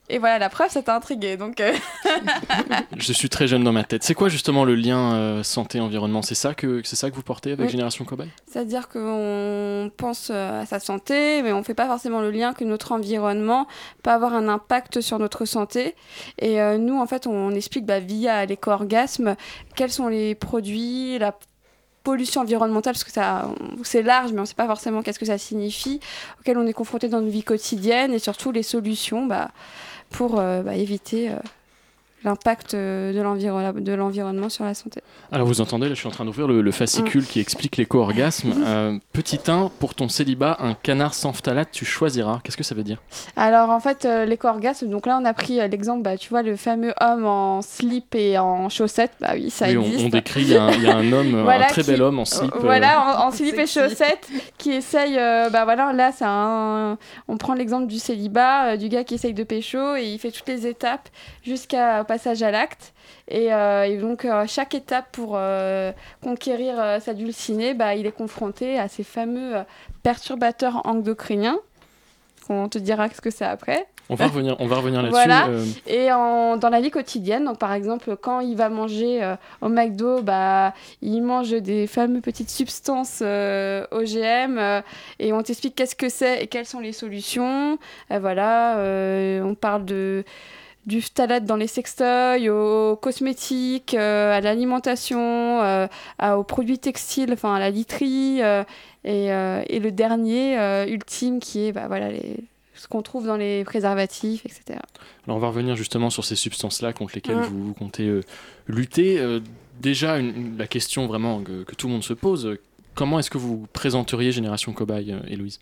et 0.10 0.20
voilà, 0.20 0.38
la 0.38 0.50
preuve, 0.50 0.70
ça 0.70 0.84
t'a 0.84 0.96
intrigué. 0.96 1.36
Donc, 1.36 1.60
euh, 1.60 1.74
Je 2.98 3.12
suis 3.12 3.30
très 3.30 3.48
jeune 3.48 3.64
dans 3.64 3.72
ma 3.72 3.84
tête. 3.84 4.04
C'est 4.04 4.14
quoi 4.14 4.30
justement 4.30 4.64
le 4.64 4.76
lien 4.76 5.14
euh, 5.14 5.44
santé-environnement? 5.44 6.22
C'est 6.22 6.36
ça, 6.36 6.54
que, 6.54 6.84
ça 6.84 7.10
que 7.10 7.16
vous 7.16 7.24
portez 7.24 7.52
avec 7.52 7.66
Oui. 7.66 7.72
Génération 7.72 8.06
Cobaye 8.06 8.30
C'est-à-dire 8.48 8.88
qu'on 8.88 9.92
pense 9.98 10.30
euh, 10.32 10.62
à 10.62 10.66
sa 10.66 10.80
santé, 10.80 11.42
mais 11.42 11.54
on 11.54 11.60
ne 11.60 11.64
fait 11.64 11.74
pas 11.74 11.88
forcément 11.88 12.22
le 12.22 12.30
lien 12.30 12.54
que 12.54 12.64
notre 12.64 12.92
environnement 12.92 13.68
peut 14.04 14.12
avoir 14.12 14.34
un 14.34 14.48
impact 14.48 15.02
sur 15.02 15.18
notre 15.18 15.46
santé. 15.46 15.96
Et 16.40 16.62
euh, 16.62 16.78
nous, 16.78 17.00
en 17.00 17.08
fait, 17.08 17.26
on 17.26 17.52
explique 17.52 17.86
bah, 17.86 18.00
via 18.00 18.46
l'éco-orgasme 18.46 19.36
quels 19.76 19.92
sont 19.92 20.08
les 20.08 20.36
produits, 20.36 21.18
la 21.18 21.36
pollution 22.04 22.42
environnementale, 22.42 22.94
parce 22.94 23.04
que 23.04 23.12
ça, 23.12 23.50
c'est 23.84 24.04
large, 24.04 24.32
mais 24.32 24.38
on 24.38 24.44
ne 24.44 24.48
sait 24.48 24.54
pas 24.54 24.68
forcément 24.68 25.02
qu'est-ce 25.02 25.18
que 25.18 25.26
ça 25.26 25.40
signifie, 25.40 26.00
auxquels 26.40 26.58
on 26.58 26.68
est 26.68 26.74
confronté 26.74 27.10
dans 27.10 27.20
notre 27.20 27.32
vie 27.32 27.44
quotidienne, 27.44 28.14
et 28.14 28.20
surtout 28.20 28.52
les 28.52 28.62
solutions 28.64 29.26
bah, 29.26 29.50
pour 30.16 30.40
euh, 30.40 30.62
bah, 30.62 30.76
éviter 30.76 31.30
euh, 31.30 31.36
l'impact 32.26 32.74
euh, 32.74 33.14
de 33.14 33.22
l'environ- 33.22 33.72
de 33.74 33.94
l'environnement 33.94 34.50
sur 34.50 34.66
la 34.66 34.74
santé. 34.74 35.02
Alors 35.32 35.48
vous 35.48 35.62
entendez, 35.62 35.88
là 35.88 35.94
je 35.94 36.00
suis 36.00 36.08
en 36.08 36.12
train 36.12 36.26
d'ouvrir 36.26 36.48
le, 36.48 36.62
le 36.62 36.72
fascicule 36.72 37.26
qui 37.26 37.40
explique 37.40 37.78
l'éco-orgasme. 37.78 38.54
Euh, 38.66 38.98
petit 39.14 39.40
1, 39.48 39.70
pour 39.80 39.94
ton 39.94 40.10
célibat, 40.10 40.58
un 40.60 40.74
canard 40.74 41.14
sans 41.14 41.34
phtalate, 41.34 41.70
tu 41.72 41.86
choisiras. 41.86 42.40
Qu'est-ce 42.44 42.58
que 42.58 42.64
ça 42.64 42.74
veut 42.74 42.84
dire? 42.84 42.98
Alors 43.36 43.70
en 43.70 43.80
fait, 43.80 44.06
euh, 44.06 44.26
l'éco-orgasme, 44.26 44.88
donc 44.90 45.06
là 45.06 45.20
on 45.22 45.26
a 45.26 45.34
pris 45.34 45.60
euh, 45.60 45.68
l'exemple, 45.68 46.02
bah, 46.02 46.18
tu 46.18 46.30
vois, 46.30 46.42
le 46.42 46.56
fameux 46.56 46.94
homme 47.00 47.26
en 47.26 47.62
slip 47.62 48.16
et 48.16 48.40
en 48.40 48.70
chaussettes, 48.70 49.12
bah 49.22 49.32
oui, 49.36 49.52
ça 49.52 49.68
Oui, 49.68 49.78
on, 49.78 49.84
existe. 49.84 50.06
on 50.06 50.10
décrit, 50.10 50.42
il 50.42 50.50
y, 50.50 50.58
a 50.58 50.64
un- 50.64 50.72
il 50.72 50.82
y 50.84 50.88
a 50.90 50.96
un 50.98 51.12
homme, 51.14 51.42
Voilà, 51.44 51.66
un 51.66 51.70
très 51.70 51.84
qui- 51.84 51.92
bel 51.92 52.02
homme 52.02 52.18
en 52.20 52.26
slip. 52.26 52.52
Voilà, 52.60 53.20
en, 53.22 53.28
en 53.28 53.32
slip 53.32 53.58
et 53.60 53.68
chaussettes, 53.68 54.28
qui 54.58 54.72
essaye, 54.72 55.16
bah 55.16 55.64
voilà, 55.64 55.94
là 55.94 56.12
c'est 56.12 56.26
un... 56.28 56.98
On 57.28 57.38
prend 57.38 57.54
l'exemple 57.54 57.86
du 57.88 58.00
célibat, 58.00 58.78
du 58.78 58.90
gars 58.90 59.04
qui 59.04 59.14
essaye 59.16 59.34
de 59.36 59.44
pécho 59.44 59.96
et 59.96 60.06
il 60.06 60.18
fait 60.20 60.32
toutes 60.32 60.48
les 60.48 60.66
étapes 60.66 61.08
jusqu'à 61.44 62.04
passage 62.16 62.44
à 62.44 62.52
l'acte. 62.52 62.94
Et, 63.28 63.54
euh, 63.54 63.84
et 63.84 63.98
donc 63.98 64.24
euh, 64.26 64.46
chaque 64.48 64.74
étape 64.76 65.08
pour 65.12 65.34
euh, 65.36 65.92
conquérir 66.24 66.76
sa 67.02 67.14
dulcinée, 67.14 67.74
bah, 67.74 67.96
il 67.96 68.06
est 68.06 68.12
confronté 68.12 68.80
à 68.80 68.88
ces 68.88 69.04
fameux 69.04 69.54
perturbateurs 70.04 70.82
endocriniens. 70.86 71.60
On 72.50 72.70
te 72.70 72.78
dira 72.78 73.10
ce 73.10 73.22
que 73.22 73.32
c'est 73.32 73.46
après. 73.46 73.88
On 74.08 74.14
va 74.14 74.28
revenir, 74.28 74.56
on 74.60 74.68
va 74.68 74.76
revenir 74.76 75.02
là-dessus. 75.02 75.14
Voilà. 75.20 75.48
euh, 75.48 75.66
Et 75.88 76.12
en- 76.14 76.58
dans 76.58 76.70
la 76.70 76.80
vie 76.80 76.92
quotidienne, 76.92 77.44
donc 77.46 77.58
par 77.58 77.74
exemple, 77.74 78.16
quand 78.16 78.40
il 78.40 78.56
va 78.56 78.70
manger 78.70 79.24
euh, 79.24 79.36
au 79.62 79.68
McDo, 79.70 80.22
bah, 80.22 80.76
il 81.02 81.22
mange 81.24 81.50
des 81.50 81.88
fameuses 81.88 82.22
petites 82.22 82.52
substances 82.52 83.22
euh, 83.24 83.84
OGM 83.90 84.60
et 85.18 85.34
on 85.34 85.42
t'explique 85.42 85.74
qu'est-ce 85.74 85.96
que 85.96 86.10
c'est 86.10 86.44
et 86.44 86.46
quelles 86.48 86.68
sont 86.68 86.80
les 86.82 86.94
solutions. 86.94 87.80
Voilà, 88.12 88.76
on 89.44 89.56
parle 89.56 89.86
de 89.86 90.24
du 90.86 91.02
phtalate 91.02 91.46
dans 91.46 91.56
les 91.56 91.68
sextoys, 91.68 92.48
aux 92.50 92.96
cosmétiques, 92.96 93.94
euh, 93.96 94.32
à 94.38 94.42
l'alimentation, 94.42 95.62
euh, 95.64 95.88
aux 96.36 96.44
produits 96.44 96.78
textiles, 96.80 97.32
enfin 97.34 97.56
à 97.56 97.60
la 97.60 97.70
literie, 97.72 98.42
euh, 98.44 98.64
et, 99.04 99.32
euh, 99.32 99.64
et 99.68 99.80
le 99.80 99.92
dernier, 99.92 100.56
ultime, 100.88 101.40
qui 101.40 101.66
est 101.68 101.72
bah, 101.72 101.88
voilà, 101.88 102.10
les- 102.12 102.38
ce 102.76 102.88
qu'on 102.88 103.02
trouve 103.02 103.26
dans 103.26 103.38
les 103.38 103.64
préservatifs, 103.64 104.46
etc. 104.46 104.80
Alors 105.26 105.38
on 105.38 105.40
va 105.40 105.48
revenir 105.48 105.76
justement 105.76 106.10
sur 106.10 106.26
ces 106.26 106.36
substances-là 106.36 106.94
contre 106.94 107.16
lesquelles 107.16 107.38
Mm. 107.38 107.44
vous, 107.44 107.68
vous 107.68 107.74
comptez 107.74 108.12
lutter. 108.68 109.20
Déjà, 109.82 110.18
une- 110.20 110.36
une- 110.36 110.58
la 110.58 110.68
question 110.68 111.08
vraiment 111.08 111.42
que, 111.42 111.64
que 111.64 111.76
tout 111.76 111.88
le 111.88 111.94
monde 111.94 112.04
se 112.04 112.14
pose, 112.14 112.58
comment 112.94 113.20
est-ce 113.20 113.30
que 113.30 113.38
vous 113.38 113.68
présenteriez 113.74 114.32
Génération 114.32 114.72
Cobaye, 114.74 115.16
Héloïse? 115.28 115.60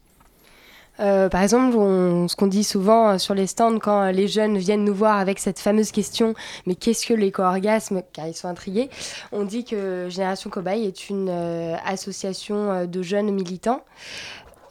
Euh, 0.99 1.27
par 1.27 1.41
exemple, 1.41 1.75
on- 1.75 2.27
ce 2.27 2.35
qu'on 2.35 2.45
dit 2.47 2.63
souvent 2.63 3.09
euh, 3.09 3.17
sur 3.17 3.33
les 3.33 3.47
stands 3.47 3.79
quand 3.79 4.01
euh, 4.03 4.11
les 4.11 4.27
jeunes 4.27 4.57
viennent 4.59 4.83
nous 4.83 4.93
voir 4.93 5.17
avec 5.17 5.39
cette 5.39 5.59
fameuse 5.59 5.91
question 5.91 6.35
mais 6.67 6.75
qu'est-ce 6.75 7.07
que 7.07 7.13
l'éco-orgasme? 7.15 8.03
Car 8.13 8.27
ils 8.27 8.35
sont 8.35 8.47
intrigués. 8.47 8.89
On 9.31 9.43
dit 9.43 9.63
que 9.65 10.07
Génération 10.09 10.49
Cobaye 10.51 10.85
est 10.85 11.09
une 11.09 11.29
euh, 11.31 11.75
association 11.85 12.85
de 12.85 13.01
jeunes 13.01 13.31
militants 13.31 13.83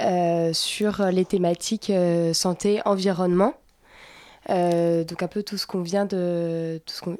euh, 0.00 0.52
sur 0.52 1.04
les 1.10 1.24
thématiques 1.24 1.92
santé, 2.32 2.80
environnement. 2.84 3.54
Donc 4.48 5.22
un 5.22 5.28
peu 5.28 5.42
tout 5.42 5.56
ce 5.56 5.66
qu'on 5.66 5.82
vient 5.82 6.04
de... 6.06 6.80
Tout 6.86 6.94
ce 6.94 7.00
qu'on 7.00 7.12
tout 7.14 7.18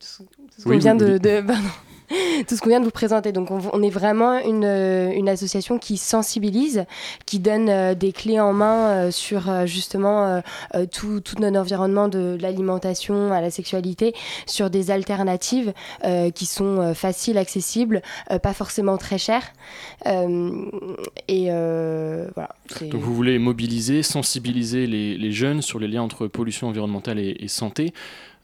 ce- 0.00 0.22
tout 0.22 0.28
ce 0.58 0.64
qu'on 0.64 0.70
Oui, 0.70 0.78
vient 0.78 0.92
oui, 0.92 0.98
de, 0.98 1.12
oui. 1.14 1.20
de- 1.20 1.40
pardon. 1.46 1.68
tout 2.46 2.56
ce 2.56 2.60
qu'on 2.60 2.68
vient 2.68 2.80
de 2.80 2.84
vous 2.84 2.90
présenter. 2.90 3.32
Donc 3.32 3.50
on, 3.50 3.82
est 3.82 3.90
vraiment 3.90 4.38
une, 4.38 4.64
euh, 4.64 5.10
une 5.12 5.28
association 5.28 5.78
qui 5.78 5.96
sensibilise, 5.96 6.84
qui 7.24 7.38
donne 7.38 7.68
euh, 7.68 7.94
des 7.94 8.12
clés 8.12 8.40
en 8.40 8.52
main 8.52 8.88
euh, 8.88 9.10
sur 9.10 9.66
justement 9.66 10.42
tout, 10.92 11.22
notre 11.38 11.58
environnement 11.58 12.08
de 12.08 12.36
l'alimentation 12.40 13.32
à 13.32 13.40
la 13.40 13.50
sexualité, 13.50 14.14
sur 14.46 14.70
des 14.70 14.90
alternatives 14.90 15.72
qui 16.34 16.46
sont 16.46 16.94
faciles, 16.94 17.38
accessibles, 17.38 18.02
pas 18.42 18.52
forcément 18.52 18.96
très 18.96 19.18
chères. 19.18 19.52
Et 20.06 21.46
voilà. 21.48 22.54
Donc 22.80 23.00
vous 23.00 23.14
voulez 23.14 23.38
mobiliser, 23.38 24.02
sensibiliser 24.02 24.86
les, 24.86 25.32
jeunes 25.32 25.62
sur 25.62 25.78
les 25.78 25.88
liens 25.88 26.02
entre 26.02 26.26
pollution 26.26 26.68
environnementale 26.68 27.18
et 27.18 27.48
santé. 27.48 27.92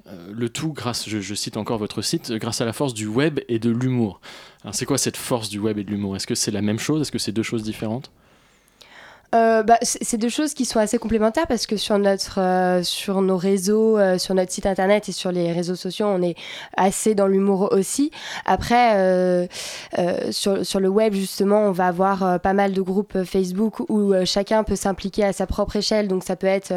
Euh, 0.08 0.32
le 0.32 0.48
tout 0.48 0.72
grâce, 0.72 1.08
je, 1.08 1.34
cite 1.34 1.56
encore 1.56 1.78
votre 1.78 2.02
site, 2.02 2.32
grâce 2.32 2.60
à 2.60 2.64
la 2.64 2.72
force 2.72 2.94
du 2.94 3.06
web 3.06 3.40
et 3.48 3.58
de 3.58 3.70
l'humour. 3.70 4.20
Alors 4.62 4.74
c'est 4.74 4.86
quoi 4.86 4.98
cette 4.98 5.16
force 5.16 5.48
du 5.48 5.58
web 5.58 5.78
et 5.78 5.84
de 5.84 5.90
l'humour? 5.90 6.16
Est-ce 6.16 6.26
que 6.26 6.34
c'est 6.34 6.50
la 6.50 6.62
même 6.62 6.78
chose? 6.78 7.02
Est-ce 7.02 7.12
que 7.12 7.18
c'est 7.18 7.32
deux 7.32 7.42
choses 7.42 7.62
différentes? 7.62 8.10
Euh, 9.34 9.62
bah, 9.62 9.78
c'est 9.80 10.18
deux 10.18 10.28
choses 10.28 10.52
qui 10.52 10.66
sont 10.66 10.78
assez 10.78 10.98
complémentaires 10.98 11.46
parce 11.46 11.66
que 11.66 11.76
sur, 11.76 11.98
notre, 11.98 12.38
euh, 12.38 12.82
sur 12.82 13.22
nos 13.22 13.38
réseaux, 13.38 13.98
euh, 13.98 14.18
sur 14.18 14.34
notre 14.34 14.52
site 14.52 14.66
internet 14.66 15.08
et 15.08 15.12
sur 15.12 15.32
les 15.32 15.52
réseaux 15.52 15.74
sociaux, 15.74 16.06
on 16.06 16.20
est 16.22 16.34
assez 16.76 17.14
dans 17.14 17.26
l'humour 17.26 17.68
aussi. 17.72 18.10
Après, 18.44 18.92
euh, 18.96 19.46
euh, 19.98 20.32
sur, 20.32 20.66
sur 20.66 20.80
le 20.80 20.88
web, 20.88 21.14
justement, 21.14 21.60
on 21.62 21.72
va 21.72 21.86
avoir 21.86 22.22
euh, 22.22 22.38
pas 22.38 22.52
mal 22.52 22.72
de 22.72 22.82
groupes 22.82 23.24
Facebook 23.24 23.80
où 23.88 24.12
chacun 24.24 24.64
peut 24.64 24.76
s'impliquer 24.76 25.24
à 25.24 25.32
sa 25.32 25.46
propre 25.46 25.76
échelle. 25.76 26.08
Donc 26.08 26.24
ça 26.24 26.36
peut 26.36 26.46
être 26.46 26.72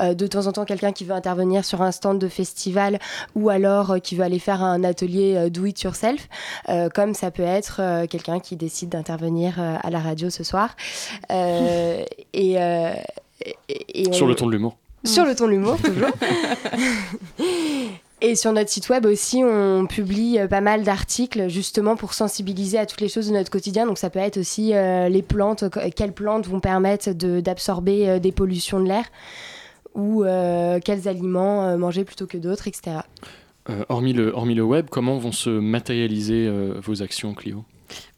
de 0.00 0.26
temps 0.26 0.46
en 0.46 0.52
temps 0.52 0.64
quelqu'un 0.64 0.92
qui 0.92 1.04
veut 1.04 1.14
intervenir 1.14 1.64
sur 1.64 1.82
un 1.82 1.92
stand 1.92 2.18
de 2.18 2.28
festival 2.28 2.98
ou 3.34 3.50
alors 3.50 4.00
qui 4.02 4.16
veut 4.16 4.24
aller 4.24 4.38
faire 4.38 4.62
un 4.62 4.82
atelier 4.84 5.50
do 5.50 5.66
it 5.66 5.80
yourself, 5.82 6.28
comme 6.94 7.14
ça 7.14 7.30
peut 7.30 7.42
être 7.42 8.06
quelqu'un 8.06 8.40
qui 8.40 8.56
décide 8.56 8.90
d'intervenir 8.90 9.58
à 9.58 9.90
la 9.90 9.98
radio 9.98 10.30
ce 10.30 10.44
soir. 10.44 10.74
Euh, 11.98 12.04
et, 12.32 12.58
euh, 12.60 12.92
et- 13.68 14.12
Sur 14.12 14.26
on- 14.26 14.28
le 14.28 14.34
ton 14.34 14.46
de 14.46 14.52
l'humour. 14.52 14.76
Sur 15.04 15.24
le 15.24 15.34
ton 15.34 15.46
de 15.46 15.52
l'humour, 15.52 15.76
toujours. 15.82 16.10
Et 18.20 18.34
sur 18.34 18.52
notre 18.52 18.68
site 18.68 18.88
web 18.88 19.06
aussi, 19.06 19.44
on 19.44 19.86
publie 19.86 20.40
euh, 20.40 20.48
pas 20.48 20.60
mal 20.60 20.82
d'articles 20.82 21.48
justement 21.48 21.94
pour 21.94 22.14
sensibiliser 22.14 22.76
à 22.76 22.84
toutes 22.84 23.00
les 23.00 23.08
choses 23.08 23.28
de 23.28 23.32
notre 23.32 23.48
quotidien. 23.48 23.86
Donc 23.86 23.96
ça 23.96 24.10
peut 24.10 24.18
être 24.18 24.38
aussi 24.38 24.74
euh, 24.74 25.08
les 25.08 25.22
plantes, 25.22 25.62
quelles 25.94 26.12
plantes 26.12 26.48
vont 26.48 26.58
permettre 26.58 27.12
de- 27.12 27.38
d'absorber 27.40 28.08
euh, 28.08 28.18
des 28.18 28.32
pollutions 28.32 28.80
de 28.80 28.88
l'air 28.88 29.04
ou 29.94 30.24
euh, 30.24 30.80
quels 30.84 31.06
aliments 31.06 31.78
manger 31.78 32.04
plutôt 32.04 32.26
que 32.26 32.36
d'autres, 32.38 32.66
etc. 32.66 32.96
Hormis, 33.88 34.14
le, 34.14 34.32
hormis 34.34 34.54
le 34.54 34.62
web, 34.64 34.86
comment 34.90 35.16
vont 35.18 35.30
se 35.32 35.50
matérialiser 35.50 36.50
vos 36.82 37.02
actions, 37.02 37.34
Clio? 37.34 37.64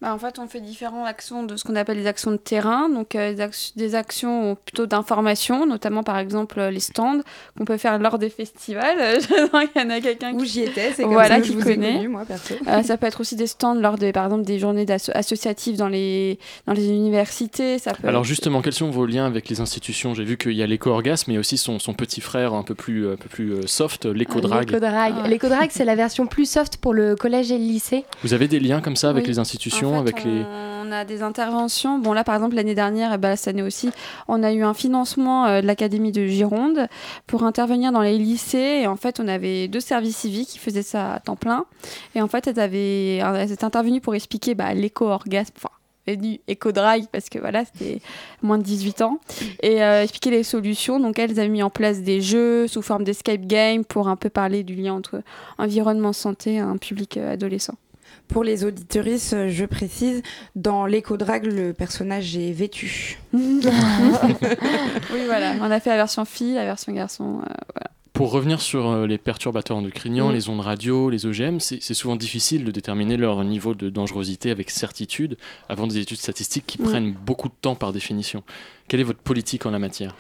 Bah, 0.01 0.14
en 0.14 0.18
fait, 0.18 0.38
on 0.38 0.46
fait 0.46 0.61
différentes 0.61 1.07
actions 1.07 1.42
de 1.42 1.57
ce 1.57 1.64
qu'on 1.64 1.76
appelle 1.76 1.98
les 1.98 2.07
actions 2.07 2.30
de 2.30 2.36
terrain, 2.36 2.88
donc 2.88 3.14
euh, 3.14 3.34
des, 3.34 3.42
ac- 3.42 3.72
des 3.76 3.94
actions 3.94 4.57
plutôt 4.64 4.86
d'information, 4.86 5.66
notamment 5.66 6.03
par 6.03 6.18
exemple 6.18 6.59
euh, 6.59 6.70
les 6.70 6.80
stands 6.80 7.20
qu'on 7.59 7.64
peut 7.64 7.76
faire 7.76 7.98
lors 7.98 8.18
des 8.18 8.30
festivals. 8.30 9.18
Qu'il 9.72 9.82
y 9.82 9.84
en 9.84 9.90
a 9.90 10.01
quelqu'un 10.01 10.32
Où 10.32 10.38
qui... 10.38 10.46
j'y 10.48 10.61
étais, 10.62 10.92
c'est 10.94 11.03
comme 11.03 11.12
voilà, 11.12 11.36
ça 11.36 11.40
que 11.40 11.46
qui 11.46 11.53
je 11.53 11.59
vous 11.59 11.68
ai 11.68 11.74
connaît. 11.74 11.92
connu, 11.96 12.09
moi, 12.09 12.24
perso. 12.24 12.55
Euh, 12.66 12.82
ça 12.82 12.96
peut 12.96 13.07
être 13.07 13.20
aussi 13.20 13.36
des 13.36 13.46
stands 13.46 13.74
lors 13.74 13.96
des, 13.98 14.12
par 14.12 14.24
exemple, 14.24 14.44
des 14.44 14.59
journées 14.59 14.86
associatives 15.14 15.76
dans 15.76 15.88
les, 15.88 16.38
dans 16.66 16.72
les 16.72 16.88
universités. 16.88 17.78
Ça 17.78 17.92
peut 17.92 18.09
Alors 18.09 18.22
être- 18.22 18.26
justement, 18.28 18.62
quels 18.62 18.72
sont 18.72 18.90
vos 18.90 19.07
liens 19.07 19.26
avec 19.26 19.48
les 19.48 19.61
institutions? 19.61 20.14
J'ai 20.14 20.24
vu 20.24 20.36
qu'il 20.38 20.53
y 20.53 20.62
a 20.62 20.66
l'éco-orgasme, 20.66 21.32
mais 21.32 21.38
aussi 21.38 21.59
son, 21.59 21.78
son 21.78 21.94
petit 21.94 22.20
frère 22.20 22.55
un 22.55 22.62
peu 22.62 22.74
plus, 22.74 23.11
un 23.12 23.16
peu 23.16 23.28
plus 23.28 23.53
euh, 23.53 23.66
soft, 23.66 24.07
l'éco-drag. 24.07 24.70
L'éco-drag. 24.70 25.14
Ah. 25.24 25.28
L'éco-drag, 25.28 25.68
c'est 25.72 25.84
la 25.84 25.94
version 25.94 26.26
plus 26.26 26.48
soft 26.51 26.78
pour 26.78 26.94
le 26.94 27.16
collège 27.16 27.51
et 27.53 27.59
le 27.59 27.64
lycée. 27.64 28.05
Vous 28.22 28.34
avez 28.34 28.48
des 28.48 28.61
liens 28.61 28.80
comme 28.80 28.96
ça 28.96 29.11
avec 29.11 29.24
Oui. 29.24 29.30
les 29.30 29.38
institutions, 29.38 29.89
En 29.99 30.05
fait, 30.05 30.11
avec 30.11 30.24
les... 30.24 30.45
On 30.82 30.93
a 30.93 31.05
des 31.05 31.22
interventions. 31.22 31.99
Bon, 31.99 32.12
là, 32.12 32.24
par 32.24 32.34
exemple, 32.34 32.57
l'année 32.57 32.74
dernière, 32.74 33.12
et 33.12 33.18
ben, 33.18 33.36
cette 33.36 33.49
année 33.49 33.62
aussi, 33.62 33.91
on 34.28 34.43
a 34.43 34.53
eu 34.53 34.62
un 34.62 34.74
financement 34.74 35.47
euh, 35.47 35.61
de 35.61 35.66
l'Académie 35.66 36.11
de 36.11 36.26
Gironde 36.26 36.88
pour 37.26 37.45
intervenir 37.45 37.93
dans 37.93 38.01
les 38.01 38.18
lycées. 38.18 38.80
Et 38.82 38.86
en 38.86 38.97
fait, 38.97 39.20
on 39.20 39.28
avait 39.28 39.68
deux 39.68 39.80
services 39.80 40.16
civiques 40.16 40.49
qui 40.49 40.59
faisaient 40.59 40.82
ça 40.82 41.14
à 41.14 41.20
temps 41.20 41.36
plein. 41.36 41.66
Et 42.14 42.22
en 42.22 42.28
fait, 42.28 42.47
elles, 42.47 42.59
avaient, 42.59 43.16
elles 43.16 43.53
étaient 43.53 43.64
intervenues 43.64 44.01
pour 44.01 44.14
expliquer 44.14 44.55
bah, 44.55 44.74
l'éco-orgasme. 44.74 45.53
Enfin, 45.57 45.70
du 46.16 46.41
éco-drag 46.49 47.05
parce 47.12 47.28
que 47.28 47.38
voilà 47.38 47.64
c'était 47.64 48.01
moins 48.43 48.59
de 48.59 48.62
18 48.62 49.03
ans 49.03 49.20
et 49.62 49.82
euh, 49.82 50.03
expliquer 50.03 50.30
les 50.30 50.43
solutions 50.43 51.01
donc 51.01 51.18
elles 51.18 51.38
avaient 51.38 51.49
mis 51.49 51.62
en 51.62 51.70
place 51.70 52.01
des 52.01 52.20
jeux 52.20 52.66
sous 52.66 52.82
forme 52.82 53.05
d'escape 53.05 53.43
game 53.43 53.84
pour 53.84 54.09
un 54.09 54.16
peu 54.16 54.30
parler 54.30 54.62
du 54.62 54.74
lien 54.74 54.95
entre 54.95 55.22
environnement 55.59 56.12
santé 56.12 56.55
et 56.55 56.59
un 56.59 56.76
public 56.76 57.16
euh, 57.16 57.34
adolescent 57.34 57.74
Pour 58.33 58.45
les 58.45 58.64
auditeuristes, 58.64 59.33
euh, 59.35 59.49
je 59.49 59.64
précise, 59.64 60.22
dans 60.55 60.87
l'éco-drag, 60.87 61.45
le 61.45 61.72
personnage 61.72 62.37
est 62.37 62.53
vêtu. 62.53 63.18
oui, 63.33 63.41
voilà. 65.26 65.55
On 65.61 65.70
a 65.70 65.81
fait 65.81 65.91
la 65.91 65.97
version 65.97 66.24
fille, 66.24 66.55
la 66.55 66.64
version 66.64 66.93
garçon. 66.93 67.41
euh, 67.41 67.53
voilà. 67.74 67.91
Pour 68.12 68.33
revenir 68.33 68.61
sur 68.61 68.89
euh, 68.89 69.07
les 69.07 69.18
perturbateurs 69.18 69.78
endocriniens, 69.78 70.31
les 70.31 70.49
ondes 70.49 70.61
radio, 70.61 71.09
les 71.11 71.26
OGM, 71.26 71.59
c'est 71.59 71.95
souvent 71.95 72.16
difficile 72.16 72.64
de 72.64 72.70
déterminer 72.70 73.16
leur 73.16 73.43
niveau 73.45 73.74
de 73.74 73.89
dangerosité 73.89 74.51
avec 74.51 74.70
certitude 74.70 75.37
avant 75.68 75.87
des 75.87 75.99
études 75.99 76.18
statistiques 76.18 76.66
qui 76.66 76.76
prennent 76.78 77.12
beaucoup 77.12 77.49
de 77.49 77.55
temps 77.61 77.76
par 77.76 77.93
définition. 77.93 78.43
Quelle 78.89 79.01
est 79.01 79.05
votre 79.05 79.20
politique 79.20 79.64
en 79.64 79.70
la 79.70 79.78
matière? 79.78 80.14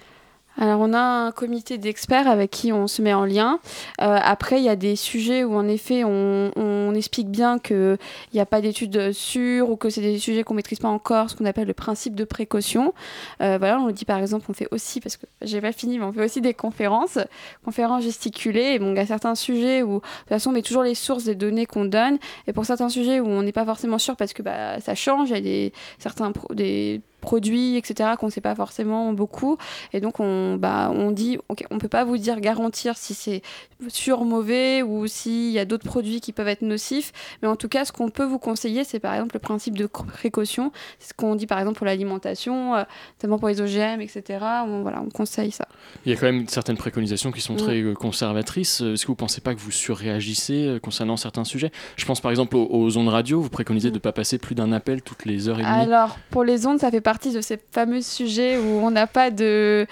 Alors, 0.58 0.80
on 0.80 0.92
a 0.92 1.00
un 1.00 1.32
comité 1.32 1.78
d'experts 1.78 2.28
avec 2.28 2.50
qui 2.50 2.72
on 2.72 2.86
se 2.86 3.00
met 3.00 3.14
en 3.14 3.24
lien. 3.24 3.60
Euh, 4.00 4.18
après, 4.22 4.58
il 4.58 4.64
y 4.64 4.68
a 4.68 4.76
des 4.76 4.96
sujets 4.96 5.44
où, 5.44 5.54
en 5.54 5.66
effet, 5.68 6.04
on, 6.04 6.50
on 6.56 6.94
explique 6.94 7.28
bien 7.28 7.58
qu'il 7.58 7.98
n'y 8.34 8.40
a 8.40 8.46
pas 8.46 8.60
d'études 8.60 9.12
sûres 9.12 9.70
ou 9.70 9.76
que 9.76 9.90
c'est 9.90 10.00
des 10.00 10.18
sujets 10.18 10.42
qu'on 10.42 10.54
ne 10.54 10.58
maîtrise 10.58 10.80
pas 10.80 10.88
encore, 10.88 11.30
ce 11.30 11.36
qu'on 11.36 11.44
appelle 11.44 11.68
le 11.68 11.74
principe 11.74 12.14
de 12.14 12.24
précaution. 12.24 12.92
Euh, 13.40 13.58
voilà, 13.58 13.80
on 13.80 13.86
le 13.86 13.92
dit 13.92 14.04
par 14.04 14.18
exemple, 14.18 14.46
on 14.48 14.52
fait 14.52 14.68
aussi, 14.70 15.00
parce 15.00 15.16
que 15.16 15.26
j'ai 15.42 15.60
pas 15.60 15.72
fini, 15.72 15.98
mais 15.98 16.04
on 16.04 16.12
fait 16.12 16.24
aussi 16.24 16.40
des 16.40 16.54
conférences, 16.54 17.18
conférences 17.64 18.02
gesticulées. 18.02 18.74
Et 18.74 18.78
bon, 18.78 18.90
il 18.90 18.96
y 18.96 19.00
a 19.00 19.06
certains 19.06 19.36
sujets 19.36 19.82
où, 19.82 19.94
de 19.94 20.00
toute 20.00 20.28
façon, 20.28 20.50
on 20.50 20.52
met 20.52 20.62
toujours 20.62 20.82
les 20.82 20.94
sources 20.94 21.24
des 21.24 21.36
données 21.36 21.66
qu'on 21.66 21.84
donne. 21.84 22.18
Et 22.46 22.52
pour 22.52 22.66
certains 22.66 22.88
sujets 22.88 23.20
où 23.20 23.26
on 23.26 23.42
n'est 23.42 23.52
pas 23.52 23.64
forcément 23.64 23.98
sûr 23.98 24.16
parce 24.16 24.32
que 24.32 24.42
bah, 24.42 24.80
ça 24.80 24.94
change, 24.94 25.30
il 25.30 25.34
y 25.34 25.38
a 25.38 25.40
des, 25.40 25.72
certains 25.98 26.32
des 26.52 27.00
produits, 27.20 27.76
etc., 27.76 28.10
qu'on 28.18 28.26
ne 28.26 28.30
sait 28.32 28.40
pas 28.40 28.54
forcément 28.54 29.12
beaucoup. 29.12 29.56
Et 29.92 30.00
donc, 30.00 30.20
on, 30.20 30.56
bah, 30.56 30.90
on 30.94 31.10
dit, 31.10 31.38
ok, 31.48 31.64
on 31.70 31.76
ne 31.76 31.80
peut 31.80 31.88
pas 31.88 32.04
vous 32.04 32.18
dire 32.18 32.40
garantir 32.40 32.96
si 32.96 33.14
c'est 33.14 33.42
sûr 33.88 34.24
mauvais 34.24 34.82
ou 34.82 35.06
s'il 35.06 35.50
y 35.50 35.58
a 35.58 35.64
d'autres 35.64 35.84
produits 35.86 36.20
qui 36.20 36.32
peuvent 36.32 36.48
être 36.48 36.62
nocifs. 36.62 37.12
Mais 37.42 37.48
en 37.48 37.56
tout 37.56 37.68
cas, 37.68 37.84
ce 37.84 37.92
qu'on 37.92 38.10
peut 38.10 38.24
vous 38.24 38.38
conseiller, 38.38 38.84
c'est 38.84 38.98
par 39.00 39.14
exemple 39.14 39.34
le 39.34 39.40
principe 39.40 39.76
de 39.78 39.86
précaution. 39.86 40.72
C'est 40.98 41.10
ce 41.10 41.14
qu'on 41.14 41.34
dit 41.34 41.46
par 41.46 41.58
exemple 41.58 41.78
pour 41.78 41.86
l'alimentation, 41.86 42.74
euh, 42.74 42.82
notamment 43.18 43.38
pour 43.38 43.48
les 43.48 43.60
OGM, 43.60 44.00
etc. 44.00 44.44
On, 44.66 44.82
voilà, 44.82 45.00
on 45.00 45.08
conseille 45.08 45.50
ça. 45.50 45.66
Il 46.04 46.12
y 46.12 46.14
a 46.14 46.18
quand 46.18 46.26
même 46.26 46.46
certaines 46.48 46.76
préconisations 46.76 47.32
qui 47.32 47.40
sont 47.40 47.54
Mm. 47.54 47.56
très 47.56 47.80
euh, 47.80 47.94
conservatrices. 47.94 48.82
Euh, 48.82 48.94
Est-ce 48.94 49.02
que 49.02 49.06
vous 49.08 49.14
ne 49.14 49.18
pensez 49.18 49.40
pas 49.40 49.54
que 49.54 49.60
vous 49.60 49.70
surréagissez 49.70 50.78
concernant 50.82 51.16
certains 51.16 51.44
sujets? 51.44 51.72
Je 51.96 52.04
pense 52.04 52.20
par 52.20 52.30
exemple 52.30 52.56
aux, 52.56 52.68
aux 52.70 52.96
ondes 52.96 53.08
radio. 53.08 53.40
Vous 53.40 53.48
préconisez 53.50 53.90
de 53.90 53.94
ne 53.94 54.00
pas 54.00 54.12
passer 54.12 54.38
plus 54.38 54.54
d'un 54.54 54.72
appel 54.72 55.02
toutes 55.02 55.24
les 55.24 55.48
heures 55.48 55.58
et 55.58 55.62
demie. 55.62 55.72
Alors, 55.72 56.18
pour 56.30 56.44
les 56.44 56.66
ondes, 56.66 56.78
ça 56.80 56.90
fait 56.90 57.00
partie 57.10 57.32
de 57.32 57.40
ces 57.40 57.58
fameux 57.72 58.02
sujets 58.02 58.56
où 58.56 58.86
on 58.86 58.92
n'a 58.92 59.08
pas 59.08 59.32
de, 59.32 59.84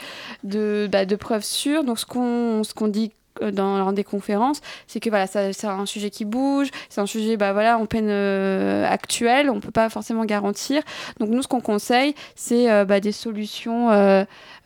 de, 0.45 0.89
bah, 0.93 1.05
de 1.05 1.17
preuves 1.17 1.43
sûres. 1.43 1.83
Donc, 1.83 1.99
ce 1.99 2.07
qu'on 2.07 2.89
dit 2.89 3.11
euh, 3.43 3.51
dans 3.51 3.93
des 3.93 4.05
conférences, 4.05 4.61
c'est 4.87 5.01
que 5.01 5.11
voilà, 5.11 5.27
c'est 5.27 5.65
un 5.65 5.87
sujet 5.87 6.11
qui 6.11 6.25
bouge, 6.25 6.69
c'est 6.89 7.01
un 7.01 7.07
sujet 7.07 7.37
bah, 7.37 7.53
voilà, 7.53 7.77
en 7.77 7.87
peine 7.87 8.09
euh, 8.09 8.87
actuelle, 8.89 9.51
on 9.51 9.57
ne 9.57 9.61
peut 9.61 9.73
pas 9.73 9.89
forcément 9.89 10.25
garantir. 10.25 10.81
Donc, 11.19 11.31
nous, 11.31 11.43
ce 11.43 11.49
qu'on 11.49 11.61
conseille, 11.61 12.15
c'est 12.37 12.71
euh, 12.71 12.85
bah, 12.85 13.01
des 13.01 13.13
solutions 13.13 13.89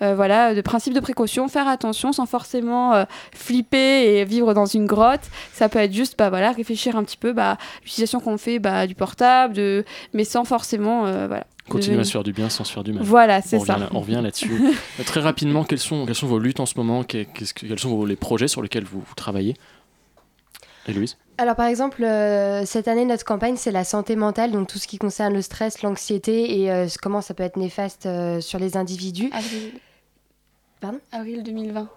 voilà, 0.00 0.52
de 0.52 0.60
principe 0.62 0.94
de 0.94 1.00
précaution, 1.00 1.46
faire 1.46 1.68
attention 1.68 2.12
sans 2.12 2.26
forcément 2.26 3.06
flipper 3.32 4.18
et 4.18 4.24
vivre 4.24 4.52
dans 4.52 4.66
une 4.66 4.84
grotte. 4.84 5.26
Ça 5.52 5.68
peut 5.68 5.78
être 5.78 5.92
juste 5.92 6.18
bah, 6.18 6.28
voilà, 6.28 6.50
réfléchir 6.50 6.96
un 6.96 7.04
petit 7.04 7.16
peu 7.16 7.32
bah, 7.32 7.56
l'utilisation 7.84 8.18
qu'on 8.18 8.36
fait 8.36 8.58
bah, 8.58 8.86
du 8.88 8.96
portable, 8.96 9.54
de... 9.54 9.84
mais 10.12 10.24
sans 10.24 10.44
forcément. 10.44 11.02
voilà, 11.28 11.46
Continuer 11.68 12.00
à 12.00 12.04
se 12.04 12.10
faire 12.10 12.24
du 12.24 12.32
bien 12.32 12.48
sans 12.48 12.64
se 12.64 12.72
faire 12.72 12.82
du 12.84 12.92
mal. 12.92 13.02
Voilà, 13.04 13.40
c'est 13.40 13.56
On 13.56 13.60
revient 13.60 13.72
ça. 13.72 13.78
là- 13.78 13.88
on 13.92 14.00
revient 14.00 14.20
là-dessus. 14.22 14.50
Très 15.06 15.20
rapidement, 15.20 15.64
quelles 15.64 15.78
sont, 15.78 16.04
quelles 16.06 16.14
sont 16.16 16.26
vos 16.26 16.38
luttes 16.38 16.60
en 16.60 16.66
ce 16.66 16.74
moment? 16.76 17.04
Que- 17.04 17.22
Quels 17.24 17.78
sont 17.78 17.90
vos- 17.90 18.04
les 18.06 18.16
projets 18.16 18.48
sur 18.48 18.62
lesquels 18.62 18.84
vous, 18.84 19.00
vous 19.00 19.14
travaillez? 19.14 19.54
Héloïse? 20.88 21.16
Alors 21.38 21.54
par 21.54 21.66
exemple, 21.66 22.02
euh, 22.02 22.64
cette 22.66 22.88
année, 22.88 23.04
notre 23.04 23.24
campagne, 23.24 23.56
c'est 23.56 23.70
la 23.70 23.84
santé 23.84 24.16
mentale, 24.16 24.50
donc 24.50 24.66
tout 24.68 24.78
ce 24.78 24.86
qui 24.88 24.98
concerne 24.98 25.32
le 25.32 25.40
stress, 25.40 25.82
l'anxiété 25.82 26.60
et 26.60 26.70
euh, 26.72 26.86
comment 27.00 27.20
ça 27.20 27.34
peut 27.34 27.44
être 27.44 27.56
néfaste 27.56 28.06
euh, 28.06 28.40
sur 28.40 28.58
les 28.58 28.76
individus. 28.76 29.30
Avril. 29.32 29.72
Pardon? 30.80 30.98
Avril 31.12 31.42
2020. 31.44 31.88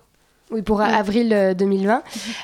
Oui, 0.52 0.62
pour 0.62 0.80
avril 0.82 1.34
euh, 1.34 1.54
2020. 1.56 2.04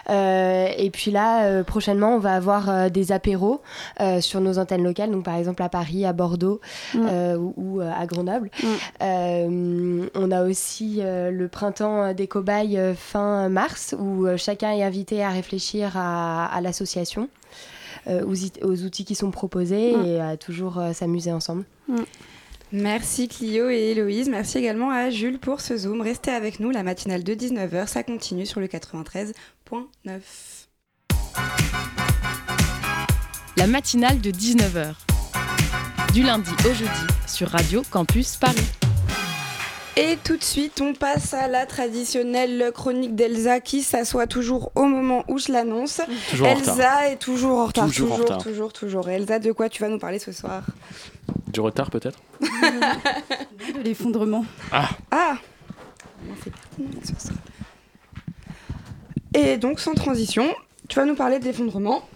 Euh, 0.10 0.68
et 0.76 0.90
puis 0.90 1.12
là, 1.12 1.44
euh, 1.46 1.64
prochainement, 1.64 2.16
on 2.16 2.20
va 2.20 2.34
avoir 2.34 2.68
euh, 2.70 2.90
des 2.90 3.12
apéros 3.12 3.62
euh, 4.00 4.22
sur 4.22 4.42
nos 4.42 4.58
antennes 4.58 4.84
locales, 4.84 5.12
donc 5.12 5.24
par 5.24 5.36
exemple 5.36 5.62
à 5.62 5.70
Paris, 5.70 6.04
à 6.06 6.12
Bordeaux 6.12 6.60
Mm. 6.96 7.08
euh, 7.10 7.38
ou, 7.38 7.54
ou, 7.58 7.80
euh, 7.82 7.92
à 7.96 8.06
Grenoble. 8.08 8.50
Mm. 8.64 8.68
Euh, 9.04 10.08
on 10.16 10.32
a 10.32 10.44
aussi 10.44 10.98
euh, 11.00 11.30
le 11.30 11.48
printemps 11.48 12.14
des 12.14 12.26
cobayes 12.28 12.78
euh, 12.80 12.96
fin 12.96 13.50
mars, 13.50 13.94
où 14.00 14.26
euh, 14.26 14.36
chacun 14.36 14.72
est 14.72 14.84
invité 14.84 15.24
à 15.24 15.30
réfléchir 15.30 15.92
à, 15.96 16.46
à 16.48 16.60
l'association, 16.62 17.30
euh, 18.08 18.24
aux, 18.26 18.84
outils 18.84 19.06
qui 19.06 19.14
sont 19.14 19.30
proposés 19.30 19.96
Mm. 19.96 20.06
et 20.06 20.20
à 20.22 20.38
toujours 20.38 20.80
euh, 20.80 20.94
s'amuser 20.94 21.32
ensemble. 21.32 21.66
Merci 22.74 23.28
Clio 23.28 23.70
et 23.70 23.92
Héloïse. 23.92 24.30
Merci 24.30 24.60
également 24.60 24.92
à 24.92 25.10
Jules 25.10 25.40
pour 25.40 25.60
ce 25.60 25.76
Zoom. 25.76 26.00
Restez 26.00 26.32
avec 26.32 26.62
nous, 26.62 26.72
la 26.72 26.84
matinale 26.84 27.22
de 27.22 27.34
19h, 27.34 27.88
ça 27.88 28.04
continue 28.04 28.46
sur 28.46 28.62
le 28.62 28.68
93.9. 28.68 29.34
La 33.58 33.68
matinale 33.68 34.22
de 34.22 34.32
19h. 34.32 34.94
Du 36.14 36.24
lundi 36.24 36.52
au 36.66 36.74
jeudi 36.74 36.90
sur 37.28 37.50
Radio 37.50 37.84
Campus 37.92 38.38
Paris. 38.38 38.58
Et 39.98 40.18
tout 40.24 40.38
de 40.38 40.44
suite, 40.44 40.80
on 40.80 40.94
passe 40.94 41.34
à 41.34 41.50
la 41.50 41.66
traditionnelle 41.66 42.72
chronique 42.74 43.14
d'Elsa 43.14 43.60
qui 43.60 43.82
s'assoit 43.82 44.28
toujours 44.28 44.72
au 44.76 44.86
moment 44.86 45.26
où 45.28 45.38
je 45.38 45.52
l'annonce. 45.52 46.00
Elsa 46.42 47.12
est 47.12 47.18
toujours 47.18 47.60
en 47.60 47.66
retard. 47.66 47.88
Toujours 47.88 48.14
en 48.14 48.16
toujours, 48.16 48.26
retard. 48.26 48.44
toujours, 48.44 48.74
toujours. 48.74 49.10
Elsa, 49.10 49.40
de 49.40 49.52
quoi 49.52 49.68
tu 49.68 49.82
vas 49.82 49.90
nous 49.90 50.00
parler 50.00 50.20
ce 50.20 50.32
soir? 50.32 50.64
Du 51.52 51.60
retard 51.60 51.90
peut-être? 51.90 52.20
De 52.42 53.82
l'effondrement. 53.84 54.46
Ah 54.72 54.90
Ah. 55.12 55.38
Et 59.34 59.58
donc, 59.58 59.80
sans 59.80 59.94
transition, 59.94 60.54
tu 60.88 60.98
vas 61.00 61.06
nous 61.06 61.16
parler 61.16 61.40
de 61.40 61.46
l'effondrement. 61.46 62.08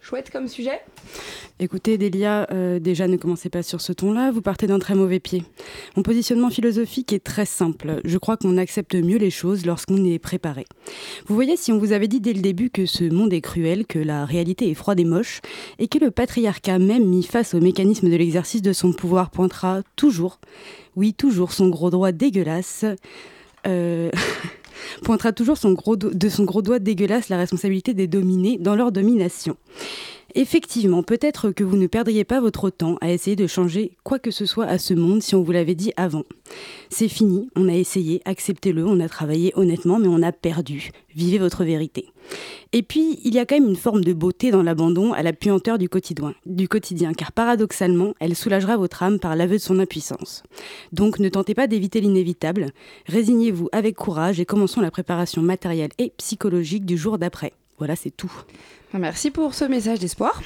Chouette 0.00 0.30
comme 0.30 0.48
sujet. 0.48 0.80
Écoutez, 1.60 1.98
Delia, 1.98 2.48
euh, 2.50 2.80
déjà 2.80 3.06
ne 3.06 3.16
commencez 3.16 3.48
pas 3.48 3.62
sur 3.62 3.80
ce 3.80 3.92
ton-là, 3.92 4.32
vous 4.32 4.42
partez 4.42 4.66
d'un 4.66 4.80
très 4.80 4.96
mauvais 4.96 5.20
pied. 5.20 5.44
Mon 5.96 6.02
positionnement 6.02 6.50
philosophique 6.50 7.12
est 7.12 7.22
très 7.22 7.46
simple. 7.46 8.00
Je 8.04 8.18
crois 8.18 8.36
qu'on 8.36 8.56
accepte 8.56 8.96
mieux 8.96 9.18
les 9.18 9.30
choses 9.30 9.64
lorsqu'on 9.64 10.04
est 10.04 10.18
préparé. 10.18 10.64
Vous 11.26 11.34
voyez, 11.36 11.56
si 11.56 11.70
on 11.70 11.78
vous 11.78 11.92
avait 11.92 12.08
dit 12.08 12.20
dès 12.20 12.32
le 12.32 12.40
début 12.40 12.70
que 12.70 12.86
ce 12.86 13.04
monde 13.04 13.32
est 13.32 13.40
cruel, 13.40 13.86
que 13.86 14.00
la 14.00 14.24
réalité 14.24 14.68
est 14.68 14.74
froide 14.74 14.98
et 14.98 15.04
moche, 15.04 15.42
et 15.78 15.86
que 15.86 15.98
le 15.98 16.10
patriarcat 16.10 16.80
même 16.80 17.06
mis 17.06 17.22
face 17.22 17.54
au 17.54 17.60
mécanisme 17.60 18.10
de 18.10 18.16
l'exercice 18.16 18.60
de 18.60 18.72
son 18.72 18.92
pouvoir 18.92 19.30
pointera 19.30 19.82
toujours, 19.94 20.40
oui, 20.96 21.14
toujours 21.14 21.52
son 21.52 21.68
gros 21.68 21.90
doigt 21.90 22.10
dégueulasse, 22.10 22.84
euh, 23.68 24.10
pointera 25.04 25.32
toujours 25.32 25.56
son 25.56 25.72
gros 25.72 25.94
de 25.94 26.28
son 26.28 26.42
gros 26.42 26.62
doigt 26.62 26.80
dégueulasse 26.80 27.28
la 27.28 27.38
responsabilité 27.38 27.94
des 27.94 28.08
dominés 28.08 28.58
dans 28.58 28.74
leur 28.74 28.90
domination. 28.90 29.56
Effectivement, 30.36 31.04
peut-être 31.04 31.52
que 31.52 31.62
vous 31.62 31.76
ne 31.76 31.86
perdriez 31.86 32.24
pas 32.24 32.40
votre 32.40 32.68
temps 32.68 32.96
à 33.00 33.12
essayer 33.12 33.36
de 33.36 33.46
changer 33.46 33.92
quoi 34.02 34.18
que 34.18 34.32
ce 34.32 34.46
soit 34.46 34.66
à 34.66 34.78
ce 34.78 34.92
monde 34.92 35.22
si 35.22 35.36
on 35.36 35.44
vous 35.44 35.52
l'avait 35.52 35.76
dit 35.76 35.92
avant. 35.96 36.24
C'est 36.90 37.08
fini, 37.08 37.48
on 37.54 37.68
a 37.68 37.74
essayé, 37.74 38.20
acceptez-le, 38.24 38.84
on 38.84 38.98
a 38.98 39.08
travaillé 39.08 39.52
honnêtement, 39.54 40.00
mais 40.00 40.08
on 40.08 40.22
a 40.22 40.32
perdu. 40.32 40.90
Vivez 41.14 41.38
votre 41.38 41.62
vérité. 41.62 42.06
Et 42.72 42.82
puis, 42.82 43.20
il 43.22 43.32
y 43.32 43.38
a 43.38 43.46
quand 43.46 43.54
même 43.54 43.68
une 43.68 43.76
forme 43.76 44.02
de 44.02 44.12
beauté 44.12 44.50
dans 44.50 44.64
l'abandon 44.64 45.12
à 45.12 45.22
la 45.22 45.32
puanteur 45.32 45.78
du 45.78 45.88
quotidien, 45.88 47.12
car 47.12 47.30
paradoxalement, 47.30 48.14
elle 48.18 48.34
soulagera 48.34 48.76
votre 48.76 49.04
âme 49.04 49.20
par 49.20 49.36
l'aveu 49.36 49.58
de 49.58 49.62
son 49.62 49.78
impuissance. 49.78 50.42
Donc, 50.92 51.20
ne 51.20 51.28
tentez 51.28 51.54
pas 51.54 51.68
d'éviter 51.68 52.00
l'inévitable, 52.00 52.72
résignez-vous 53.06 53.68
avec 53.70 53.94
courage 53.94 54.40
et 54.40 54.46
commençons 54.46 54.80
la 54.80 54.90
préparation 54.90 55.42
matérielle 55.42 55.92
et 55.98 56.12
psychologique 56.16 56.84
du 56.84 56.98
jour 56.98 57.18
d'après. 57.18 57.52
Voilà, 57.78 57.94
c'est 57.94 58.10
tout. 58.10 58.32
Merci 58.98 59.32
pour 59.32 59.54
ce 59.54 59.64
message 59.64 59.98
d'espoir. 59.98 60.40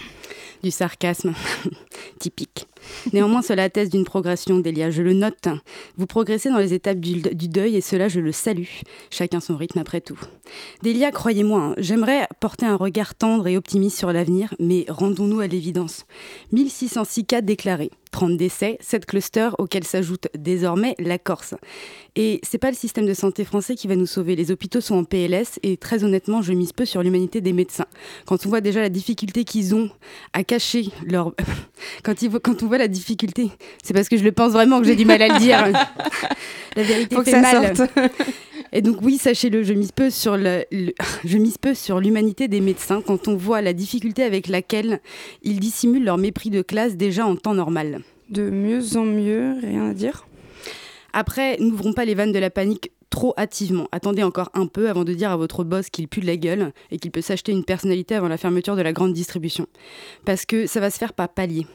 Du 0.62 0.70
sarcasme, 0.70 1.34
typique. 2.18 2.66
Néanmoins, 3.12 3.42
cela 3.42 3.64
atteste 3.64 3.92
d'une 3.92 4.04
progression, 4.04 4.58
Delia, 4.58 4.90
je 4.90 5.02
le 5.02 5.12
note. 5.12 5.48
Vous 5.96 6.06
progressez 6.06 6.48
dans 6.48 6.58
les 6.58 6.74
étapes 6.74 6.98
du, 6.98 7.20
deuil 7.48 7.76
et 7.76 7.80
cela, 7.80 8.08
je 8.08 8.20
le 8.20 8.32
salue. 8.32 8.68
Chacun 9.10 9.40
son 9.40 9.56
rythme 9.56 9.78
après 9.78 10.00
tout. 10.00 10.18
Delia, 10.82 11.10
croyez-moi, 11.10 11.60
hein, 11.60 11.74
j'aimerais 11.78 12.26
porter 12.40 12.66
un 12.66 12.76
regard 12.76 13.14
tendre 13.14 13.46
et 13.46 13.56
optimiste 13.56 13.98
sur 13.98 14.12
l'avenir, 14.12 14.54
mais 14.58 14.84
rendons-nous 14.88 15.40
à 15.40 15.46
l'évidence. 15.46 16.06
1606 16.52 17.24
cas 17.26 17.40
déclarés, 17.40 17.90
30 18.10 18.36
décès, 18.36 18.78
7 18.80 19.06
clusters 19.06 19.54
auxquels 19.58 19.84
s'ajoute 19.84 20.28
désormais 20.36 20.94
la 20.98 21.18
Corse. 21.18 21.54
Et 22.16 22.40
c'est 22.42 22.58
pas 22.58 22.70
le 22.70 22.76
système 22.76 23.06
de 23.06 23.14
santé 23.14 23.44
français 23.44 23.74
qui 23.74 23.86
va 23.86 23.96
nous 23.96 24.06
sauver. 24.06 24.34
Les 24.34 24.50
hôpitaux 24.50 24.80
sont 24.80 24.96
en 24.96 25.04
PLS 25.04 25.58
et 25.62 25.76
très 25.76 26.04
honnêtement, 26.04 26.42
je 26.42 26.52
mise 26.52 26.72
peu 26.72 26.84
sur 26.84 27.02
l'humanité 27.02 27.40
des 27.40 27.52
médecins. 27.52 27.86
Quand 28.26 28.37
on 28.46 28.48
voit 28.48 28.60
déjà 28.60 28.80
la 28.80 28.88
difficulté 28.88 29.44
qu'ils 29.44 29.74
ont 29.74 29.90
à 30.32 30.44
cacher 30.44 30.88
leur. 31.06 31.34
quand, 32.02 32.20
ils, 32.22 32.30
quand 32.30 32.62
on 32.62 32.66
voit 32.66 32.78
la 32.78 32.88
difficulté, 32.88 33.50
c'est 33.82 33.94
parce 33.94 34.08
que 34.08 34.16
je 34.16 34.24
le 34.24 34.32
pense 34.32 34.52
vraiment 34.52 34.80
que 34.80 34.86
j'ai 34.86 34.96
du 34.96 35.04
mal 35.04 35.20
à 35.22 35.28
le 35.28 35.38
dire. 35.38 35.64
la 36.76 36.82
vérité 36.82 37.14
Faut 37.16 37.22
que 37.22 37.30
fait 37.30 37.42
ça 37.42 37.60
mal. 37.60 37.76
sorte. 37.76 37.90
Et 38.72 38.82
donc 38.82 38.98
oui, 39.00 39.16
sachez-le, 39.16 39.62
je 39.62 39.72
mise 39.72 39.92
peu 39.92 40.10
sur 40.10 40.36
le, 40.36 40.62
le- 40.70 40.92
je 41.24 41.38
mise 41.38 41.56
peu 41.56 41.74
sur 41.74 42.00
l'humanité 42.00 42.48
des 42.48 42.60
médecins 42.60 43.00
quand 43.00 43.26
on 43.26 43.34
voit 43.36 43.62
la 43.62 43.72
difficulté 43.72 44.22
avec 44.22 44.46
laquelle 44.46 45.00
ils 45.42 45.58
dissimulent 45.58 46.04
leur 46.04 46.18
mépris 46.18 46.50
de 46.50 46.60
classe 46.60 46.94
déjà 46.96 47.24
en 47.26 47.34
temps 47.36 47.54
normal. 47.54 48.00
De 48.28 48.50
mieux 48.50 48.96
en 48.98 49.04
mieux, 49.06 49.54
rien 49.62 49.88
à 49.88 49.94
dire. 49.94 50.26
Après, 51.14 51.56
n'ouvrons 51.60 51.94
pas 51.94 52.04
les 52.04 52.14
vannes 52.14 52.32
de 52.32 52.38
la 52.38 52.50
panique 52.50 52.92
trop 53.10 53.34
hâtivement. 53.38 53.88
Attendez 53.92 54.22
encore 54.22 54.50
un 54.54 54.66
peu 54.66 54.88
avant 54.88 55.04
de 55.04 55.14
dire 55.14 55.30
à 55.30 55.36
votre 55.36 55.64
boss 55.64 55.90
qu'il 55.90 56.08
pue 56.08 56.20
de 56.20 56.26
la 56.26 56.36
gueule 56.36 56.72
et 56.90 56.98
qu'il 56.98 57.10
peut 57.10 57.20
s'acheter 57.20 57.52
une 57.52 57.64
personnalité 57.64 58.14
avant 58.14 58.28
la 58.28 58.36
fermeture 58.36 58.76
de 58.76 58.82
la 58.82 58.92
grande 58.92 59.12
distribution. 59.12 59.66
Parce 60.24 60.44
que 60.44 60.66
ça 60.66 60.80
va 60.80 60.90
se 60.90 60.98
faire 60.98 61.12
par 61.12 61.28
palier. 61.28 61.66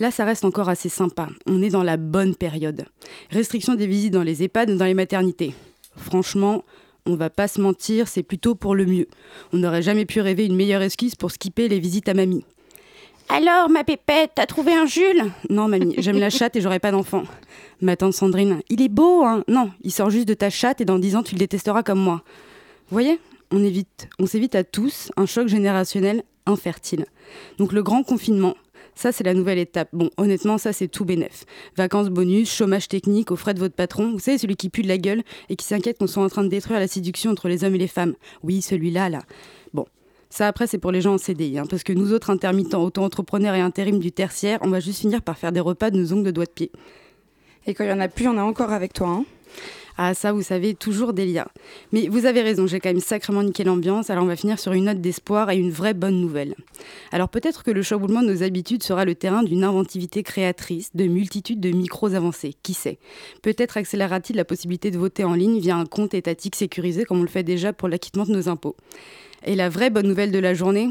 Là, 0.00 0.10
ça 0.10 0.24
reste 0.24 0.44
encore 0.44 0.68
assez 0.68 0.88
sympa. 0.88 1.28
On 1.46 1.62
est 1.62 1.70
dans 1.70 1.82
la 1.82 1.96
bonne 1.96 2.34
période. 2.34 2.84
Restriction 3.30 3.74
des 3.74 3.86
visites 3.86 4.12
dans 4.12 4.22
les 4.22 4.42
EHPAD, 4.42 4.76
dans 4.76 4.84
les 4.84 4.94
maternités. 4.94 5.54
Franchement, 5.96 6.64
on 7.04 7.16
va 7.16 7.30
pas 7.30 7.48
se 7.48 7.60
mentir, 7.60 8.06
c'est 8.08 8.22
plutôt 8.22 8.54
pour 8.54 8.74
le 8.74 8.86
mieux. 8.86 9.08
On 9.52 9.58
n'aurait 9.58 9.82
jamais 9.82 10.06
pu 10.06 10.20
rêver 10.20 10.46
une 10.46 10.54
meilleure 10.54 10.82
excuse 10.82 11.14
pour 11.14 11.30
skipper 11.30 11.68
les 11.68 11.80
visites 11.80 12.08
à 12.08 12.14
mamie. 12.14 12.44
Alors, 13.28 13.70
ma 13.70 13.82
pépette, 13.82 14.32
t'as 14.34 14.46
trouvé 14.46 14.74
un 14.74 14.84
Jules? 14.84 15.30
Non, 15.48 15.66
mamie, 15.68 15.94
j'aime 15.98 16.18
la 16.18 16.30
chatte 16.30 16.56
et 16.56 16.60
j'aurai 16.60 16.78
pas 16.78 16.90
d'enfant. 16.90 17.22
Ma 17.80 17.96
tante 17.96 18.12
Sandrine, 18.12 18.60
il 18.68 18.82
est 18.82 18.88
beau, 18.88 19.24
hein 19.24 19.42
Non, 19.48 19.70
il 19.82 19.90
sort 19.90 20.10
juste 20.10 20.28
de 20.28 20.34
ta 20.34 20.50
chatte 20.50 20.80
et 20.80 20.84
dans 20.84 20.98
dix 20.98 21.16
ans, 21.16 21.22
tu 21.22 21.34
le 21.34 21.38
détesteras 21.38 21.82
comme 21.82 22.00
moi. 22.00 22.22
Vous 22.88 22.94
voyez? 22.94 23.18
On 23.50 23.62
évite, 23.64 24.08
on 24.18 24.26
s'évite 24.26 24.54
à 24.54 24.64
tous 24.64 25.10
un 25.16 25.26
choc 25.26 25.48
générationnel 25.48 26.24
infertile. 26.46 27.06
Donc 27.58 27.72
le 27.72 27.82
grand 27.82 28.02
confinement, 28.02 28.54
ça 28.94 29.12
c'est 29.12 29.24
la 29.24 29.34
nouvelle 29.34 29.58
étape. 29.58 29.88
Bon, 29.92 30.10
honnêtement, 30.16 30.58
ça 30.58 30.72
c'est 30.72 30.88
tout 30.88 31.04
bénef. 31.04 31.44
Vacances 31.76 32.08
bonus, 32.08 32.50
chômage 32.50 32.88
technique 32.88 33.30
aux 33.30 33.36
frais 33.36 33.54
de 33.54 33.58
votre 33.58 33.74
patron. 33.74 34.12
Vous 34.12 34.18
savez, 34.18 34.38
celui 34.38 34.56
qui 34.56 34.70
pue 34.70 34.82
de 34.82 34.88
la 34.88 34.98
gueule 34.98 35.22
et 35.48 35.56
qui 35.56 35.66
s'inquiète 35.66 35.98
qu'on 35.98 36.06
soit 36.06 36.22
en 36.22 36.28
train 36.28 36.44
de 36.44 36.48
détruire 36.48 36.80
la 36.80 36.88
séduction 36.88 37.30
entre 37.30 37.48
les 37.48 37.64
hommes 37.64 37.74
et 37.74 37.78
les 37.78 37.88
femmes. 37.88 38.14
Oui, 38.42 38.62
celui-là, 38.62 39.08
là. 39.08 39.20
Ça, 40.32 40.48
après, 40.48 40.66
c'est 40.66 40.78
pour 40.78 40.92
les 40.92 41.02
gens 41.02 41.12
en 41.12 41.18
CDI, 41.18 41.58
hein, 41.58 41.66
parce 41.68 41.82
que 41.82 41.92
nous 41.92 42.14
autres 42.14 42.30
intermittents, 42.30 42.82
auto-entrepreneurs 42.82 43.54
et 43.54 43.60
intérim 43.60 43.98
du 43.98 44.12
tertiaire, 44.12 44.60
on 44.62 44.70
va 44.70 44.80
juste 44.80 45.00
finir 45.00 45.20
par 45.20 45.36
faire 45.36 45.52
des 45.52 45.60
repas 45.60 45.90
de 45.90 45.98
nos 45.98 46.14
ongles 46.14 46.24
de 46.24 46.30
doigts 46.30 46.46
de 46.46 46.50
pied. 46.50 46.72
Et 47.66 47.74
quand 47.74 47.84
il 47.84 47.90
y 47.90 47.92
en 47.92 48.00
a 48.00 48.08
plus, 48.08 48.24
il 48.24 48.28
y 48.28 48.30
en 48.30 48.38
a 48.38 48.42
encore 48.42 48.72
avec 48.72 48.94
toi. 48.94 49.08
Hein. 49.08 49.24
Ah, 49.98 50.14
ça, 50.14 50.32
vous 50.32 50.40
savez, 50.40 50.72
toujours 50.72 51.12
des 51.12 51.26
liens. 51.26 51.48
Mais 51.92 52.08
vous 52.08 52.24
avez 52.24 52.40
raison, 52.40 52.66
j'ai 52.66 52.80
quand 52.80 52.88
même 52.88 53.00
sacrément 53.00 53.42
niqué 53.42 53.62
l'ambiance, 53.62 54.08
alors 54.08 54.24
on 54.24 54.26
va 54.26 54.36
finir 54.36 54.58
sur 54.58 54.72
une 54.72 54.86
note 54.86 55.02
d'espoir 55.02 55.50
et 55.50 55.58
une 55.58 55.70
vraie 55.70 55.92
bonne 55.92 56.18
nouvelle. 56.18 56.54
Alors 57.12 57.28
peut-être 57.28 57.62
que 57.62 57.70
le 57.70 57.82
chamboulement 57.82 58.22
de 58.22 58.32
nos 58.32 58.42
habitudes 58.42 58.82
sera 58.82 59.04
le 59.04 59.14
terrain 59.14 59.42
d'une 59.42 59.64
inventivité 59.64 60.22
créatrice, 60.22 60.96
de 60.96 61.04
multitudes 61.04 61.60
de 61.60 61.72
micros 61.72 62.14
avancés, 62.14 62.54
qui 62.62 62.72
sait? 62.72 62.98
Peut-être 63.42 63.76
accélérera-t-il 63.76 64.36
la 64.36 64.46
possibilité 64.46 64.90
de 64.90 64.96
voter 64.96 65.24
en 65.24 65.34
ligne 65.34 65.60
via 65.60 65.76
un 65.76 65.84
compte 65.84 66.14
étatique 66.14 66.56
sécurisé 66.56 67.04
comme 67.04 67.18
on 67.18 67.22
le 67.22 67.28
fait 67.28 67.42
déjà 67.42 67.74
pour 67.74 67.88
l'acquittement 67.88 68.24
de 68.24 68.32
nos 68.32 68.48
impôts. 68.48 68.76
Et 69.44 69.54
la 69.54 69.68
vraie 69.68 69.90
bonne 69.90 70.06
nouvelle 70.06 70.32
de 70.32 70.38
la 70.38 70.54
journée 70.54 70.90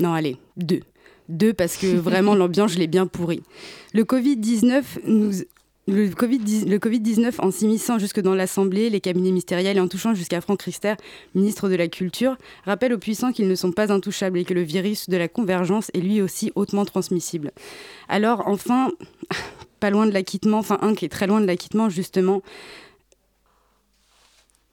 Non, 0.00 0.12
allez, 0.12 0.36
deux. 0.56 0.80
Deux 1.28 1.52
parce 1.52 1.76
que 1.76 1.86
vraiment 1.86 2.34
l'ambiance, 2.34 2.72
je 2.72 2.78
l'ai 2.78 2.86
bien 2.86 3.06
pourrie. 3.06 3.42
Le 3.92 4.04
Covid-19 4.04 4.82
nous... 5.06 5.32
Le 5.86 6.08
Covid-19 6.08 6.66
le 6.66 6.78
Covid-19 6.78 7.34
en 7.40 7.50
s'immisçant 7.50 7.98
jusque 7.98 8.20
dans 8.20 8.34
l'Assemblée, 8.34 8.88
les 8.88 9.02
cabinets 9.02 9.28
ministériels 9.28 9.76
et 9.76 9.80
en 9.80 9.86
touchant 9.86 10.14
jusqu'à 10.14 10.40
Franck 10.40 10.62
Rister, 10.62 10.94
ministre 11.34 11.68
de 11.68 11.74
la 11.74 11.88
Culture, 11.88 12.38
rappelle 12.64 12.94
aux 12.94 12.98
puissants 12.98 13.32
qu'ils 13.32 13.48
ne 13.48 13.54
sont 13.54 13.70
pas 13.70 13.92
intouchables 13.92 14.38
et 14.38 14.44
que 14.44 14.54
le 14.54 14.62
virus 14.62 15.10
de 15.10 15.18
la 15.18 15.28
convergence 15.28 15.90
est 15.92 16.00
lui 16.00 16.22
aussi 16.22 16.52
hautement 16.54 16.86
transmissible. 16.86 17.52
Alors 18.08 18.44
enfin, 18.46 18.92
pas 19.80 19.90
loin 19.90 20.06
de 20.06 20.12
l'acquittement, 20.12 20.56
enfin 20.56 20.78
un 20.80 20.94
qui 20.94 21.04
est 21.04 21.10
très 21.10 21.26
loin 21.26 21.42
de 21.42 21.46
l'acquittement 21.46 21.90
justement. 21.90 22.40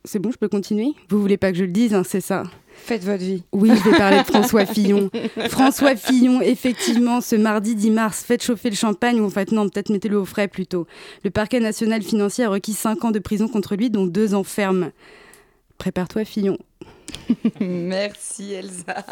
C'est 0.03 0.19
bon, 0.19 0.31
je 0.31 0.37
peux 0.37 0.49
continuer? 0.49 0.93
Vous 1.09 1.21
voulez 1.21 1.37
pas 1.37 1.51
que 1.51 1.57
je 1.57 1.63
le 1.63 1.71
dise, 1.71 1.93
hein, 1.93 2.03
c'est 2.03 2.21
ça? 2.21 2.43
Faites 2.73 3.03
votre 3.03 3.23
vie. 3.23 3.43
Oui, 3.51 3.69
je 3.69 3.89
vais 3.89 3.97
parler 3.97 4.17
de 4.17 4.23
François 4.23 4.65
Fillon. 4.65 5.11
François 5.49 5.95
Fillon, 5.95 6.41
effectivement, 6.41 7.21
ce 7.21 7.35
mardi 7.35 7.75
10 7.75 7.91
mars, 7.91 8.23
faites 8.23 8.41
chauffer 8.43 8.71
le 8.71 8.75
champagne, 8.75 9.19
ou 9.21 9.25
en 9.25 9.29
fait 9.29 9.51
non, 9.51 9.69
peut-être 9.69 9.89
mettez-le 9.89 10.17
au 10.17 10.25
frais 10.25 10.47
plutôt. 10.47 10.87
Le 11.23 11.29
parquet 11.29 11.59
national 11.59 12.01
financier 12.01 12.45
a 12.45 12.49
requis 12.49 12.73
5 12.73 13.05
ans 13.05 13.11
de 13.11 13.19
prison 13.19 13.47
contre 13.47 13.75
lui, 13.75 13.91
dont 13.91 14.07
2 14.07 14.33
ans 14.33 14.43
ferme. 14.43 14.91
Prépare-toi, 15.77 16.25
Fillon. 16.25 16.57
Merci 17.59 18.53
Elsa. 18.53 19.03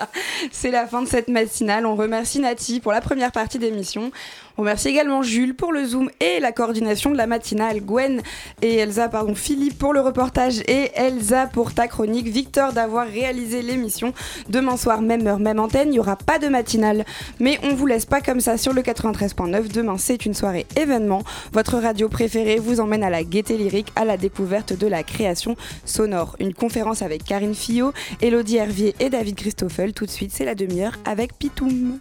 C'est 0.52 0.72
la 0.72 0.88
fin 0.88 1.02
de 1.02 1.08
cette 1.08 1.28
matinale. 1.28 1.86
On 1.86 1.96
remercie 1.96 2.40
Nati 2.40 2.80
pour 2.80 2.92
la 2.92 3.02
première 3.02 3.32
partie 3.32 3.60
d'émission. 3.60 4.12
On 4.58 4.62
remercie 4.62 4.90
également 4.90 5.22
Jules 5.22 5.56
pour 5.56 5.72
le 5.72 5.86
Zoom 5.86 6.10
et 6.20 6.42
la 6.42 6.52
coordination 6.52 7.12
de 7.12 7.18
la 7.18 7.28
matinale. 7.28 7.80
Gwen 7.80 8.22
et 8.62 8.76
Elsa, 8.76 9.08
pardon, 9.08 9.34
Philippe 9.34 9.78
pour 9.78 9.94
le 9.94 10.02
reportage 10.02 10.60
et 10.68 10.92
Elsa 10.96 11.48
pour 11.48 11.74
ta 11.74 11.88
chronique. 11.88 12.28
Victor 12.28 12.74
d'avoir 12.74 13.08
réalisé 13.08 13.62
l'émission. 13.62 14.14
Demain 14.50 14.76
soir, 14.76 15.02
même 15.02 15.26
heure, 15.28 15.40
même 15.40 15.60
antenne. 15.60 15.88
Il 15.88 15.92
n'y 15.92 16.00
aura 16.00 16.18
pas 16.18 16.40
de 16.40 16.48
matinale. 16.48 17.06
Mais 17.40 17.58
on 17.64 17.74
vous 17.74 17.86
laisse 17.86 18.06
pas 18.06 18.20
comme 18.20 18.42
ça 18.42 18.58
sur 18.58 18.74
le 18.74 18.82
93.9. 18.82 19.72
Demain, 19.72 19.98
c'est 19.98 20.26
une 20.26 20.34
soirée 20.34 20.66
événement. 20.76 21.24
Votre 21.54 21.78
radio 21.78 22.10
préférée 22.10 22.58
vous 22.58 22.82
emmène 22.82 23.04
à 23.04 23.10
la 23.10 23.24
gaieté 23.24 23.56
lyrique, 23.56 23.94
à 23.96 24.04
la 24.04 24.18
découverte 24.18 24.78
de 24.78 24.88
la 24.88 25.04
création 25.04 25.56
sonore. 25.86 26.36
Une 26.40 26.54
conférence 26.54 27.02
avec 27.02 27.24
Karine 27.24 27.54
Fillot, 27.60 27.94
Elodie 28.22 28.58
Hervier 28.58 28.96
et 29.00 29.10
David 29.10 29.36
Christoffel. 29.36 29.94
Tout 29.94 30.06
de 30.06 30.12
suite, 30.12 30.32
c'est 30.34 30.46
la 30.46 30.56
demi-heure 30.56 30.96
avec 31.06 31.38
Pitoum. 31.38 32.00